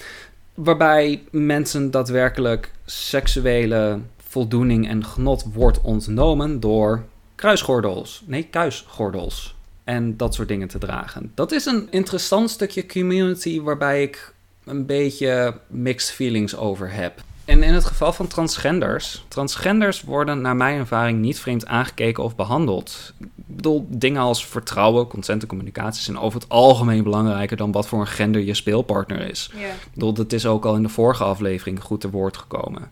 waarbij 0.54 1.22
mensen 1.30 1.90
daadwerkelijk 1.90 2.70
seksuele 2.84 3.98
voldoening 4.16 4.88
en 4.88 5.04
genot 5.04 5.44
wordt 5.52 5.80
ontnomen 5.80 6.60
door 6.60 7.04
kruisgordels. 7.34 8.22
Nee, 8.26 8.42
kuisgordels. 8.42 9.54
En 9.84 10.16
dat 10.16 10.34
soort 10.34 10.48
dingen 10.48 10.68
te 10.68 10.78
dragen. 10.78 11.32
Dat 11.34 11.52
is 11.52 11.66
een 11.66 11.86
interessant 11.90 12.50
stukje 12.50 12.86
community 12.86 13.60
waarbij 13.60 14.02
ik 14.02 14.32
een 14.64 14.86
beetje 14.86 15.58
mixed 15.66 16.14
feelings 16.14 16.56
over 16.56 16.92
heb. 16.92 17.22
En 17.44 17.62
in 17.62 17.74
het 17.74 17.84
geval 17.84 18.12
van 18.12 18.26
transgenders, 18.26 19.24
transgenders 19.28 20.02
worden 20.02 20.40
naar 20.40 20.56
mijn 20.56 20.78
ervaring 20.78 21.20
niet 21.20 21.38
vreemd 21.38 21.66
aangekeken 21.66 22.22
of 22.22 22.36
behandeld. 22.36 23.12
Ik 23.46 23.56
bedoel, 23.56 23.86
dingen 23.88 24.22
als 24.22 24.46
vertrouwen, 24.46 25.06
consent 25.06 25.42
en 25.42 25.48
communicatie 25.48 26.02
zijn 26.02 26.18
over 26.18 26.40
het 26.40 26.48
algemeen 26.48 27.02
belangrijker 27.02 27.56
dan 27.56 27.72
wat 27.72 27.86
voor 27.86 28.00
een 28.00 28.06
gender 28.06 28.42
je 28.42 28.54
speelpartner 28.54 29.30
is. 29.30 29.50
Ja. 29.54 29.66
Ik 29.66 29.92
bedoel, 29.94 30.12
dat 30.12 30.32
is 30.32 30.46
ook 30.46 30.64
al 30.64 30.74
in 30.74 30.82
de 30.82 30.88
vorige 30.88 31.24
aflevering 31.24 31.82
goed 31.82 32.00
te 32.00 32.10
woord 32.10 32.36
gekomen. 32.36 32.90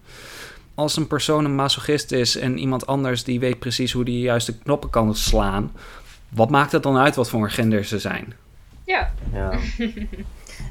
Als 0.74 0.96
een 0.96 1.06
persoon 1.06 1.44
een 1.44 1.54
masochist 1.54 2.12
is 2.12 2.36
en 2.36 2.58
iemand 2.58 2.86
anders 2.86 3.24
die 3.24 3.40
weet 3.40 3.58
precies 3.58 3.92
hoe 3.92 4.04
die 4.04 4.20
juiste 4.20 4.58
knoppen 4.58 4.90
kan 4.90 5.14
slaan, 5.14 5.72
wat 6.28 6.50
maakt 6.50 6.72
het 6.72 6.82
dan 6.82 6.96
uit 6.96 7.14
wat 7.14 7.28
voor 7.28 7.42
een 7.42 7.50
gender 7.50 7.84
ze 7.84 7.98
zijn? 7.98 8.34
Ja. 8.84 9.12
Ja. 9.32 9.58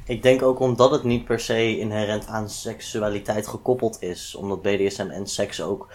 Ik 0.05 0.23
denk 0.23 0.41
ook 0.41 0.59
omdat 0.59 0.91
het 0.91 1.03
niet 1.03 1.25
per 1.25 1.39
se 1.39 1.77
inherent 1.77 2.27
aan 2.27 2.49
seksualiteit 2.49 3.47
gekoppeld 3.47 4.01
is. 4.01 4.35
Omdat 4.35 4.61
BDSM 4.61 5.07
en 5.09 5.27
seks 5.27 5.61
ook, 5.61 5.87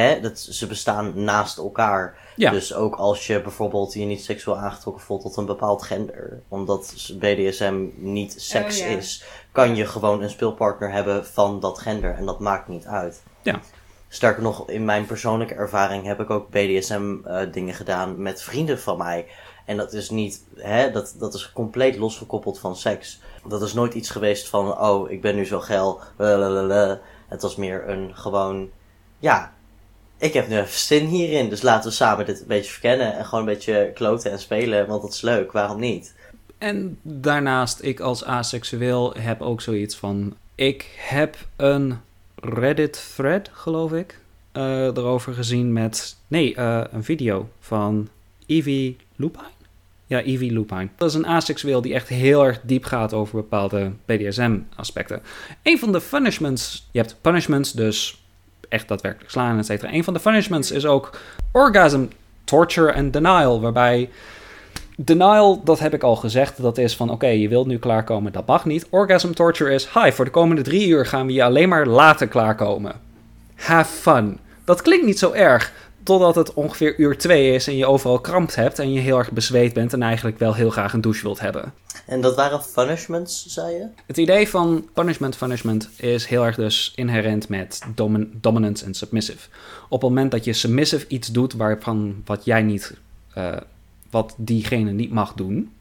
hè, 0.00 0.20
dat, 0.20 0.38
ze 0.38 0.66
bestaan 0.66 1.24
naast 1.24 1.58
elkaar. 1.58 2.16
Ja. 2.36 2.50
Dus 2.50 2.74
ook 2.74 2.94
als 2.94 3.26
je 3.26 3.40
bijvoorbeeld 3.40 3.92
je 3.92 4.04
niet 4.04 4.24
seksueel 4.24 4.56
aangetrokken 4.56 5.04
voelt 5.04 5.22
tot 5.22 5.36
een 5.36 5.46
bepaald 5.46 5.82
gender, 5.82 6.42
omdat 6.48 7.12
BDSM 7.18 7.86
niet 7.96 8.34
seks 8.36 8.80
Oh, 8.80 8.88
ja. 8.88 8.96
is, 8.96 9.24
kan 9.52 9.76
je 9.76 9.86
gewoon 9.86 10.22
een 10.22 10.30
speelpartner 10.30 10.92
hebben 10.92 11.26
van 11.26 11.60
dat 11.60 11.78
gender 11.78 12.14
en 12.14 12.26
dat 12.26 12.40
maakt 12.40 12.68
niet 12.68 12.86
uit. 12.86 13.22
Ja. 13.42 13.60
Sterker 14.08 14.42
nog, 14.42 14.68
in 14.68 14.84
mijn 14.84 15.06
persoonlijke 15.06 15.54
ervaring 15.54 16.06
heb 16.06 16.20
ik 16.20 16.30
ook 16.30 16.50
BDSM-dingen 16.50 17.74
gedaan 17.74 18.22
met 18.22 18.42
vrienden 18.42 18.80
van 18.80 18.98
mij. 18.98 19.26
En 19.64 19.76
dat 19.76 19.92
is 19.92 20.10
niet, 20.10 20.44
hè, 20.56 20.90
dat, 20.90 21.14
dat 21.18 21.34
is 21.34 21.52
compleet 21.52 21.96
losgekoppeld 21.96 22.58
van 22.58 22.76
seks. 22.76 23.20
Dat 23.46 23.62
is 23.62 23.72
nooit 23.72 23.94
iets 23.94 24.10
geweest 24.10 24.48
van, 24.48 24.78
oh, 24.80 25.10
ik 25.10 25.20
ben 25.20 25.34
nu 25.36 25.46
zo 25.46 25.60
geil. 25.60 26.00
lalalala. 26.16 27.00
Het 27.28 27.42
was 27.42 27.56
meer 27.56 27.88
een 27.88 28.16
gewoon, 28.16 28.70
ja, 29.18 29.52
ik 30.18 30.32
heb 30.32 30.48
nu 30.48 30.58
even 30.58 30.78
zin 30.78 31.06
hierin. 31.06 31.48
Dus 31.48 31.62
laten 31.62 31.90
we 31.90 31.96
samen 31.96 32.26
dit 32.26 32.40
een 32.40 32.46
beetje 32.46 32.70
verkennen. 32.70 33.16
En 33.16 33.24
gewoon 33.24 33.40
een 33.48 33.54
beetje 33.54 33.90
kloten 33.94 34.30
en 34.30 34.38
spelen, 34.38 34.86
want 34.86 35.02
dat 35.02 35.12
is 35.12 35.20
leuk. 35.20 35.52
Waarom 35.52 35.80
niet? 35.80 36.14
En 36.58 36.98
daarnaast, 37.02 37.82
ik 37.82 38.00
als 38.00 38.24
aseksueel 38.24 39.14
heb 39.18 39.40
ook 39.40 39.60
zoiets 39.60 39.96
van. 39.96 40.36
Ik 40.54 40.90
heb 40.96 41.36
een 41.56 42.00
Reddit-thread, 42.34 43.50
geloof 43.52 43.92
ik, 43.92 44.18
eh, 44.52 44.84
erover 44.84 45.34
gezien 45.34 45.72
met. 45.72 46.16
Nee, 46.26 46.54
eh, 46.54 46.80
een 46.92 47.04
video 47.04 47.48
van 47.60 48.08
Evie 48.46 48.96
Lupine. 49.16 49.52
Ja, 50.06 50.22
Evie 50.22 50.52
Lupine. 50.52 50.88
Dat 50.96 51.08
is 51.08 51.14
een 51.14 51.26
aseksueel 51.26 51.80
die 51.80 51.94
echt 51.94 52.08
heel 52.08 52.44
erg 52.44 52.60
diep 52.62 52.84
gaat 52.84 53.12
over 53.12 53.36
bepaalde 53.36 53.92
BDSM-aspecten. 54.04 55.22
Een 55.62 55.78
van 55.78 55.92
de 55.92 56.00
punishments. 56.10 56.88
Je 56.90 56.98
hebt 56.98 57.16
punishments, 57.20 57.72
dus 57.72 58.23
echt 58.74 58.88
daadwerkelijk 58.88 59.30
slaan, 59.30 59.58
et 59.58 59.66
cetera. 59.66 59.92
Een 59.92 60.04
van 60.04 60.14
de 60.14 60.20
punishments 60.20 60.70
is 60.70 60.86
ook 60.86 61.18
orgasm, 61.52 62.04
torture 62.44 62.90
en 62.90 63.10
denial, 63.10 63.60
waarbij 63.60 64.08
Denial, 64.96 65.60
dat 65.64 65.78
heb 65.78 65.94
ik 65.94 66.02
al 66.02 66.16
gezegd. 66.16 66.62
Dat 66.62 66.78
is 66.78 66.96
van, 66.96 67.10
oké, 67.10 67.26
je 67.26 67.48
wilt 67.48 67.66
nu 67.66 67.78
klaarkomen, 67.78 68.32
dat 68.32 68.46
mag 68.46 68.64
niet. 68.64 68.86
Orgasm 68.90 69.32
torture 69.32 69.74
is, 69.74 69.88
hi, 69.94 70.10
voor 70.10 70.24
de 70.24 70.30
komende 70.30 70.62
drie 70.62 70.88
uur 70.88 71.06
gaan 71.06 71.26
we 71.26 71.32
je 71.32 71.44
alleen 71.44 71.68
maar 71.68 71.86
laten 71.86 72.28
klaarkomen. 72.28 72.92
Have 73.54 73.92
fun. 73.94 74.38
Dat 74.64 74.82
klinkt 74.82 75.06
niet 75.06 75.18
zo 75.18 75.32
erg, 75.32 75.72
totdat 76.02 76.34
het 76.34 76.54
ongeveer 76.54 76.98
uur 76.98 77.18
twee 77.18 77.54
is 77.54 77.66
en 77.66 77.76
je 77.76 77.86
overal 77.86 78.18
kramp 78.18 78.54
hebt 78.54 78.78
en 78.78 78.92
je 78.92 79.00
heel 79.00 79.18
erg 79.18 79.30
bezweet 79.30 79.72
bent 79.72 79.92
en 79.92 80.02
eigenlijk 80.02 80.38
wel 80.38 80.54
heel 80.54 80.70
graag 80.70 80.92
een 80.92 81.00
douche 81.00 81.22
wilt 81.22 81.40
hebben. 81.40 81.72
En 82.06 82.20
dat 82.20 82.36
waren 82.36 82.60
punishments, 82.74 83.46
zei 83.46 83.74
je? 83.74 83.86
Het 84.06 84.16
idee 84.16 84.48
van 84.48 84.88
punishment 84.92 85.38
punishment 85.38 85.90
is 85.96 86.26
heel 86.26 86.44
erg 86.44 86.56
dus 86.56 86.92
inherent 86.94 87.48
met 87.48 87.82
domin 87.94 88.38
dominance 88.40 88.84
en 88.84 88.94
submissive. 88.94 89.48
Op 89.88 90.00
het 90.00 90.10
moment 90.10 90.30
dat 90.30 90.44
je 90.44 90.52
submissive 90.52 91.06
iets 91.08 91.28
doet 91.32 91.52
waarvan 91.52 92.22
wat 92.24 92.44
jij 92.44 92.62
niet, 92.62 92.94
eh, 93.34 93.56
wat 94.10 94.34
diegene 94.36 94.90
niet 94.90 95.10
mag 95.10 95.32
doen, 95.32 95.72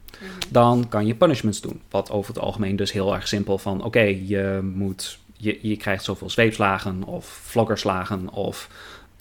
dan 0.50 0.88
kan 0.90 1.06
je 1.06 1.16
punishments 1.16 1.62
doen. 1.62 1.82
Wat 1.90 2.12
over 2.12 2.34
het 2.34 2.44
algemeen 2.44 2.76
dus 2.76 2.92
heel 2.92 3.16
erg 3.16 3.28
simpel 3.28 3.58
van, 3.58 3.84
oké, 3.84 4.02
je 4.02 4.72
moet, 4.76 5.20
je, 5.38 5.60
je 5.62 5.78
krijgt 5.78 6.04
zoveel 6.04 6.30
zweepslagen 6.30 7.04
of 7.04 7.26
vloggerslagen 7.26 8.30
of 8.30 8.70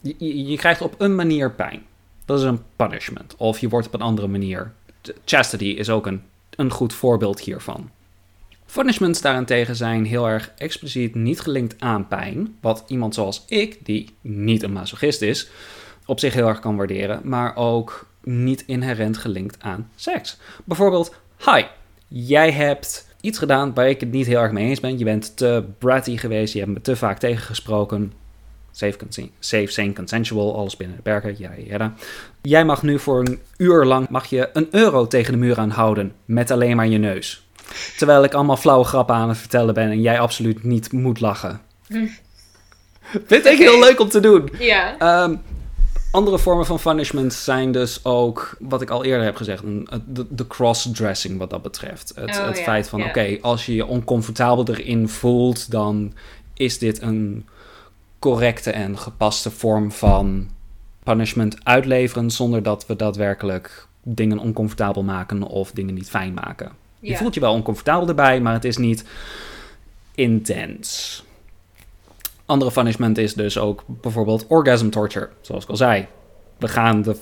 je, 0.01 0.47
je 0.47 0.57
krijgt 0.57 0.81
op 0.81 0.95
een 0.97 1.15
manier 1.15 1.51
pijn. 1.51 1.83
Dat 2.25 2.39
is 2.39 2.45
een 2.45 2.63
punishment. 2.75 3.35
Of 3.37 3.59
je 3.59 3.69
wordt 3.69 3.87
op 3.87 3.93
een 3.93 4.01
andere 4.01 4.27
manier. 4.27 4.71
Chastity 5.25 5.65
is 5.65 5.89
ook 5.89 6.05
een, 6.05 6.21
een 6.55 6.71
goed 6.71 6.93
voorbeeld 6.93 7.39
hiervan. 7.39 7.89
Punishments 8.73 9.21
daarentegen 9.21 9.75
zijn 9.75 10.05
heel 10.05 10.27
erg 10.27 10.51
expliciet 10.57 11.15
niet 11.15 11.39
gelinkt 11.39 11.75
aan 11.79 12.07
pijn. 12.07 12.57
Wat 12.61 12.83
iemand 12.87 13.13
zoals 13.13 13.45
ik, 13.47 13.85
die 13.85 14.15
niet 14.21 14.63
een 14.63 14.73
masochist 14.73 15.21
is, 15.21 15.49
op 16.05 16.19
zich 16.19 16.33
heel 16.33 16.47
erg 16.47 16.59
kan 16.59 16.75
waarderen. 16.75 17.21
Maar 17.23 17.55
ook 17.55 18.07
niet 18.23 18.63
inherent 18.65 19.17
gelinkt 19.17 19.57
aan 19.59 19.89
seks. 19.95 20.37
Bijvoorbeeld, 20.63 21.15
hi, 21.45 21.63
jij 22.07 22.51
hebt 22.51 23.07
iets 23.21 23.37
gedaan 23.37 23.73
waar 23.73 23.89
ik 23.89 23.99
het 23.99 24.11
niet 24.11 24.25
heel 24.25 24.39
erg 24.39 24.51
mee 24.51 24.67
eens 24.67 24.79
ben. 24.79 24.97
Je 24.97 25.03
bent 25.03 25.37
te 25.37 25.65
bratty 25.77 26.17
geweest, 26.17 26.53
je 26.53 26.59
hebt 26.59 26.71
me 26.71 26.81
te 26.81 26.95
vaak 26.95 27.19
tegengesproken. 27.19 28.13
Safe, 28.75 28.97
safe 29.39 29.67
sane, 29.67 29.93
consensual, 29.93 30.55
alles 30.55 30.77
binnen 30.77 30.95
de 30.95 31.01
perken. 31.01 31.35
Ja. 31.37 31.93
Jij 32.41 32.65
mag 32.65 32.83
nu 32.83 32.99
voor 32.99 33.19
een 33.19 33.39
uur 33.57 33.85
lang 33.85 34.09
mag 34.09 34.25
je 34.25 34.49
een 34.53 34.67
euro 34.71 35.07
tegen 35.07 35.31
de 35.31 35.39
muur 35.39 35.57
aanhouden 35.57 36.13
met 36.25 36.51
alleen 36.51 36.75
maar 36.75 36.87
je 36.87 36.97
neus. 36.97 37.47
Terwijl 37.97 38.23
ik 38.23 38.33
allemaal 38.33 38.57
flauwe 38.57 38.85
grappen 38.85 39.15
aan 39.15 39.29
het 39.29 39.37
vertellen 39.37 39.73
ben 39.73 39.89
en 39.89 40.01
jij 40.01 40.19
absoluut 40.19 40.63
niet 40.63 40.91
moet 40.91 41.19
lachen. 41.19 41.61
Vind 43.25 43.45
ik 43.45 43.57
heel 43.57 43.79
leuk 43.79 43.99
om 43.99 44.09
te 44.09 44.19
doen. 44.19 44.49
Ja. 44.59 44.97
Ehm, 44.97 45.35
andere 46.11 46.39
vormen 46.39 46.65
van 46.65 46.79
punishment 46.83 47.33
zijn 47.33 47.71
dus 47.71 48.05
ook, 48.05 48.55
wat 48.59 48.81
ik 48.81 48.89
al 48.89 49.03
eerder 49.03 49.25
heb 49.25 49.35
gezegd, 49.35 49.63
de, 50.05 50.25
de 50.29 50.47
cross-dressing 50.47 51.37
wat 51.37 51.49
dat 51.49 51.61
betreft. 51.61 52.11
Het, 52.15 52.37
Oh, 52.37 52.45
het 52.45 52.57
ja, 52.57 52.63
feit 52.63 52.89
van, 52.89 52.99
ja. 52.99 53.07
oké, 53.07 53.37
als 53.41 53.65
je 53.65 53.75
je 53.75 53.85
oncomfortabel 53.85 54.67
erin 54.67 55.09
voelt, 55.09 55.71
dan 55.71 56.13
is 56.53 56.77
dit 56.77 57.01
een 57.01 57.45
correcte 58.23 58.71
en 58.71 58.97
gepaste 58.97 59.51
vorm 59.51 59.91
van 59.91 60.49
punishment 61.03 61.65
uitleveren, 61.65 62.31
zonder 62.31 62.63
dat 62.63 62.85
we 62.85 62.95
daadwerkelijk 62.95 63.87
dingen 64.03 64.37
oncomfortabel 64.37 65.03
maken 65.03 65.43
of 65.43 65.71
dingen 65.71 65.93
niet 65.93 66.09
fijn 66.09 66.33
maken. 66.33 66.71
Je 66.99 67.17
voelt 67.17 67.33
je 67.33 67.39
wel 67.39 67.53
oncomfortabel 67.53 68.07
erbij, 68.07 68.41
maar 68.41 68.53
het 68.53 68.65
is 68.65 68.77
niet 68.77 69.05
intens. 70.15 71.23
Andere 72.45 72.71
punishment 72.71 73.17
is 73.17 73.33
dus 73.33 73.57
ook 73.57 73.83
bijvoorbeeld 73.87 74.45
orgasm 74.47 74.89
torture, 74.89 75.29
zoals 75.41 75.63
ik 75.63 75.69
al 75.69 75.77
zei. 75.77 76.07
We 76.57 76.67
gaan 76.67 77.01
de. 77.01 77.15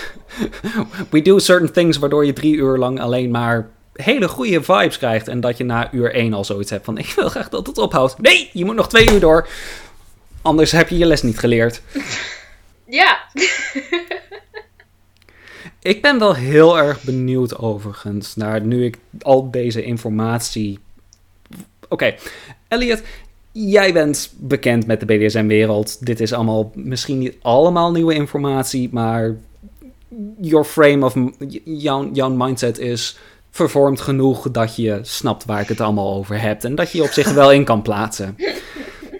We 1.10 1.22
do 1.22 1.38
certain 1.38 1.72
things 1.72 1.98
waardoor 1.98 2.26
je 2.26 2.32
drie 2.32 2.54
uur 2.54 2.78
lang 2.78 3.00
alleen 3.00 3.30
maar 3.30 3.70
hele 3.92 4.28
goede 4.28 4.62
vibes 4.62 4.98
krijgt. 4.98 5.28
En 5.28 5.40
dat 5.40 5.56
je 5.56 5.64
na 5.64 5.92
uur 5.92 6.14
één 6.14 6.32
al 6.32 6.44
zoiets 6.44 6.70
hebt 6.70 6.84
van: 6.84 6.98
ik 6.98 7.12
wil 7.16 7.28
graag 7.28 7.48
dat 7.48 7.66
het 7.66 7.78
ophoudt. 7.78 8.18
Nee, 8.18 8.50
je 8.52 8.64
moet 8.64 8.74
nog 8.74 8.88
twee 8.88 9.12
uur 9.12 9.20
door. 9.20 9.48
Anders 10.42 10.72
heb 10.72 10.88
je 10.88 10.98
je 10.98 11.06
les 11.06 11.22
niet 11.22 11.38
geleerd. 11.38 11.80
Ja. 12.90 13.18
Ik 15.82 16.02
ben 16.02 16.18
wel 16.18 16.34
heel 16.34 16.78
erg 16.78 17.02
benieuwd 17.02 17.58
overigens 17.58 18.36
naar 18.36 18.60
nu 18.60 18.84
ik 18.84 18.96
al 19.20 19.50
deze 19.50 19.82
informatie. 19.82 20.78
Oké, 21.88 22.14
Elliot, 22.68 23.02
jij 23.52 23.92
bent 23.92 24.32
bekend 24.36 24.86
met 24.86 25.00
de 25.00 25.06
BDSM-wereld. 25.06 26.06
Dit 26.06 26.20
is 26.20 26.32
allemaal 26.32 26.70
misschien 26.74 27.18
niet 27.18 27.36
allemaal 27.42 27.92
nieuwe 27.92 28.14
informatie, 28.14 28.88
maar 28.92 29.36
your 30.40 30.64
frame 30.64 31.04
of 31.04 31.14
jouw, 31.64 32.10
jouw 32.12 32.30
mindset 32.30 32.78
is 32.78 33.18
vervormd 33.50 34.00
genoeg 34.00 34.50
dat 34.50 34.76
je 34.76 34.98
snapt 35.02 35.44
waar 35.44 35.60
ik 35.60 35.68
het 35.68 35.80
allemaal 35.80 36.14
over 36.14 36.40
heb 36.40 36.64
en 36.64 36.74
dat 36.74 36.92
je 36.92 36.98
je 36.98 37.04
op 37.04 37.10
zich 37.10 37.32
wel 37.32 37.52
in 37.52 37.64
kan 37.64 37.82
plaatsen. 37.82 38.36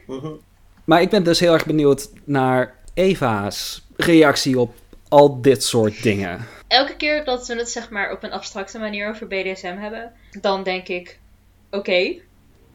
Maar 0.91 1.03
ik 1.03 1.11
ben 1.11 1.25
dus 1.25 1.41
heel 1.41 1.53
erg 1.53 1.67
benieuwd 1.67 2.11
naar 2.25 2.75
Eva's 2.95 3.83
reactie 3.97 4.59
op 4.59 4.75
al 5.09 5.41
dit 5.41 5.63
soort 5.65 6.03
dingen. 6.03 6.47
Elke 6.69 6.97
keer 6.97 7.25
dat 7.25 7.47
we 7.47 7.55
het 7.55 7.71
zeg 7.71 7.91
maar 7.91 8.13
op 8.13 8.23
een 8.23 8.33
abstracte 8.33 8.79
manier 8.79 9.09
over 9.09 9.27
BDSM 9.27 9.77
hebben, 9.77 10.13
dan 10.41 10.63
denk 10.63 10.89
ik: 10.89 11.19
oké, 11.71 12.15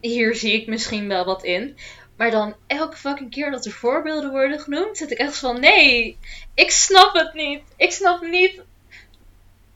hier 0.00 0.34
zie 0.34 0.52
ik 0.52 0.66
misschien 0.66 1.08
wel 1.08 1.24
wat 1.24 1.44
in. 1.44 1.76
Maar 2.16 2.30
dan 2.30 2.54
elke 2.66 2.96
fucking 2.96 3.30
keer 3.30 3.50
dat 3.50 3.64
er 3.64 3.72
voorbeelden 3.72 4.30
worden 4.30 4.60
genoemd, 4.60 4.96
zit 4.96 5.10
ik 5.10 5.18
echt 5.18 5.38
van: 5.38 5.60
nee, 5.60 6.18
ik 6.54 6.70
snap 6.70 7.14
het 7.14 7.34
niet. 7.34 7.62
Ik 7.76 7.92
snap 7.92 8.22
niet 8.22 8.62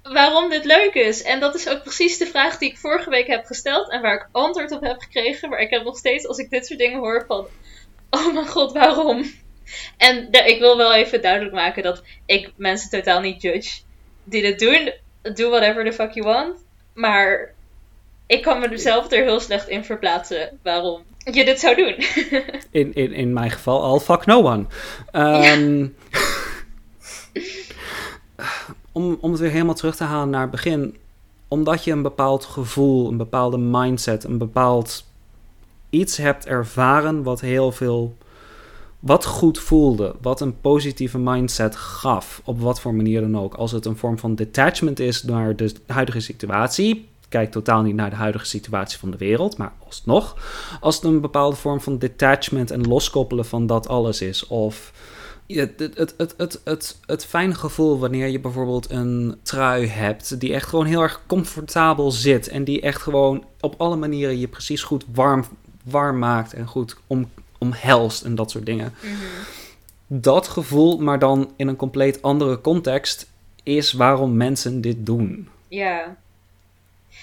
waarom 0.02 0.50
dit 0.50 0.64
leuk 0.64 0.94
is. 0.94 1.22
En 1.22 1.40
dat 1.40 1.54
is 1.54 1.68
ook 1.68 1.82
precies 1.82 2.18
de 2.18 2.26
vraag 2.26 2.58
die 2.58 2.70
ik 2.70 2.78
vorige 2.78 3.10
week 3.10 3.26
heb 3.26 3.44
gesteld 3.44 3.90
en 3.90 4.02
waar 4.02 4.14
ik 4.14 4.28
antwoord 4.32 4.72
op 4.72 4.82
heb 4.82 5.00
gekregen. 5.00 5.48
Maar 5.48 5.60
ik 5.60 5.70
heb 5.70 5.84
nog 5.84 5.96
steeds, 5.96 6.26
als 6.26 6.38
ik 6.38 6.50
dit 6.50 6.66
soort 6.66 6.78
dingen 6.78 6.98
hoor, 6.98 7.24
van: 7.26 7.46
oh 8.16 8.34
mijn 8.34 8.46
god, 8.46 8.72
waarom? 8.72 9.24
En 9.96 10.30
de, 10.30 10.38
ik 10.38 10.58
wil 10.58 10.76
wel 10.76 10.94
even 10.94 11.22
duidelijk 11.22 11.54
maken 11.54 11.82
dat 11.82 12.02
ik 12.26 12.52
mensen 12.56 12.90
totaal 12.90 13.20
niet 13.20 13.42
judge 13.42 13.80
die 14.24 14.42
dit 14.42 14.58
doen. 14.58 14.92
Do 15.34 15.50
whatever 15.50 15.84
the 15.84 15.92
fuck 15.92 16.10
you 16.10 16.26
want. 16.26 16.64
Maar 16.92 17.54
ik 18.26 18.42
kan 18.42 18.60
mezelf 18.60 19.12
er 19.12 19.22
heel 19.22 19.40
slecht 19.40 19.68
in 19.68 19.84
verplaatsen 19.84 20.58
waarom 20.62 21.02
je 21.24 21.44
dit 21.44 21.60
zou 21.60 21.76
doen. 21.76 21.94
in, 22.80 22.94
in, 22.94 23.12
in 23.12 23.32
mijn 23.32 23.50
geval 23.50 23.82
al 23.82 24.00
fuck 24.00 24.26
no 24.26 24.42
one. 24.42 24.64
Ehm, 25.10 25.86
om, 28.92 29.18
om 29.20 29.30
het 29.30 29.40
weer 29.40 29.50
helemaal 29.50 29.74
terug 29.74 29.96
te 29.96 30.04
halen 30.04 30.30
naar 30.30 30.40
het 30.40 30.50
begin. 30.50 30.98
Omdat 31.48 31.84
je 31.84 31.92
een 31.92 32.02
bepaald 32.02 32.44
gevoel, 32.44 33.08
een 33.08 33.16
bepaalde 33.16 33.58
mindset, 33.58 34.24
een 34.24 34.38
bepaald 34.38 35.09
iets 35.90 36.16
hebt 36.16 36.46
ervaren 36.46 37.22
wat 37.22 37.40
heel 37.40 37.72
veel. 37.72 38.16
Wat 38.98 39.24
goed 39.24 39.58
voelde, 39.58 40.14
wat 40.20 40.40
een 40.40 40.60
positieve 40.60 41.18
mindset 41.18 41.76
gaf, 41.76 42.42
op 42.44 42.60
wat 42.60 42.80
voor 42.80 42.94
manier 42.94 43.20
dan 43.20 43.38
ook. 43.38 43.54
Als 43.54 43.72
het 43.72 43.84
een 43.84 43.96
vorm 43.96 44.18
van 44.18 44.34
detachment 44.34 45.00
is 45.00 45.22
naar 45.22 45.56
de 45.56 45.72
huidige 45.86 46.20
situatie, 46.20 47.08
kijk 47.28 47.50
totaal 47.50 47.82
niet 47.82 47.94
naar 47.94 48.10
de 48.10 48.16
huidige 48.16 48.44
situatie 48.44 48.98
van 48.98 49.10
de 49.10 49.16
wereld, 49.16 49.56
maar 49.56 49.72
alsnog, 49.86 50.36
als 50.80 50.94
het 50.94 51.04
een 51.04 51.20
bepaalde 51.20 51.56
vorm 51.56 51.80
van 51.80 51.98
detachment 51.98 52.70
en 52.70 52.88
loskoppelen 52.88 53.44
van 53.44 53.66
dat 53.66 53.88
alles 53.88 54.22
is, 54.22 54.46
of 54.46 54.92
het, 55.46 55.78
het, 55.78 56.14
het, 56.16 56.34
het, 56.36 56.60
het, 56.64 56.98
het 57.06 57.26
fijne 57.26 57.54
gevoel 57.54 57.98
wanneer 57.98 58.26
je 58.26 58.40
bijvoorbeeld 58.40 58.90
een 58.90 59.36
trui 59.42 59.86
hebt 59.86 60.40
die 60.40 60.54
echt 60.54 60.68
gewoon 60.68 60.86
heel 60.86 61.02
erg 61.02 61.22
comfortabel 61.26 62.10
zit 62.10 62.48
en 62.48 62.64
die 62.64 62.80
echt 62.80 63.02
gewoon 63.02 63.44
op 63.60 63.74
alle 63.78 63.96
manieren 63.96 64.38
je 64.38 64.48
precies 64.48 64.82
goed 64.82 65.04
warm, 65.12 65.44
warm 65.90 66.18
maakt 66.18 66.52
en 66.52 66.66
goed 66.66 66.96
om, 67.06 67.30
omhelst 67.58 68.22
en 68.22 68.34
dat 68.34 68.50
soort 68.50 68.66
dingen. 68.66 68.94
Dat 70.06 70.48
gevoel, 70.48 70.98
maar 70.98 71.18
dan 71.18 71.52
in 71.56 71.68
een 71.68 71.76
compleet 71.76 72.22
andere 72.22 72.60
context, 72.60 73.30
is 73.62 73.92
waarom 73.92 74.36
mensen 74.36 74.80
dit 74.80 75.06
doen. 75.06 75.48
Ja. 75.68 76.16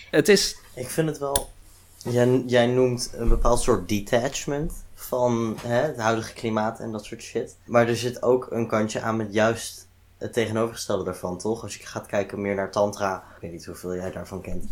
Het 0.10 0.30
is. 0.30 0.58
Ik 0.76 0.90
vind 0.90 1.10
het 1.10 1.18
wel. 1.18 1.50
Jij, 1.98 2.44
jij 2.46 2.68
noemt 2.68 3.12
een 3.14 3.30
bepaald 3.30 3.62
soort 3.62 3.90
detachment 3.90 4.74
van 4.94 5.58
hè, 5.62 5.82
het 5.82 5.98
huidige 5.98 6.34
klimaat 6.34 6.80
en 6.80 6.92
dat 6.92 7.06
soort 7.06 7.22
shit. 7.22 7.56
Maar 7.66 7.88
er 7.88 7.98
zit 7.98 8.24
ook 8.24 8.48
een 8.52 8.68
kantje 8.68 9.02
aan 9.02 9.16
met 9.16 9.34
juist 9.34 9.88
het 10.18 10.34
tegenovergestelde 10.34 11.04
daarvan, 11.04 11.38
toch? 11.38 11.64
Als 11.64 11.78
je 11.78 11.86
gaat 11.86 12.06
kijken 12.06 12.42
meer 12.42 12.56
naar 12.56 12.72
Tantra. 12.72 13.24
Ik 13.36 13.42
weet 13.42 13.52
niet 13.52 13.66
hoeveel 13.66 13.96
jij 13.96 14.12
daarvan 14.12 14.42
kent. 14.42 14.66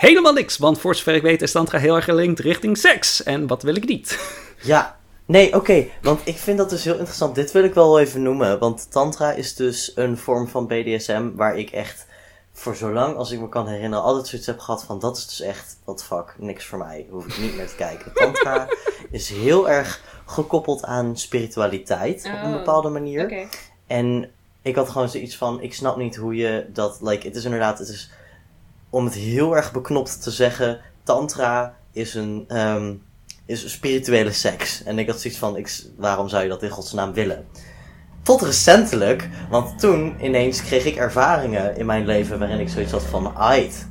Helemaal 0.00 0.32
niks, 0.32 0.58
want 0.58 0.80
voor 0.80 0.94
zover 0.94 1.14
ik 1.14 1.22
weet 1.22 1.42
is 1.42 1.52
Tantra 1.52 1.78
heel 1.78 1.96
erg 1.96 2.04
gelinkt 2.04 2.40
richting 2.40 2.78
seks. 2.78 3.22
En 3.22 3.46
wat 3.46 3.62
wil 3.62 3.74
ik 3.74 3.86
niet? 3.86 4.18
Ja, 4.62 4.98
nee, 5.26 5.54
oké. 5.54 5.86
want 6.02 6.20
ik 6.24 6.36
vind 6.36 6.58
dat 6.58 6.70
dus 6.70 6.84
heel 6.84 6.94
interessant. 6.96 7.34
Dit 7.34 7.52
wil 7.52 7.64
ik 7.64 7.74
wel 7.74 8.00
even 8.00 8.22
noemen. 8.22 8.58
Want 8.58 8.90
Tantra 8.90 9.32
is 9.32 9.54
dus 9.54 9.92
een 9.94 10.18
vorm 10.18 10.48
van 10.48 10.66
BDSM 10.66 11.30
waar 11.34 11.58
ik 11.58 11.70
echt 11.70 12.06
voor 12.52 12.76
zolang 12.76 13.16
als 13.16 13.30
ik 13.30 13.40
me 13.40 13.48
kan 13.48 13.68
herinneren 13.68 14.04
altijd 14.04 14.26
zoiets 14.26 14.46
heb 14.46 14.58
gehad 14.58 14.84
van 14.84 14.98
dat 14.98 15.16
is 15.16 15.26
dus 15.26 15.40
echt, 15.40 15.76
wat 15.84 16.04
fuck, 16.04 16.34
niks 16.38 16.64
voor 16.66 16.78
mij. 16.78 17.06
Hoef 17.10 17.26
ik 17.26 17.38
niet 17.38 17.56
meer 17.56 17.68
te 17.68 17.74
kijken. 17.74 18.12
Tantra 18.14 18.68
is 19.10 19.28
heel 19.28 19.68
erg 19.70 20.02
gekoppeld 20.26 20.84
aan 20.84 21.16
spiritualiteit 21.16 22.24
op 22.26 22.42
een 22.42 22.52
Oh, 22.52 22.58
bepaalde 22.58 22.88
manier. 22.88 23.24
Oké. 23.24 23.48
En 23.86 24.30
ik 24.62 24.74
had 24.74 24.88
gewoon 24.90 25.08
zoiets 25.08 25.36
van, 25.36 25.62
ik 25.62 25.74
snap 25.74 25.96
niet 25.96 26.16
hoe 26.16 26.34
je 26.34 26.66
dat, 26.72 26.98
like, 27.02 27.26
het 27.26 27.36
is 27.36 27.44
inderdaad, 27.44 27.78
het 27.78 27.88
is, 27.88 28.10
om 28.90 29.04
het 29.04 29.14
heel 29.14 29.56
erg 29.56 29.72
beknopt 29.72 30.22
te 30.22 30.30
zeggen, 30.30 30.80
tantra 31.02 31.76
is 31.92 32.14
een, 32.14 32.44
ehm, 32.48 32.94
is 33.46 33.72
spirituele 33.72 34.32
seks. 34.32 34.82
En 34.82 34.98
ik 34.98 35.06
had 35.06 35.20
zoiets 35.20 35.40
van, 35.40 35.56
ik, 35.56 35.82
waarom 35.96 36.28
zou 36.28 36.42
je 36.42 36.48
dat 36.48 36.62
in 36.62 36.70
godsnaam 36.70 37.12
willen? 37.12 37.46
Tot 38.22 38.42
recentelijk, 38.42 39.28
want 39.50 39.78
toen 39.78 40.24
ineens 40.24 40.62
kreeg 40.62 40.84
ik 40.84 40.96
ervaringen 40.96 41.76
in 41.76 41.86
mijn 41.86 42.06
leven 42.06 42.38
waarin 42.38 42.60
ik 42.60 42.68
zoiets 42.68 42.92
had 42.92 43.02
van, 43.02 43.36
ait, 43.36 43.88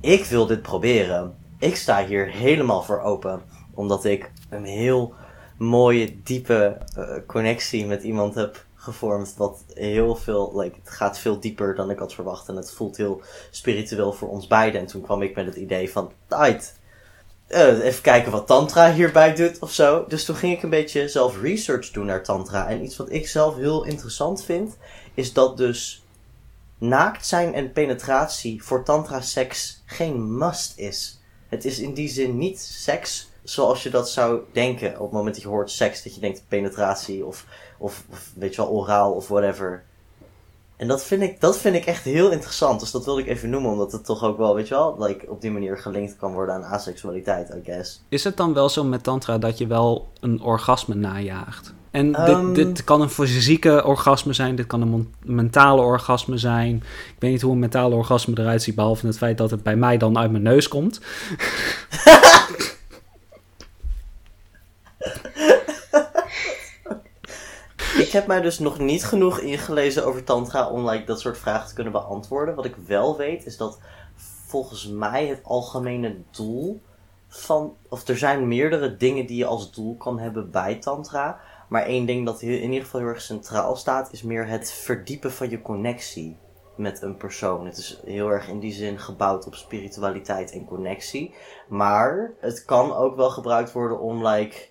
ik 0.00 0.24
wil 0.24 0.46
dit 0.46 0.62
proberen. 0.62 1.34
Ik 1.58 1.76
sta 1.76 2.04
hier 2.04 2.26
helemaal 2.26 2.82
voor 2.82 3.00
open, 3.00 3.42
omdat 3.74 4.04
ik 4.04 4.30
een 4.50 4.64
heel 4.64 5.14
mooie, 5.58 6.22
diepe 6.22 6.78
eh, 6.96 7.04
connectie 7.26 7.86
met 7.86 8.02
iemand 8.02 8.34
heb 8.34 8.65
gevormd. 8.86 9.34
Wat 9.36 9.64
heel 9.74 10.16
veel, 10.16 10.52
like, 10.60 10.76
het 10.84 10.90
gaat 10.90 11.18
veel 11.18 11.40
dieper 11.40 11.74
dan 11.74 11.90
ik 11.90 11.98
had 11.98 12.14
verwacht. 12.14 12.48
En 12.48 12.56
het 12.56 12.70
voelt 12.70 12.96
heel 12.96 13.22
spiritueel 13.50 14.12
voor 14.12 14.28
ons 14.28 14.46
beiden. 14.46 14.80
En 14.80 14.86
toen 14.86 15.02
kwam 15.02 15.22
ik 15.22 15.34
met 15.34 15.46
het 15.46 15.56
idee 15.56 15.90
van, 15.90 16.12
right, 16.28 16.74
eh, 17.46 17.84
even 17.84 18.02
kijken 18.02 18.32
wat 18.32 18.46
Tantra 18.46 18.92
hierbij 18.92 19.34
doet 19.34 19.58
of 19.58 19.72
zo. 19.72 20.04
Dus 20.08 20.24
toen 20.24 20.36
ging 20.36 20.56
ik 20.56 20.62
een 20.62 20.70
beetje 20.70 21.08
zelf 21.08 21.40
research 21.40 21.90
doen 21.90 22.06
naar 22.06 22.22
Tantra. 22.22 22.68
En 22.68 22.84
iets 22.84 22.96
wat 22.96 23.12
ik 23.12 23.28
zelf 23.28 23.56
heel 23.56 23.84
interessant 23.84 24.44
vind, 24.44 24.76
is 25.14 25.32
dat 25.32 25.56
dus 25.56 26.04
naakt 26.78 27.26
zijn 27.26 27.54
en 27.54 27.72
penetratie 27.72 28.62
voor 28.62 28.84
Tantra-seks 28.84 29.82
geen 29.86 30.38
must 30.38 30.78
is. 30.78 31.20
Het 31.48 31.64
is 31.64 31.78
in 31.78 31.94
die 31.94 32.08
zin 32.08 32.38
niet 32.38 32.60
seks 32.60 33.28
zoals 33.48 33.82
je 33.82 33.90
dat 33.90 34.10
zou 34.10 34.40
denken 34.52 34.94
op 34.94 35.02
het 35.02 35.12
moment 35.12 35.34
dat 35.34 35.42
je 35.42 35.50
hoort 35.50 35.70
seks, 35.70 36.02
dat 36.02 36.14
je 36.14 36.20
denkt 36.20 36.44
penetratie 36.48 37.24
of, 37.24 37.46
of, 37.78 38.04
of 38.10 38.30
weet 38.34 38.54
je 38.54 38.62
wel, 38.62 38.70
oraal 38.70 39.12
of 39.12 39.28
whatever. 39.28 39.82
En 40.76 40.88
dat 40.88 41.04
vind, 41.04 41.22
ik, 41.22 41.40
dat 41.40 41.58
vind 41.58 41.76
ik 41.76 41.84
echt 41.84 42.04
heel 42.04 42.30
interessant. 42.30 42.80
Dus 42.80 42.90
dat 42.90 43.04
wilde 43.04 43.20
ik 43.20 43.26
even 43.26 43.50
noemen, 43.50 43.70
omdat 43.70 43.92
het 43.92 44.04
toch 44.04 44.24
ook 44.24 44.38
wel, 44.38 44.54
weet 44.54 44.68
je 44.68 44.74
wel, 44.74 44.96
like, 44.98 45.30
op 45.30 45.40
die 45.40 45.50
manier 45.50 45.78
gelinkt 45.78 46.16
kan 46.16 46.32
worden 46.32 46.54
aan 46.54 46.64
aseksualiteit, 46.64 47.48
I 47.48 47.60
guess. 47.64 48.02
Is 48.08 48.24
het 48.24 48.36
dan 48.36 48.54
wel 48.54 48.68
zo 48.68 48.84
met 48.84 49.02
Tantra 49.02 49.38
dat 49.38 49.58
je 49.58 49.66
wel 49.66 50.08
een 50.20 50.42
orgasme 50.42 50.94
najaagt? 50.94 51.74
En 51.90 52.14
Ehm. 52.14 52.52
dit, 52.52 52.54
dit 52.54 52.84
kan 52.84 53.00
een 53.00 53.10
fysieke 53.10 53.84
orgasme 53.84 54.32
zijn, 54.32 54.56
dit 54.56 54.66
kan 54.66 54.82
een 54.82 55.14
mentale 55.24 55.82
orgasme 55.82 56.38
zijn. 56.38 56.74
Ik 56.76 57.16
weet 57.18 57.30
niet 57.30 57.42
hoe 57.42 57.52
een 57.52 57.58
mentale 57.58 57.94
orgasme 57.94 58.34
eruit 58.38 58.62
ziet, 58.62 58.74
behalve 58.74 59.06
het 59.06 59.18
feit 59.18 59.38
dat 59.38 59.50
het 59.50 59.62
bij 59.62 59.76
mij 59.76 59.96
dan 59.96 60.18
uit 60.18 60.30
mijn 60.30 60.42
neus 60.42 60.68
komt. 60.68 61.00
Ik 68.06 68.12
heb 68.12 68.26
mij 68.26 68.40
dus 68.40 68.58
nog 68.58 68.78
niet 68.78 69.04
genoeg 69.04 69.38
ingelezen 69.38 70.06
over 70.06 70.24
tantra 70.24 70.68
om 70.68 70.88
like, 70.88 71.04
dat 71.04 71.20
soort 71.20 71.38
vragen 71.38 71.68
te 71.68 71.74
kunnen 71.74 71.92
beantwoorden. 71.92 72.54
Wat 72.54 72.64
ik 72.64 72.76
wel 72.86 73.16
weet 73.16 73.46
is 73.46 73.56
dat 73.56 73.78
volgens 74.46 74.88
mij 74.88 75.26
het 75.26 75.40
algemene 75.42 76.16
doel 76.30 76.82
van... 77.28 77.76
Of 77.88 78.08
er 78.08 78.18
zijn 78.18 78.48
meerdere 78.48 78.96
dingen 78.96 79.26
die 79.26 79.36
je 79.36 79.44
als 79.44 79.72
doel 79.72 79.96
kan 79.96 80.18
hebben 80.18 80.50
bij 80.50 80.74
tantra. 80.74 81.40
Maar 81.68 81.82
één 81.82 82.06
ding 82.06 82.26
dat 82.26 82.42
in 82.42 82.70
ieder 82.70 82.84
geval 82.84 83.00
heel 83.00 83.08
erg 83.08 83.20
centraal 83.20 83.76
staat 83.76 84.12
is 84.12 84.22
meer 84.22 84.46
het 84.46 84.72
verdiepen 84.72 85.32
van 85.32 85.50
je 85.50 85.62
connectie 85.62 86.36
met 86.76 87.02
een 87.02 87.16
persoon. 87.16 87.66
Het 87.66 87.76
is 87.76 88.00
heel 88.04 88.28
erg 88.28 88.48
in 88.48 88.58
die 88.58 88.72
zin 88.72 88.98
gebouwd 88.98 89.46
op 89.46 89.54
spiritualiteit 89.54 90.52
en 90.52 90.64
connectie. 90.64 91.34
Maar 91.68 92.32
het 92.40 92.64
kan 92.64 92.94
ook 92.94 93.16
wel 93.16 93.30
gebruikt 93.30 93.72
worden 93.72 94.00
om 94.00 94.26
like 94.26 94.68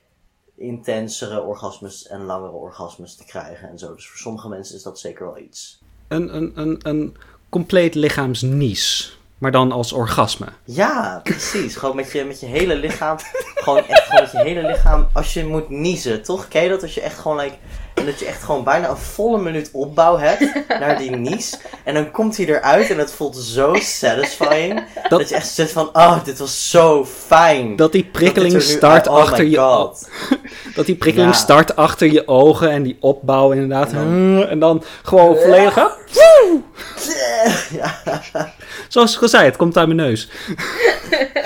intensere 0.57 1.41
orgasmes 1.41 2.07
en 2.07 2.23
langere 2.23 2.51
orgasmes 2.51 3.15
te 3.15 3.25
krijgen 3.25 3.69
en 3.69 3.79
zo. 3.79 3.95
Dus 3.95 4.07
voor 4.07 4.17
sommige 4.17 4.47
mensen 4.49 4.75
is 4.75 4.83
dat 4.83 4.99
zeker 4.99 5.25
wel 5.25 5.37
iets. 5.37 5.79
Een, 6.07 6.35
een, 6.35 6.51
een, 6.55 6.79
een 6.81 7.15
compleet 7.49 7.95
lichaamsnies, 7.95 9.17
maar 9.37 9.51
dan 9.51 9.71
als 9.71 9.93
orgasme. 9.93 10.47
Ja, 10.63 11.19
precies. 11.23 11.75
Gewoon 11.75 11.95
met 11.95 12.11
je, 12.11 12.23
met 12.23 12.39
je 12.39 12.45
hele 12.45 12.75
lichaam. 12.75 13.17
gewoon 13.55 13.85
echt 13.85 14.03
gewoon 14.03 14.21
met 14.21 14.31
je 14.31 14.37
hele 14.37 14.67
lichaam. 14.67 15.07
Als 15.13 15.33
je 15.33 15.45
moet 15.45 15.69
niezen, 15.69 16.23
toch? 16.23 16.47
Ken 16.47 16.63
je 16.63 16.69
dat? 16.69 16.81
Als 16.81 16.93
je 16.93 17.01
echt 17.01 17.19
gewoon 17.19 17.37
like. 17.37 17.55
En 17.95 18.05
dat 18.05 18.19
je 18.19 18.25
echt 18.25 18.43
gewoon 18.43 18.63
bijna 18.63 18.89
een 18.89 18.97
volle 18.97 19.37
minuut 19.37 19.69
opbouw 19.73 20.17
hebt 20.17 20.53
naar 20.79 20.97
die 20.97 21.11
nies. 21.11 21.57
En 21.83 21.93
dan 21.93 22.11
komt 22.11 22.37
hij 22.37 22.45
eruit 22.45 22.89
en 22.89 22.97
het 22.97 23.11
voelt 23.11 23.35
zo 23.37 23.73
satisfying. 23.73 24.83
Dat, 25.09 25.29
je 25.29 25.35
echt 25.35 25.47
zit 25.47 25.71
van, 25.71 25.87
oh, 25.93 26.23
dit 26.23 26.37
was 26.39 26.69
zo 26.69 27.05
fijn. 27.05 27.75
Dat 27.75 27.91
die 27.91 28.03
prikkeling 28.05 28.61
start 28.61 29.07
oh 29.07 29.15
achter 29.15 29.45
je 29.45 29.57
God. 29.57 30.09
Dat 30.75 30.85
die 30.85 30.95
prikkeling 30.95 31.31
Ja. 31.33 31.37
start 31.39 31.75
achter 31.75 32.11
je 32.11 32.27
ogen 32.27 32.69
en 32.71 32.83
die 32.83 32.97
opbouw 32.99 33.51
inderdaad. 33.51 33.91
En 33.91 33.95
dan- 34.37 34.47
En 34.47 34.59
dan 34.59 34.83
gewoon 35.03 35.35
volledig. 35.37 35.75
Ja, 37.71 38.01
Zoals 38.87 39.15
ik 39.15 39.21
al 39.21 39.27
zei, 39.27 39.45
het 39.45 39.55
komt 39.55 39.77
uit 39.77 39.87
mijn 39.87 39.99
neus. 39.99 40.29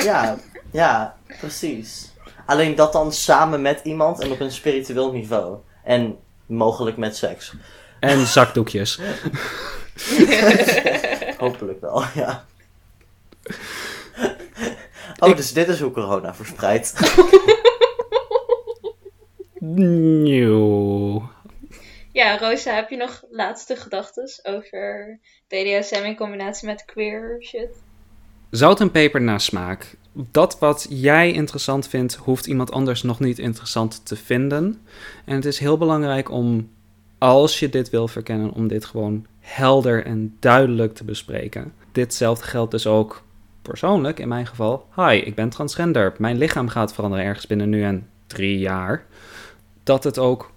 ja, 0.03 0.37
ja, 0.71 1.15
precies. 1.39 2.11
Alleen 2.45 2.75
dat 2.75 2.93
dan 2.93 3.11
samen 3.13 3.61
met 3.61 3.79
iemand 3.83 4.19
en 4.21 4.31
op 4.31 4.39
een 4.39 4.51
spiritueel 4.51 5.11
niveau. 5.11 5.55
En 5.83 6.15
mogelijk 6.49 6.97
met 6.97 7.15
seks. 7.15 7.53
En 7.99 8.25
zakdoekjes. 8.25 8.99
Hopelijk 11.37 11.81
wel, 11.81 12.03
ja. 12.13 12.45
Oh, 15.19 15.35
dus 15.35 15.53
dit 15.53 15.67
is 15.67 15.79
hoe 15.79 15.91
corona 15.91 16.35
verspreidt. 16.35 16.93
Nieuw. 19.59 21.29
Ja, 22.11 22.37
Rosa, 22.37 22.73
heb 22.73 22.89
je 22.89 22.97
nog 22.97 23.23
laatste 23.29 23.75
gedachten 23.75 24.29
over 24.43 25.19
BDSM 25.47 26.03
in 26.03 26.15
combinatie 26.15 26.67
met 26.67 26.85
queer 26.85 27.37
shit? 27.43 27.69
Zout 28.49 28.79
en 28.79 28.91
peper 28.91 29.21
na 29.21 29.37
smaak. 29.37 29.95
Dat 30.13 30.59
wat 30.59 30.87
jij 30.89 31.31
interessant 31.31 31.87
vindt, 31.87 32.15
hoeft 32.15 32.47
iemand 32.47 32.71
anders 32.71 33.01
nog 33.03 33.19
niet 33.19 33.39
interessant 33.39 34.05
te 34.05 34.15
vinden. 34.15 34.81
En 35.25 35.35
het 35.35 35.45
is 35.45 35.59
heel 35.59 35.77
belangrijk 35.77 36.31
om, 36.31 36.69
als 37.17 37.59
je 37.59 37.69
dit 37.69 37.89
wil 37.89 38.07
verkennen, 38.07 38.51
om 38.51 38.67
dit 38.67 38.85
gewoon 38.85 39.25
helder 39.39 40.05
en 40.05 40.35
duidelijk 40.39 40.95
te 40.95 41.03
bespreken. 41.03 41.73
Ditzelfde 41.91 42.45
geldt 42.45 42.71
dus 42.71 42.87
ook 42.87 43.23
persoonlijk, 43.61 44.19
in 44.19 44.27
mijn 44.27 44.47
geval. 44.47 44.85
Hi, 44.95 45.15
ik 45.15 45.35
ben 45.35 45.49
transgender. 45.49 46.13
Mijn 46.17 46.37
lichaam 46.37 46.67
gaat 46.67 46.93
veranderen 46.93 47.25
ergens 47.25 47.47
binnen 47.47 47.69
nu 47.69 47.83
en 47.83 48.07
drie 48.27 48.59
jaar. 48.59 49.05
Dat 49.83 50.03
het 50.03 50.19
ook 50.19 50.51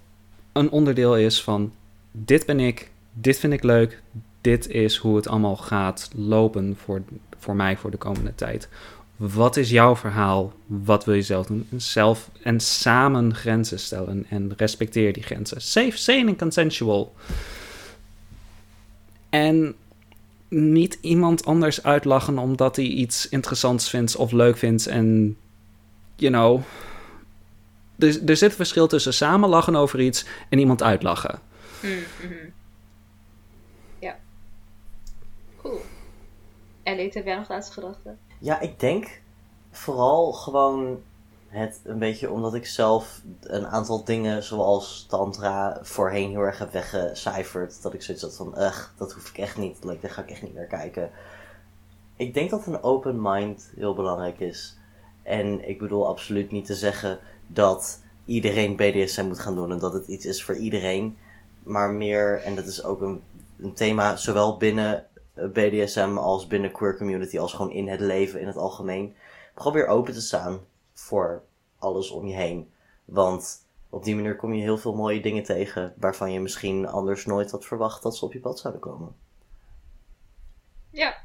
een 0.52 0.70
onderdeel 0.70 1.16
is 1.16 1.42
van: 1.42 1.72
dit 2.12 2.46
ben 2.46 2.60
ik, 2.60 2.90
dit 3.12 3.38
vind 3.38 3.52
ik 3.52 3.62
leuk, 3.62 4.02
dit 4.40 4.68
is 4.68 4.96
hoe 4.96 5.16
het 5.16 5.28
allemaal 5.28 5.56
gaat 5.56 6.10
lopen 6.14 6.76
voor, 6.76 7.02
voor 7.38 7.56
mij 7.56 7.76
voor 7.76 7.90
de 7.90 7.96
komende 7.96 8.34
tijd. 8.34 8.68
Wat 9.30 9.56
is 9.56 9.70
jouw 9.70 9.96
verhaal? 9.96 10.52
Wat 10.66 11.04
wil 11.04 11.14
je 11.14 11.22
zelf 11.22 11.46
doen? 11.46 11.68
Zelf 11.76 12.30
en 12.42 12.60
samen 12.60 13.34
grenzen 13.34 13.78
stellen 13.78 14.26
en 14.28 14.52
respecteer 14.56 15.12
die 15.12 15.22
grenzen. 15.22 15.60
Safe, 15.60 15.96
sane 15.96 16.26
en 16.26 16.36
consensual. 16.36 17.14
En 19.28 19.74
niet 20.48 20.98
iemand 21.00 21.44
anders 21.44 21.82
uitlachen 21.82 22.38
omdat 22.38 22.76
hij 22.76 22.84
iets 22.84 23.28
interessants 23.28 23.90
vindt 23.90 24.16
of 24.16 24.32
leuk 24.32 24.56
vindt. 24.56 24.86
En, 24.86 25.36
you 26.16 26.32
know. 26.32 26.62
Er, 27.98 28.28
er 28.28 28.36
zit 28.36 28.50
een 28.50 28.56
verschil 28.56 28.86
tussen 28.86 29.14
samen 29.14 29.48
lachen 29.48 29.76
over 29.76 30.00
iets 30.00 30.26
en 30.48 30.58
iemand 30.58 30.82
uitlachen. 30.82 31.40
Mm 31.80 31.90
-hmm. 32.20 32.52
Ja. 33.98 34.16
Cool. 35.56 35.80
Elliot, 36.82 37.14
heb 37.14 37.24
jij 37.24 37.36
nog 37.36 37.48
laatste 37.48 37.72
gedachten? 37.72 38.18
Ja, 38.42 38.60
ik 38.60 38.80
denk 38.80 39.20
vooral 39.70 40.32
gewoon 40.32 41.02
het 41.48 41.80
een 41.84 41.98
beetje 41.98 42.30
omdat 42.30 42.54
ik 42.54 42.66
zelf 42.66 43.22
een 43.40 43.66
aantal 43.66 44.04
dingen 44.04 44.42
zoals 44.42 45.06
Tantra 45.08 45.78
voorheen 45.82 46.30
heel 46.30 46.40
erg 46.40 46.58
heb 46.58 46.72
weggecijferd. 46.72 47.82
Dat 47.82 47.94
ik 47.94 48.02
zoiets 48.02 48.22
had 48.22 48.36
van, 48.36 48.58
ugh, 48.58 48.88
dat 48.96 49.12
hoef 49.12 49.28
ik 49.28 49.38
echt 49.38 49.56
niet. 49.56 49.84
Like, 49.84 50.00
daar 50.00 50.10
ga 50.10 50.22
ik 50.22 50.30
echt 50.30 50.42
niet 50.42 50.54
meer 50.54 50.66
kijken. 50.66 51.10
Ik 52.16 52.34
denk 52.34 52.50
dat 52.50 52.66
een 52.66 52.82
open 52.82 53.22
mind 53.22 53.72
heel 53.76 53.94
belangrijk 53.94 54.40
is. 54.40 54.78
En 55.22 55.68
ik 55.68 55.78
bedoel 55.78 56.08
absoluut 56.08 56.50
niet 56.50 56.66
te 56.66 56.74
zeggen 56.74 57.18
dat 57.46 58.00
iedereen 58.24 58.76
BDSM 58.76 59.26
moet 59.26 59.40
gaan 59.40 59.54
doen 59.54 59.72
en 59.72 59.78
dat 59.78 59.92
het 59.92 60.06
iets 60.06 60.24
is 60.24 60.44
voor 60.44 60.56
iedereen. 60.56 61.18
Maar 61.62 61.90
meer, 61.90 62.40
en 62.40 62.54
dat 62.54 62.66
is 62.66 62.84
ook 62.84 63.00
een, 63.00 63.22
een 63.58 63.74
thema 63.74 64.16
zowel 64.16 64.56
binnen 64.56 65.06
BDSM 65.34 66.16
als 66.16 66.46
binnen 66.46 66.72
queer 66.72 66.96
community, 66.96 67.38
als 67.38 67.52
gewoon 67.52 67.72
in 67.72 67.88
het 67.88 68.00
leven 68.00 68.40
in 68.40 68.46
het 68.46 68.56
algemeen. 68.56 69.16
Probeer 69.54 69.86
open 69.86 70.12
te 70.12 70.20
staan 70.20 70.60
voor 70.94 71.42
alles 71.78 72.10
om 72.10 72.26
je 72.26 72.34
heen. 72.34 72.72
Want 73.04 73.66
op 73.90 74.04
die 74.04 74.14
manier 74.14 74.36
kom 74.36 74.54
je 74.54 74.62
heel 74.62 74.78
veel 74.78 74.94
mooie 74.94 75.20
dingen 75.20 75.42
tegen 75.42 75.94
waarvan 75.96 76.32
je 76.32 76.40
misschien 76.40 76.88
anders 76.88 77.26
nooit 77.26 77.50
had 77.50 77.64
verwacht 77.64 78.02
dat 78.02 78.16
ze 78.16 78.24
op 78.24 78.32
je 78.32 78.40
pad 78.40 78.58
zouden 78.58 78.82
komen. 78.82 79.14
Ja, 80.90 81.16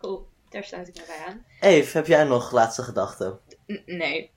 cool. 0.00 0.26
Daar 0.48 0.64
sluit 0.64 0.88
ik 0.88 0.94
me 0.94 1.02
bij 1.06 1.24
aan. 1.26 1.44
Eve, 1.60 1.96
heb 1.96 2.06
jij 2.06 2.24
nog 2.24 2.50
laatste 2.50 2.82
gedachten? 2.82 3.38
nee. 3.86 4.30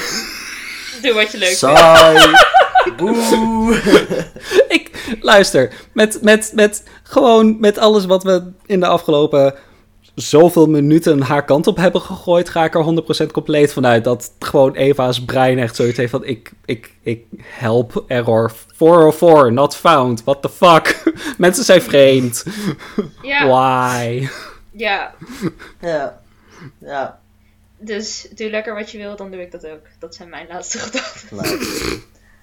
Doe 1.02 1.12
wat 1.12 1.30
je 1.30 1.38
leuk 1.38 1.56
vindt. 1.56 2.96
Boe. 2.96 3.80
luister, 5.20 5.72
met, 5.92 6.18
met, 6.22 6.52
met 6.54 6.82
gewoon 7.02 7.60
met 7.60 7.78
alles 7.78 8.04
wat 8.04 8.22
we 8.22 8.52
in 8.66 8.80
de 8.80 8.86
afgelopen 8.86 9.54
zoveel 10.14 10.66
minuten 10.66 11.20
haar 11.20 11.44
kant 11.44 11.66
op 11.66 11.76
hebben 11.76 12.00
gegooid, 12.00 12.48
ga 12.48 12.64
ik 12.64 12.74
er 12.74 13.24
100% 13.26 13.26
compleet 13.32 13.72
vanuit 13.72 14.04
dat 14.04 14.32
gewoon 14.38 14.74
Eva's 14.74 15.24
brein 15.24 15.58
echt 15.58 15.76
zoiets 15.76 15.96
heeft 15.96 16.10
van 16.10 16.24
ik, 16.24 16.52
ik, 16.64 16.94
ik 17.02 17.24
help 17.42 18.04
error 18.06 18.52
404 18.74 19.52
not 19.52 19.76
found, 19.76 20.24
what 20.24 20.42
the 20.42 20.48
fuck. 20.48 21.02
Mensen 21.38 21.64
zijn 21.64 21.82
vreemd. 21.82 22.44
Ja. 23.22 23.46
Why? 23.46 24.28
Ja. 24.70 25.14
Ja. 25.80 26.20
Ja. 26.78 27.20
Dus 27.78 28.28
doe 28.34 28.50
lekker 28.50 28.74
wat 28.74 28.90
je 28.90 28.98
wil, 28.98 29.16
dan 29.16 29.30
doe 29.30 29.40
ik 29.40 29.52
dat 29.52 29.66
ook. 29.66 29.86
Dat 29.98 30.14
zijn 30.14 30.28
mijn 30.28 30.46
laatste 30.48 30.78
gedachten. 30.78 31.38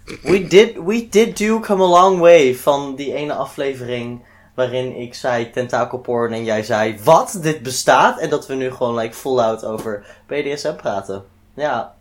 We 0.08 0.48
did, 0.48 0.78
we 0.78 1.10
did 1.10 1.38
do 1.38 1.60
come 1.60 1.84
a 1.84 1.88
long 1.88 2.20
way 2.20 2.56
van 2.56 2.96
die 2.96 3.14
ene 3.14 3.34
aflevering 3.34 4.24
waarin 4.56 4.96
ik 4.96 5.14
zei 5.14 5.50
tentakelporn 5.50 6.34
en 6.34 6.44
jij 6.44 6.64
zei 6.64 7.00
wat, 7.04 7.38
dit 7.42 7.64
bestaat? 7.64 8.20
En 8.20 8.30
dat 8.30 8.48
we 8.48 8.54
nu 8.54 8.72
gewoon 8.72 8.96
like 8.96 9.14
full 9.14 9.40
out 9.40 9.66
over 9.66 10.06
BDSM 10.28 10.76
praten. 10.76 11.26
Ja. 11.56 11.96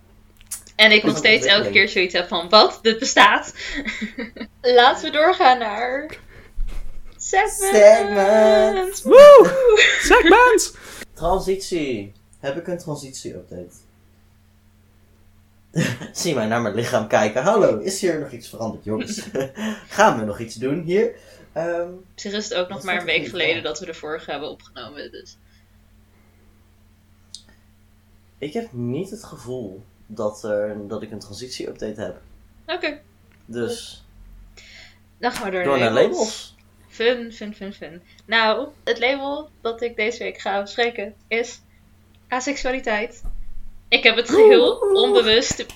En 0.76 0.92
ik 0.92 1.02
nog 1.02 1.16
steeds 1.16 1.46
elke 1.46 1.70
keer 1.70 1.88
zoiets 1.88 2.14
heb 2.14 2.28
van 2.28 2.48
wat, 2.48 2.78
dit 2.82 2.98
bestaat. 2.98 3.54
Laten 4.61 5.04
we 5.04 5.11
doorgaan 5.11 5.59
naar... 5.59 6.16
Segments! 7.16 7.78
Segments! 7.78 9.02
Woe! 9.02 9.50
Segments! 10.11 10.72
Transitie. 11.14 12.12
Heb 12.38 12.57
ik 12.57 12.66
een 12.66 12.78
transitie-update? 12.78 13.86
Zie 16.12 16.35
mij 16.35 16.47
naar 16.47 16.62
mijn 16.62 16.74
lichaam 16.74 17.09
kijken. 17.09 17.43
Hallo, 17.43 17.79
is 17.79 18.01
hier 18.01 18.20
nog 18.20 18.31
iets 18.31 18.49
veranderd, 18.49 18.85
jongens? 18.85 19.20
Gaan 19.97 20.18
we 20.18 20.24
nog 20.24 20.41
iets 20.41 20.55
doen 20.55 20.83
hier? 20.83 21.14
Um, 21.57 22.05
Zich 22.14 22.33
is 22.33 22.49
het 22.49 22.55
ook 22.55 22.68
nog 22.68 22.83
maar 22.83 22.99
een 22.99 23.05
week 23.05 23.27
geleden 23.27 23.62
dat 23.62 23.79
we 23.79 23.87
de 23.87 23.95
vorige 23.95 24.31
hebben 24.31 24.51
opgenomen. 24.51 25.11
Dus. 25.11 25.37
Ik 28.39 28.53
heb 28.53 28.72
niet 28.72 29.11
het 29.11 29.24
gevoel 29.24 29.85
dat, 30.07 30.45
er, 30.45 30.89
dat 30.89 31.03
ik 31.03 31.11
een 31.11 31.18
transitie-update 31.18 32.01
heb. 32.01 32.20
Oké. 32.66 33.01
Dus. 33.47 34.05
Dan 35.18 35.33
gaan 35.33 35.45
we 35.45 35.51
door, 35.51 35.64
door 35.64 35.79
naar 35.79 35.93
labels. 35.93 36.55
Fun, 36.89 37.33
fun, 37.33 37.55
fun, 37.55 37.72
fun. 37.72 38.03
Nou, 38.24 38.68
het 38.85 38.99
label 38.99 39.51
dat 39.61 39.83
ik 39.83 39.97
deze 39.97 40.22
week 40.22 40.39
ga 40.39 40.62
bespreken 40.62 41.14
is 41.29 41.61
asexualiteit. 42.29 43.22
Ik 43.89 44.03
heb 44.03 44.16
het 44.16 44.30
geheel 44.30 44.72
onbewust, 44.93 45.66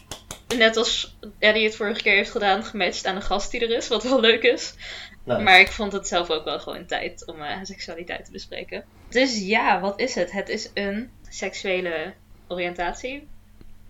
net 0.57 0.77
als 0.77 1.17
Eddie 1.39 1.65
het 1.65 1.77
vorige 1.77 2.03
keer 2.03 2.15
heeft 2.15 2.31
gedaan, 2.31 2.65
gematcht 2.65 3.07
aan 3.07 3.17
een 3.17 3.23
gast 3.23 3.51
die 3.51 3.61
er 3.61 3.77
is, 3.77 3.89
wat 3.89 4.03
wel 4.03 4.21
leuk 4.21 4.43
is. 4.43 4.75
Maar 5.25 5.61
ik 5.61 5.73
vond 5.73 5.93
het 5.93 6.09
zelf 6.09 6.31
ook 6.31 6.45
wel 6.45 6.61
gewoon 6.61 6.87
tijd 6.87 7.27
om 7.27 7.41
uh, 7.41 7.57
seksualiteit 7.63 8.25
te 8.25 8.33
bespreken. 8.33 8.85
Dus 9.09 9.39
ja, 9.39 9.81
wat 9.81 10.01
is 10.01 10.15
het? 10.15 10.33
Het 10.33 10.49
is 10.49 10.71
een 10.75 11.11
seksuele 11.29 12.13
oriëntatie. 12.49 13.29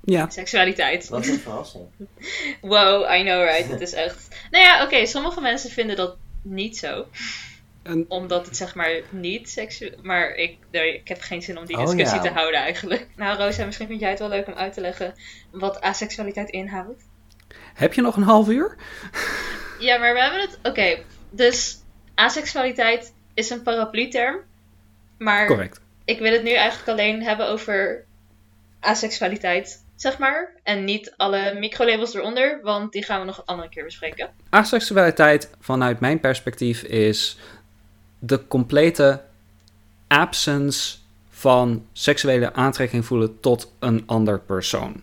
Ja. 0.04 0.30
Seksualiteit. 0.30 1.08
Wat 1.08 1.26
een 1.26 1.38
verrassing. 1.48 1.84
wow, 2.60 3.14
I 3.14 3.22
know 3.22 3.44
right. 3.44 3.68
Het 3.68 3.80
is 3.80 3.92
echt... 3.92 4.28
Nou 4.50 4.64
ja, 4.64 4.84
oké, 4.84 5.06
sommige 5.06 5.40
mensen 5.40 5.70
vinden 5.70 5.96
dat 5.96 6.16
niet 6.42 6.78
zo. 6.78 7.06
En... 7.82 8.04
Omdat 8.08 8.46
het 8.46 8.56
zeg 8.56 8.74
maar 8.74 9.00
niet 9.10 9.50
seksueel... 9.50 9.98
Maar 10.02 10.34
ik, 10.34 10.58
ik 10.70 11.08
heb 11.08 11.20
geen 11.20 11.42
zin 11.42 11.58
om 11.58 11.66
die 11.66 11.76
discussie 11.76 12.18
oh, 12.18 12.24
ja. 12.24 12.30
te 12.30 12.38
houden 12.38 12.60
eigenlijk. 12.60 13.06
Nou 13.16 13.38
Rosa, 13.38 13.64
misschien 13.64 13.86
vind 13.86 14.00
jij 14.00 14.10
het 14.10 14.18
wel 14.18 14.28
leuk 14.28 14.46
om 14.46 14.54
uit 14.54 14.72
te 14.72 14.80
leggen 14.80 15.14
wat 15.50 15.80
asexualiteit 15.80 16.50
inhoudt. 16.50 17.02
Heb 17.74 17.94
je 17.94 18.00
nog 18.00 18.16
een 18.16 18.22
half 18.22 18.48
uur? 18.48 18.76
Ja, 19.80 19.98
maar 19.98 20.14
we 20.14 20.20
hebben 20.20 20.40
het... 20.40 20.58
Oké, 20.62 21.02
dus 21.30 21.78
asexualiteit 22.14 23.14
is 23.34 23.50
een 23.50 23.62
paraplu-term. 23.62 24.40
Maar 25.18 25.46
Correct. 25.46 25.80
ik 26.04 26.18
wil 26.18 26.32
het 26.32 26.42
nu 26.42 26.52
eigenlijk 26.52 26.88
alleen 26.88 27.22
hebben 27.22 27.48
over 27.48 28.04
asexualiteit, 28.80 29.84
zeg 29.96 30.18
maar. 30.18 30.54
En 30.62 30.84
niet 30.84 31.14
alle 31.16 31.54
microlabels 31.58 32.14
eronder, 32.14 32.60
want 32.62 32.92
die 32.92 33.04
gaan 33.04 33.20
we 33.20 33.26
nog 33.26 33.38
een 33.38 33.44
andere 33.44 33.68
keer 33.68 33.84
bespreken. 33.84 34.30
Asexualiteit, 34.50 35.50
vanuit 35.60 36.00
mijn 36.00 36.20
perspectief, 36.20 36.82
is 36.82 37.38
de 38.20 38.46
complete 38.48 39.20
absence 40.06 40.96
van 41.30 41.84
seksuele 41.92 42.52
aantrekking 42.52 43.04
voelen 43.04 43.40
tot 43.40 43.72
een 43.78 44.02
ander 44.06 44.40
persoon. 44.40 45.02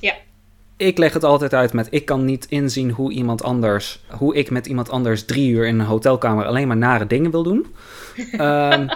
Ja 0.00 0.14
ik 0.76 0.98
leg 0.98 1.12
het 1.12 1.24
altijd 1.24 1.54
uit 1.54 1.72
met: 1.72 1.88
ik 1.90 2.04
kan 2.04 2.24
niet 2.24 2.46
inzien 2.48 2.90
hoe 2.90 3.12
iemand 3.12 3.42
anders, 3.42 4.00
hoe 4.10 4.34
ik 4.34 4.50
met 4.50 4.66
iemand 4.66 4.90
anders 4.90 5.24
drie 5.24 5.50
uur 5.50 5.66
in 5.66 5.78
een 5.78 5.86
hotelkamer 5.86 6.46
alleen 6.46 6.68
maar 6.68 6.76
nare 6.76 7.06
dingen 7.06 7.30
wil 7.30 7.42
doen. 7.42 7.66
um, 8.32 8.88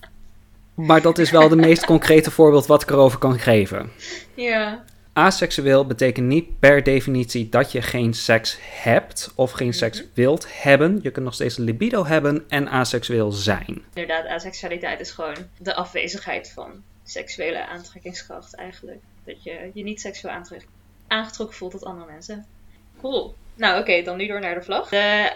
maar 0.88 1.02
dat 1.02 1.18
is 1.18 1.30
wel 1.30 1.48
de 1.48 1.56
meest 1.56 1.84
concrete 1.84 2.30
voorbeeld 2.30 2.66
wat 2.66 2.82
ik 2.82 2.90
erover 2.90 3.18
kan 3.18 3.38
geven. 3.38 3.90
Ja. 4.34 4.84
Aseksueel 5.16 5.86
betekent 5.86 6.26
niet 6.26 6.58
per 6.58 6.82
definitie 6.82 7.48
dat 7.48 7.72
je 7.72 7.82
geen 7.82 8.14
seks 8.14 8.58
hebt 8.60 9.32
of 9.34 9.50
geen 9.50 9.72
seks 9.72 9.98
Mhm. 10.02 10.08
wilt 10.14 10.46
hebben. 10.62 10.98
Je 11.02 11.10
kunt 11.10 11.24
nog 11.24 11.34
steeds 11.34 11.56
libido 11.56 12.06
hebben 12.06 12.44
en 12.48 12.68
aseksueel 12.68 13.30
zijn. 13.32 13.82
Inderdaad, 13.94 14.26
asexualiteit 14.26 15.00
is 15.00 15.10
gewoon 15.10 15.36
de 15.58 15.74
afwezigheid 15.74 16.50
van 16.54 16.82
seksuele 17.04 17.66
aantrekkingskracht 17.66 18.54
eigenlijk. 18.54 18.98
Dat 19.24 19.42
je 19.42 19.70
je 19.74 19.82
niet 19.82 20.00
seksueel 20.00 20.34
aantrekt 20.34 20.66
aangetrokken 21.06 21.56
voelt 21.56 21.72
tot 21.72 21.84
andere 21.84 22.10
mensen. 22.12 22.46
Cool. 23.00 23.34
Nou 23.54 23.80
oké, 23.80 24.02
dan 24.02 24.16
nu 24.16 24.26
door 24.26 24.40
naar 24.40 24.54
de 24.54 24.62
vlag. 24.62 24.88
De 24.88 25.32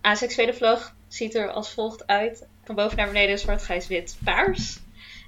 aseksuele 0.00 0.54
vlag 0.54 0.94
ziet 1.08 1.34
er 1.34 1.50
als 1.50 1.72
volgt 1.72 2.06
uit. 2.06 2.46
Van 2.64 2.74
boven 2.74 2.96
naar 2.96 3.06
beneden 3.06 3.38
zwart, 3.38 3.62
grijs, 3.62 3.86
wit, 3.86 4.16
paars. 4.24 4.78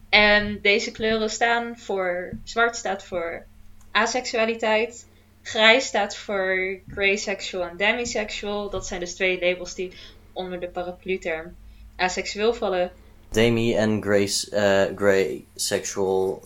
En 0.08 0.58
deze 0.62 0.90
kleuren 0.90 1.30
staan 1.30 1.78
voor... 1.78 2.32
Zwart 2.44 2.76
staat 2.76 3.04
voor 3.04 3.46
aseksualiteit. 3.90 5.06
Grijs 5.42 5.86
staat 5.86 6.16
voor 6.16 6.78
grey 6.88 7.16
sexual 7.16 7.68
en 7.68 7.76
demisexual. 7.76 8.70
Dat 8.70 8.86
zijn 8.86 9.00
dus 9.00 9.14
twee 9.14 9.40
labels 9.40 9.74
die 9.74 9.92
onder 10.32 10.60
de 10.60 10.68
paraplu-term 10.68 11.56
aseksueel 11.96 12.54
vallen. 12.54 12.90
Demi 13.30 13.74
en 13.74 14.02
Grace, 14.02 14.50
eh, 14.50 14.96
Grey 14.96 15.44
Sexual 15.54 16.42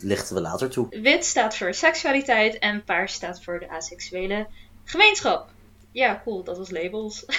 lichten 0.00 0.34
we 0.34 0.40
later 0.40 0.70
toe. 0.70 0.86
Wit 1.02 1.24
staat 1.24 1.56
voor 1.56 1.74
seksualiteit 1.74 2.58
en 2.58 2.84
paars 2.84 3.12
staat 3.12 3.44
voor 3.44 3.58
de 3.60 3.68
aseksuele 3.68 4.46
gemeenschap. 4.84 5.48
Ja, 5.92 6.20
cool, 6.24 6.44
dat 6.44 6.58
was 6.58 6.70
labels. 6.70 7.24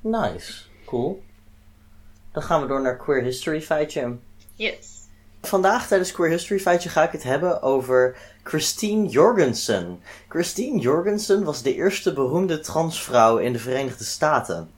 Nice, 0.00 0.62
cool. 0.84 1.22
Dan 2.32 2.42
gaan 2.42 2.60
we 2.60 2.66
door 2.66 2.80
naar 2.82 2.96
Queer 2.96 3.22
History 3.22 3.62
feitje. 3.62 4.16
yes. 4.54 4.99
Vandaag 5.42 5.86
tijdens 5.86 6.12
Queer 6.12 6.30
History 6.30 6.60
feitje 6.60 6.88
ga 6.88 7.02
ik 7.02 7.12
het 7.12 7.22
hebben 7.22 7.62
over 7.62 8.16
Christine 8.42 9.08
Jorgensen. 9.08 10.02
Christine 10.28 10.80
Jorgensen 10.80 11.44
was 11.44 11.62
de 11.62 11.74
eerste 11.74 12.12
beroemde 12.12 12.60
transvrouw 12.60 13.36
in 13.36 13.52
de 13.52 13.58
Verenigde 13.58 14.04
Staten. 14.04 14.70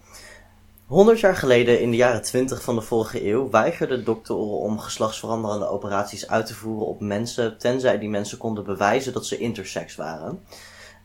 100 0.86 1.20
jaar 1.20 1.36
geleden, 1.36 1.80
in 1.80 1.90
de 1.90 1.96
jaren 1.96 2.22
20 2.22 2.62
van 2.62 2.74
de 2.74 2.80
vorige 2.80 3.28
eeuw, 3.28 3.50
weigerden 3.50 4.04
doktoren 4.04 4.58
om 4.58 4.78
geslachtsveranderende 4.78 5.68
operaties 5.68 6.28
uit 6.28 6.46
te 6.46 6.54
voeren 6.54 6.86
op 6.86 7.00
mensen, 7.00 7.58
tenzij 7.58 7.98
die 7.98 8.08
mensen 8.08 8.38
konden 8.38 8.64
bewijzen 8.64 9.12
dat 9.12 9.26
ze 9.26 9.38
intersex 9.38 9.94
waren. 9.94 10.44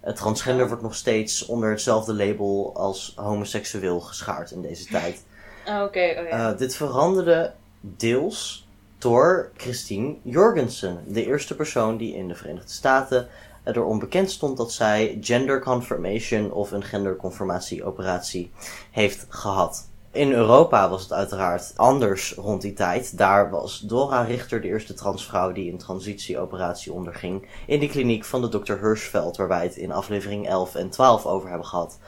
Het 0.02 0.16
transgender 0.16 0.68
wordt 0.68 0.84
nog 0.84 0.96
steeds 0.96 1.46
onder 1.46 1.70
hetzelfde 1.70 2.14
label 2.14 2.72
als 2.76 3.14
homoseksueel 3.16 4.00
geschaard 4.00 4.52
in 4.52 4.62
deze 4.62 4.86
tijd. 4.86 5.24
Oh, 5.68 5.82
Oké, 5.82 6.16
oh 6.18 6.28
ja. 6.30 6.52
Eh, 6.52 6.58
dit 6.58 6.76
veranderde 6.76 7.54
deels 7.82 8.67
door 9.08 9.52
Christine 9.58 10.16
Jorgensen, 10.22 11.04
de 11.08 11.26
eerste 11.26 11.56
persoon 11.56 11.98
die 11.98 12.16
in 12.16 12.28
de 12.28 12.36
Verenigde 12.36 12.72
Staten 12.72 13.28
erom 13.64 14.00
bekend 14.00 14.32
stond 14.32 14.58
dat 14.58 14.72
zij 14.72 15.18
gender 15.22 15.62
confirmation 15.62 16.52
of 16.52 16.72
een 16.72 16.84
genderconformatieoperatie 16.84 18.52
heeft 18.92 19.26
gehad. 19.30 19.90
In 20.12 20.32
Europa 20.32 20.90
was 20.90 21.02
het 21.02 21.14
uiteraard 21.14 21.74
anders 21.76 22.34
rond 22.34 22.62
die 22.62 22.74
tijd. 22.74 23.18
Daar 23.18 23.50
was 23.50 23.80
Dora 23.80 24.22
Richter 24.22 24.62
de 24.62 24.68
eerste 24.68 24.94
transvrouw 24.94 25.52
die 25.52 25.72
een 25.72 25.78
transitieoperatie 25.78 26.94
onderging 26.94 27.48
in 27.68 27.80
de 27.80 27.88
kliniek 27.88 28.26
van 28.26 28.42
de 28.42 28.50
Dr. 28.50 28.74
Hirschfeld, 28.74 29.38
waar 29.38 29.48
wij 29.48 29.64
het 29.64 29.76
in 29.76 29.92
aflevering 29.92 30.48
11 30.48 30.76
en 30.76 30.90
12 30.90 31.26
over 31.26 31.50
hebben 31.50 31.68
gehad. 31.68 32.00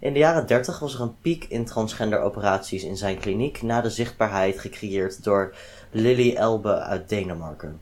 In 0.00 0.12
de 0.12 0.18
jaren 0.18 0.46
30 0.46 0.78
was 0.78 0.94
er 0.94 1.00
een 1.00 1.20
piek 1.20 1.44
in 1.44 1.64
transgenderoperaties 1.64 2.84
in 2.84 2.96
zijn 2.96 3.18
kliniek 3.18 3.62
na 3.62 3.80
de 3.80 3.90
zichtbaarheid 3.90 4.58
gecreëerd 4.58 5.24
door 5.24 5.54
Lily 5.90 6.34
Elbe 6.34 6.78
uit 6.78 7.08
Denemarken. 7.08 7.80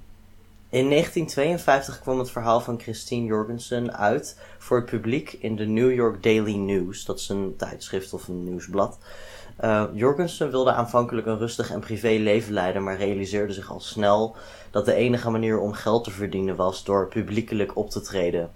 In 0.69 0.89
1952 0.91 2.01
kwam 2.01 2.19
het 2.19 2.31
verhaal 2.31 2.61
van 2.61 2.81
Christine 2.81 3.27
Jorgensen 3.27 3.97
uit 3.97 4.41
voor 4.59 4.77
het 4.77 4.87
publiek 4.87 5.33
in 5.33 5.57
de 5.57 5.67
New 5.67 5.93
York 5.93 6.23
Daily 6.23 6.55
News. 6.55 7.05
Dat 7.05 7.19
is 7.19 7.29
een 7.29 7.55
tijdschrift 7.57 8.13
of 8.13 8.29
een 8.29 8.45
nieuwsblad. 8.45 8.99
Uh, 9.65 9.85
Jorgensen 9.95 10.51
wilde 10.51 10.73
aanvankelijk 10.73 11.27
een 11.27 11.39
rustig 11.39 11.71
en 11.71 11.81
privé 11.81 12.09
leven 12.09 12.53
leiden, 12.53 12.85
maar 12.85 12.97
realiseerde 12.97 13.53
zich 13.53 13.71
al 13.71 13.81
snel 13.81 14.37
dat 14.71 14.85
de 14.85 14.95
enige 14.95 15.31
manier 15.31 15.59
om 15.59 15.73
geld 15.73 16.05
te 16.05 16.11
verdienen 16.11 16.57
was 16.57 16.85
door 16.85 17.09
publiekelijk 17.09 17.77
op 17.77 17.91
te 17.91 18.01
treden 18.01 18.51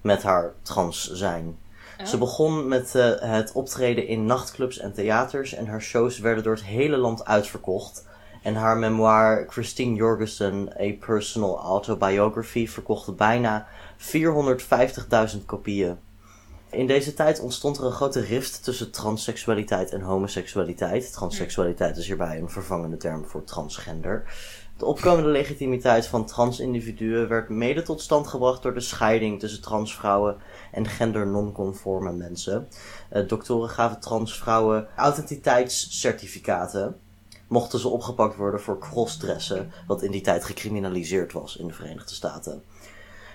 met 0.00 0.22
haar 0.22 0.52
trans 0.62 1.10
zijn. 1.12 1.56
Ze 2.04 2.18
begon 2.18 2.68
met 2.68 2.94
eh, 2.94 3.10
het 3.18 3.52
optreden 3.52 4.06
in 4.06 4.26
nachtclubs 4.26 4.78
en 4.78 4.92
theaters 4.92 5.54
en 5.54 5.66
haar 5.66 5.82
shows 5.82 6.18
werden 6.18 6.44
door 6.44 6.54
het 6.54 6.64
hele 6.64 6.96
land 6.96 7.24
uitverkocht. 7.24 8.06
En 8.42 8.54
haar 8.54 8.76
memoir 8.76 9.46
Christine 9.48 9.94
Jorgensen, 9.94 10.72
A 10.80 10.92
Personal 11.06 11.58
Autobiography, 11.58 12.68
verkocht 12.68 13.16
bijna 13.16 13.66
450.000 13.98 15.44
kopieën. 15.46 15.98
In 16.70 16.86
deze 16.86 17.14
tijd 17.14 17.40
ontstond 17.40 17.78
er 17.78 17.84
een 17.84 17.92
grote 17.92 18.20
rift 18.20 18.64
tussen 18.64 18.90
transseksualiteit 18.90 19.90
en 19.90 20.00
homoseksualiteit. 20.00 21.12
Transseksualiteit 21.12 21.96
is 21.96 22.06
hierbij 22.06 22.38
een 22.38 22.50
vervangende 22.50 22.96
term 22.96 23.24
voor 23.24 23.44
transgender. 23.44 24.24
De 24.76 24.84
opkomende 24.84 25.28
legitimiteit 25.28 26.06
van 26.06 26.26
transindividuen 26.26 27.28
werd 27.28 27.48
mede 27.48 27.82
tot 27.82 28.00
stand 28.00 28.26
gebracht 28.26 28.62
door 28.62 28.74
de 28.74 28.80
scheiding 28.80 29.40
tussen 29.40 29.62
transvrouwen 29.62 30.36
en 30.72 30.86
gender-nonconforme 30.86 32.12
mensen. 32.12 32.68
Eh, 33.08 33.28
doktoren 33.28 33.68
gaven 33.68 34.00
transvrouwen 34.00 34.88
identiteitscertificaten. 35.08 36.96
Mochten 37.48 37.78
ze 37.78 37.88
opgepakt 37.88 38.36
worden 38.36 38.60
voor 38.60 38.78
crossdressen, 38.78 39.72
wat 39.86 40.02
in 40.02 40.10
die 40.10 40.20
tijd 40.20 40.44
gecriminaliseerd 40.44 41.32
was 41.32 41.56
in 41.56 41.66
de 41.66 41.74
Verenigde 41.74 42.14
Staten. 42.14 42.62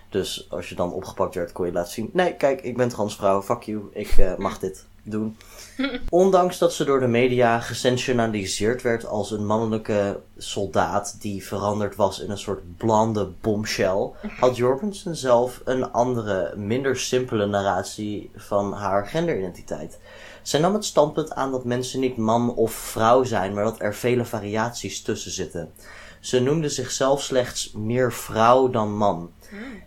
Dus 0.10 0.48
als 0.50 0.70
je 0.70 0.76
dan 0.76 0.94
opgepakt 0.94 1.36
werd, 1.36 1.52
kon 1.52 1.66
je 1.66 1.72
laten 1.72 1.92
zien: 1.92 2.10
nee, 2.14 2.36
kijk, 2.36 2.62
ik 2.62 2.78
ben 2.78 2.90
transvrouw, 2.90 3.42
fuck 3.42 3.62
you, 3.62 3.90
ik 3.92 4.08
eh, 4.08 4.36
mag 4.36 4.60
dit 4.60 4.86
doen. 5.04 5.38
Ondanks 6.10 6.58
dat 6.58 6.74
ze 6.74 6.84
door 6.84 7.00
de 7.00 7.08
media 7.08 7.60
gesensationaliseerd 7.60 8.82
werd 8.82 9.06
als 9.06 9.32
een 9.32 9.46
mannelijke 9.46 10.20
soldaat 10.38 11.22
die 11.22 11.46
veranderd 11.46 11.96
was 11.96 12.20
in 12.20 12.30
een 12.30 12.38
soort 12.38 12.78
blonde 12.78 13.32
bombshell, 13.42 14.10
had 14.40 14.58
Jorgensen 14.58 15.16
zelf 15.16 15.62
een 15.66 15.92
andere, 15.92 16.54
minder 16.56 16.98
simpele 16.98 17.46
narratie 17.46 18.32
van 18.36 18.74
haar 18.74 19.08
genderidentiteit. 19.08 20.00
Zij 20.42 20.60
nam 20.60 20.74
het 20.74 20.86
standpunt 20.86 21.34
aan 21.34 21.52
dat 21.52 21.66
mensen 21.66 22.00
niet 22.00 22.18
man 22.18 22.56
of 22.56 22.72
vrouw 22.72 23.24
zijn, 23.24 23.54
maar 23.54 23.64
dat 23.64 23.82
er 23.82 23.96
vele 23.96 24.26
variaties 24.26 25.02
tussen 25.02 25.32
zitten. 25.32 25.72
Ze 26.22 26.40
noemde 26.40 26.70
zichzelf 26.70 27.22
slechts 27.22 27.72
meer 27.72 28.14
vrouw 28.14 28.70
dan 28.70 28.98
man. 28.98 29.32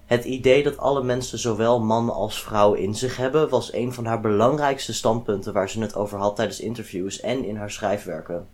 Het 0.07 0.25
idee 0.25 0.63
dat 0.63 0.79
alle 0.79 1.03
mensen 1.03 1.39
zowel 1.39 1.81
man 1.81 2.11
als 2.11 2.43
vrouw 2.43 2.73
in 2.73 2.95
zich 2.95 3.17
hebben, 3.17 3.49
was 3.49 3.73
een 3.73 3.93
van 3.93 4.05
haar 4.05 4.21
belangrijkste 4.21 4.95
standpunten 4.95 5.53
waar 5.53 5.69
ze 5.69 5.81
het 5.81 5.95
over 5.95 6.19
had 6.19 6.37
tijdens 6.37 6.61
interviews 6.61 7.21
en 7.21 7.45
in 7.45 7.57
haar 7.57 7.71
schrijfwerken. 7.71 8.47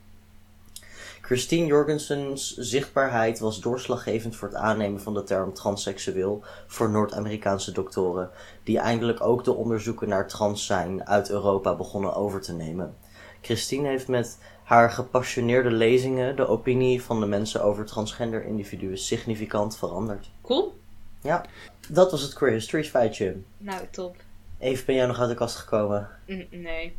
Christine 1.23 1.67
Jorgensens 1.67 2.57
zichtbaarheid 2.57 3.39
was 3.39 3.61
doorslaggevend 3.61 4.37
voor 4.37 4.49
het 4.49 4.57
aannemen 4.57 5.01
van 5.01 5.15
de 5.15 5.23
term 5.23 5.55
transseksueel 5.55 6.43
voor 6.67 6.91
Noord-Amerikaanse 6.91 7.73
doktoren, 7.73 8.31
die 8.65 8.79
eindelijk 8.79 9.21
ook 9.25 9.45
de 9.45 9.55
onderzoeken 9.55 10.09
naar 10.09 10.29
trans 10.29 10.67
zijn 10.67 11.07
uit 11.07 11.31
Europa 11.31 11.77
begonnen 11.77 12.15
over 12.15 12.41
te 12.41 12.53
nemen. 12.53 12.95
Christine 13.41 13.89
heeft 13.89 14.09
met 14.09 14.39
haar 14.71 14.91
gepassioneerde 14.91 15.71
lezingen 15.71 16.37
de 16.37 16.47
opinie 16.47 17.03
van 17.03 17.21
de 17.21 17.27
mensen 17.27 17.63
over 17.63 17.85
transgender 17.85 18.45
individuen 18.45 18.99
significant 18.99 19.77
veranderd. 19.79 20.31
Cool. 20.43 20.79
Ja, 21.23 21.45
dat 21.89 22.11
was 22.11 22.23
het 22.23 22.33
Queer 22.33 22.53
History 22.53 22.85
feitje. 22.85 23.37
Nou, 23.59 23.81
top. 23.91 24.17
Even 24.59 24.87
ben 24.87 24.95
jij 24.95 25.07
nog 25.07 25.21
uit 25.21 25.29
de 25.29 25.35
kast 25.35 25.57
gekomen? 25.57 26.09
N- 26.33 26.47
nee. 26.51 26.97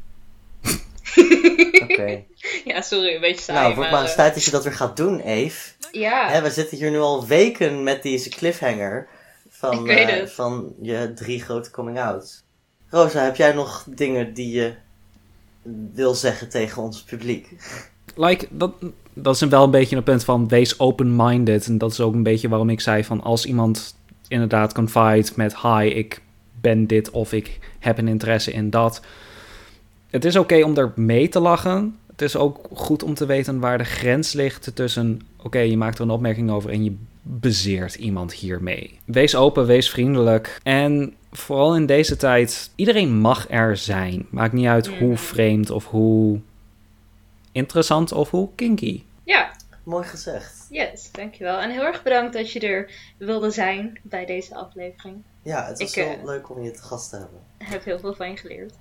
Oké. 1.83 2.23
Ja, 2.65 2.81
sorry, 2.81 3.15
een 3.15 3.21
beetje 3.21 3.41
saai. 3.41 3.57
nou, 3.57 3.67
het 3.67 3.75
wordt 3.77 3.91
maar 3.91 4.01
eens 4.01 4.09
eh, 4.09 4.15
tijd 4.17 4.33
dat 4.33 4.43
je 4.43 4.51
dat 4.51 4.63
weer 4.63 4.73
gaat 4.73 4.97
doen, 4.97 5.19
Eve. 5.19 5.71
Ja, 5.91 6.29
Hè, 6.29 6.41
we 6.41 6.49
zitten 6.49 6.77
hier 6.77 6.91
nu 6.91 6.99
al 6.99 7.25
weken 7.27 7.83
met 7.83 8.03
deze 8.03 8.29
cliffhanger 8.29 9.07
van, 9.49 9.89
eh, 9.89 10.27
van 10.27 10.73
je 10.81 11.11
drie 11.15 11.41
grote 11.41 11.71
coming-outs. 11.71 12.43
Rosa, 12.89 13.23
heb 13.23 13.35
jij 13.35 13.53
nog 13.53 13.83
dingen 13.87 14.33
die 14.33 14.51
je 14.51 14.73
wil 15.93 16.13
zeggen 16.13 16.49
tegen 16.49 16.81
ons 16.81 17.03
publiek? 17.03 17.55
like, 18.15 18.47
dat, 18.49 18.73
dat 19.13 19.35
is 19.35 19.41
wel 19.41 19.63
een 19.63 19.71
beetje 19.71 19.95
een 19.95 20.03
punt 20.03 20.23
van 20.23 20.47
wees 20.47 20.79
open-minded. 20.79 21.67
En 21.67 21.77
dat 21.77 21.91
is 21.91 21.99
ook 21.99 22.13
een 22.13 22.23
beetje 22.23 22.49
waarom 22.49 22.69
ik 22.69 22.81
zei 22.81 23.03
van 23.03 23.21
als 23.21 23.45
iemand 23.45 23.95
inderdaad 24.27 24.73
confide 24.73 25.29
met 25.35 25.61
hi, 25.61 25.85
ik 25.85 26.21
ben 26.61 26.87
dit 26.87 27.09
of 27.09 27.33
ik 27.33 27.59
heb 27.79 27.97
een 27.97 28.07
interesse 28.07 28.51
in 28.51 28.69
dat. 28.69 29.01
Het 30.09 30.25
is 30.25 30.35
oké 30.35 30.63
om 30.63 30.77
er 30.77 30.91
mee 30.95 31.29
te 31.29 31.39
lachen. 31.39 31.95
Het 32.07 32.21
is 32.21 32.35
ook 32.35 32.59
goed 32.73 33.03
om 33.03 33.13
te 33.13 33.25
weten 33.25 33.59
waar 33.59 33.77
de 33.77 33.83
grens 33.83 34.33
ligt 34.33 34.71
tussen 34.75 35.21
oké, 35.43 35.59
je 35.59 35.77
maakt 35.77 35.97
er 35.97 36.03
een 36.03 36.09
opmerking 36.09 36.51
over 36.51 36.69
en 36.69 36.83
je 36.83 36.95
bezeert 37.21 37.95
iemand 37.95 38.33
hiermee. 38.33 38.99
Wees 39.05 39.35
open, 39.35 39.65
wees 39.65 39.89
vriendelijk 39.89 40.59
en 40.63 41.13
vooral 41.31 41.75
in 41.75 41.85
deze 41.85 42.15
tijd, 42.15 42.71
iedereen 42.75 43.17
mag 43.19 43.49
er 43.49 43.77
zijn. 43.77 44.27
Maakt 44.29 44.53
niet 44.53 44.67
uit 44.67 44.87
hoe 44.87 45.07
Mhm. 45.07 45.15
vreemd 45.17 45.69
of 45.69 45.85
hoe 45.87 46.39
interessant 47.51 48.11
of 48.11 48.29
hoe 48.29 48.49
kinky. 48.55 49.03
ja, 49.23 49.51
Mooi 49.83 50.03
gezegd. 50.07 50.67
yes, 50.69 51.11
dankjewel. 51.11 51.59
En 51.59 51.69
heel 51.71 51.83
erg 51.83 52.03
bedankt 52.03 52.33
dat 52.33 52.51
je 52.51 52.59
er 52.59 52.91
wilde 53.17 53.51
zijn 53.51 53.99
bij 54.01 54.25
deze 54.25 54.55
aflevering. 54.55 55.15
Ja, 55.43 55.65
het 55.65 55.79
was 55.79 55.89
Ik, 55.89 56.03
heel 56.03 56.13
eh, 56.17 56.23
leuk 56.23 56.49
om 56.49 56.63
je 56.63 56.71
te 56.71 56.81
gast 56.81 57.09
te 57.09 57.15
hebben. 57.15 57.39
Ik 57.57 57.67
heb 57.67 57.83
heel 57.83 57.99
veel 57.99 58.13
van 58.13 58.29
je 58.29 58.37
geleerd. 58.37 58.73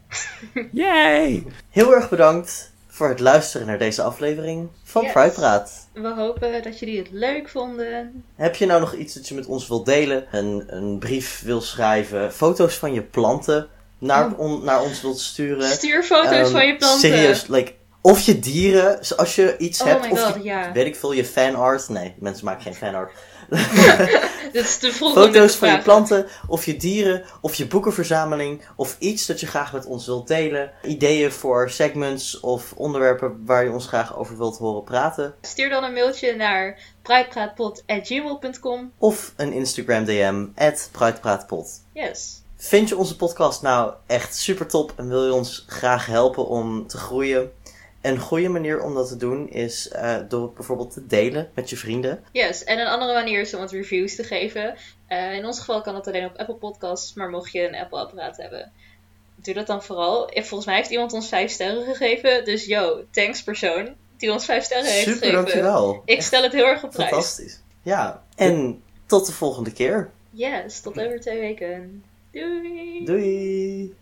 Yay! 0.73 1.45
Heel 1.71 1.95
erg 1.95 2.09
bedankt 2.09 2.70
voor 3.01 3.09
het 3.09 3.21
luisteren 3.21 3.67
naar 3.67 3.79
deze 3.79 4.03
aflevering 4.03 4.69
van 4.85 5.03
Yes. 5.03 5.11
Vrijpraat. 5.13 5.89
We 5.93 6.09
hopen 6.09 6.63
dat 6.63 6.79
jullie 6.79 6.99
het 6.99 7.09
leuk 7.11 7.49
vonden. 7.49 8.25
Heb 8.37 8.55
je 8.55 8.67
nou 8.67 8.81
nog 8.81 8.95
iets 8.95 9.15
dat 9.15 9.29
je 9.29 9.35
met 9.35 9.47
ons 9.47 9.69
wilt 9.69 9.87
delen? 9.87 10.27
Een, 10.33 10.65
een 10.67 10.99
brief 10.99 11.43
wil 11.45 11.61
schrijven? 11.61 12.33
Foto's 12.33 12.75
van 12.75 12.93
je 12.93 13.03
planten? 13.03 13.69
naar, 13.99 14.27
Oh. 14.33 14.39
on- 14.39 14.65
naar 14.65 14.83
ons 14.83 15.03
wilt 15.03 15.19
sturen. 15.21 15.63
Stuur 15.71 16.03
foto's 16.03 16.31
Ehm, 16.31 16.51
van 16.51 16.67
je 16.67 16.77
planten. 16.77 17.01
Serieus, 17.01 17.47
like, 17.47 17.73
of 18.01 18.21
je 18.21 18.39
dieren, 18.39 18.99
als 19.17 19.35
je 19.35 19.57
iets 19.59 19.81
Oh 19.81 19.87
hebt, 19.87 20.05
my 20.05 20.11
of 20.11 20.23
god, 20.23 20.35
je, 20.35 20.43
ja. 20.43 20.73
weet 20.73 20.87
ik 20.87 20.97
veel, 20.97 21.13
je 21.13 21.25
fanart. 21.25 21.89
Nee, 21.89 22.15
mensen 22.19 22.45
maken 22.45 22.63
geen 22.63 22.75
fanart. 22.75 23.13
Dit 24.53 24.83
is 24.83 24.97
Foto's 24.97 25.57
van 25.57 25.71
je 25.71 25.79
planten, 25.79 26.27
of 26.47 26.67
je 26.67 26.77
dieren, 26.77 27.25
of 27.41 27.55
je 27.55 27.67
boekenverzameling, 27.67 28.63
of 28.77 28.97
iets 28.99 29.27
dat 29.27 29.41
je 29.41 29.47
graag 29.47 29.73
met 29.73 29.87
ons 29.87 30.07
wilt 30.07 30.29
delen. 30.29 30.73
Ideeën 30.83 31.33
voor 31.33 31.71
segments 31.71 32.41
of 32.41 32.73
onderwerpen 32.73 33.43
waar 33.45 33.65
je 33.65 33.71
ons 33.71 33.87
graag 33.87 34.17
over 34.17 34.37
wilt 34.37 34.59
horen 34.59 34.85
praten. 34.85 35.35
Stuur 35.41 35.69
dan 35.69 35.85
een 35.85 35.93
mailtje 35.93 36.37
naar 36.37 36.79
bruidpraatpot.gmail.com. 37.03 38.93
Of 38.99 39.33
een 39.37 39.53
Instagram 39.53 40.05
DM, 40.05 40.47
@bruidpraatpot. 40.93 41.69
Yes. 41.93 42.43
Vind 42.57 42.89
je 42.89 42.97
onze 42.97 43.17
podcast 43.17 43.63
nou 43.63 43.93
echt 44.07 44.37
super 44.37 44.67
top 44.67 44.93
en 44.97 45.09
wil 45.09 45.25
je 45.25 45.33
ons 45.33 45.65
graag 45.67 46.07
helpen 46.07 46.47
om 46.47 46.87
te 46.87 46.99
groeien? 46.99 47.53
Een 48.01 48.19
goede 48.19 48.49
manier 48.49 48.83
om 48.83 48.95
dat 48.95 49.09
te 49.09 49.17
doen 49.17 49.49
is 49.49 49.89
eh, 49.89 50.17
door 50.29 50.53
bijvoorbeeld 50.53 50.93
te 50.93 51.07
delen 51.07 51.51
met 51.55 51.71
je 51.71 51.77
vrienden. 51.77 52.25
Yes, 52.33 52.65
en 52.65 52.79
een 52.79 52.87
andere 52.87 53.13
manier 53.13 53.41
is 53.41 53.55
om 53.55 53.61
wat 53.61 53.71
reviews 53.71 54.15
te 54.17 54.25
geven. 54.25 54.75
Eh, 55.07 55.33
in 55.35 55.47
ons 55.47 55.59
geval 55.59 55.81
kan 55.81 55.95
dat 55.95 56.07
alleen 56.07 56.25
op 56.25 56.37
Apple 56.37 56.55
Podcasts, 56.55 57.15
maar 57.15 57.31
mocht 57.31 57.53
je 57.53 57.69
een 57.69 57.75
Apple-apparaat 57.75 58.37
hebben, 58.37 58.73
doe 59.35 59.55
dat 59.55 59.67
dan 59.67 59.83
vooral. 59.83 60.29
En 60.29 60.45
volgens 60.45 60.69
mij 60.69 60.77
heeft 60.79 60.91
iemand 60.91 61.13
ons 61.13 61.29
5 61.29 61.51
sterren 61.51 61.85
gegeven, 61.85 62.45
dus 62.45 62.67
yo, 62.67 63.05
thanks 63.11 63.43
persoon 63.43 63.95
die 64.17 64.33
ons 64.33 64.45
5 64.45 64.65
sterren 64.65 64.87
heeft 64.91 64.99
Super, 65.05 65.19
gegeven. 65.19 65.37
dankjewel. 65.37 66.03
Ik 66.05 66.17
Echt 66.17 66.27
stel 66.27 66.43
het 66.43 66.53
heel 66.53 66.67
erg 66.67 66.83
op 66.85 66.91
prijs. 66.91 67.09
fantastisch. 67.11 67.61
Ja, 67.83 68.23
en 68.37 68.83
tot 69.07 69.27
de 69.27 69.33
volgende 69.33 69.73
keer. 69.73 70.11
Yes, 70.31 70.81
tot 70.81 71.01
over 71.01 71.21
twee 71.21 71.41
weken. 71.41 72.05
Doei! 72.33 73.05
Doei! 73.05 73.95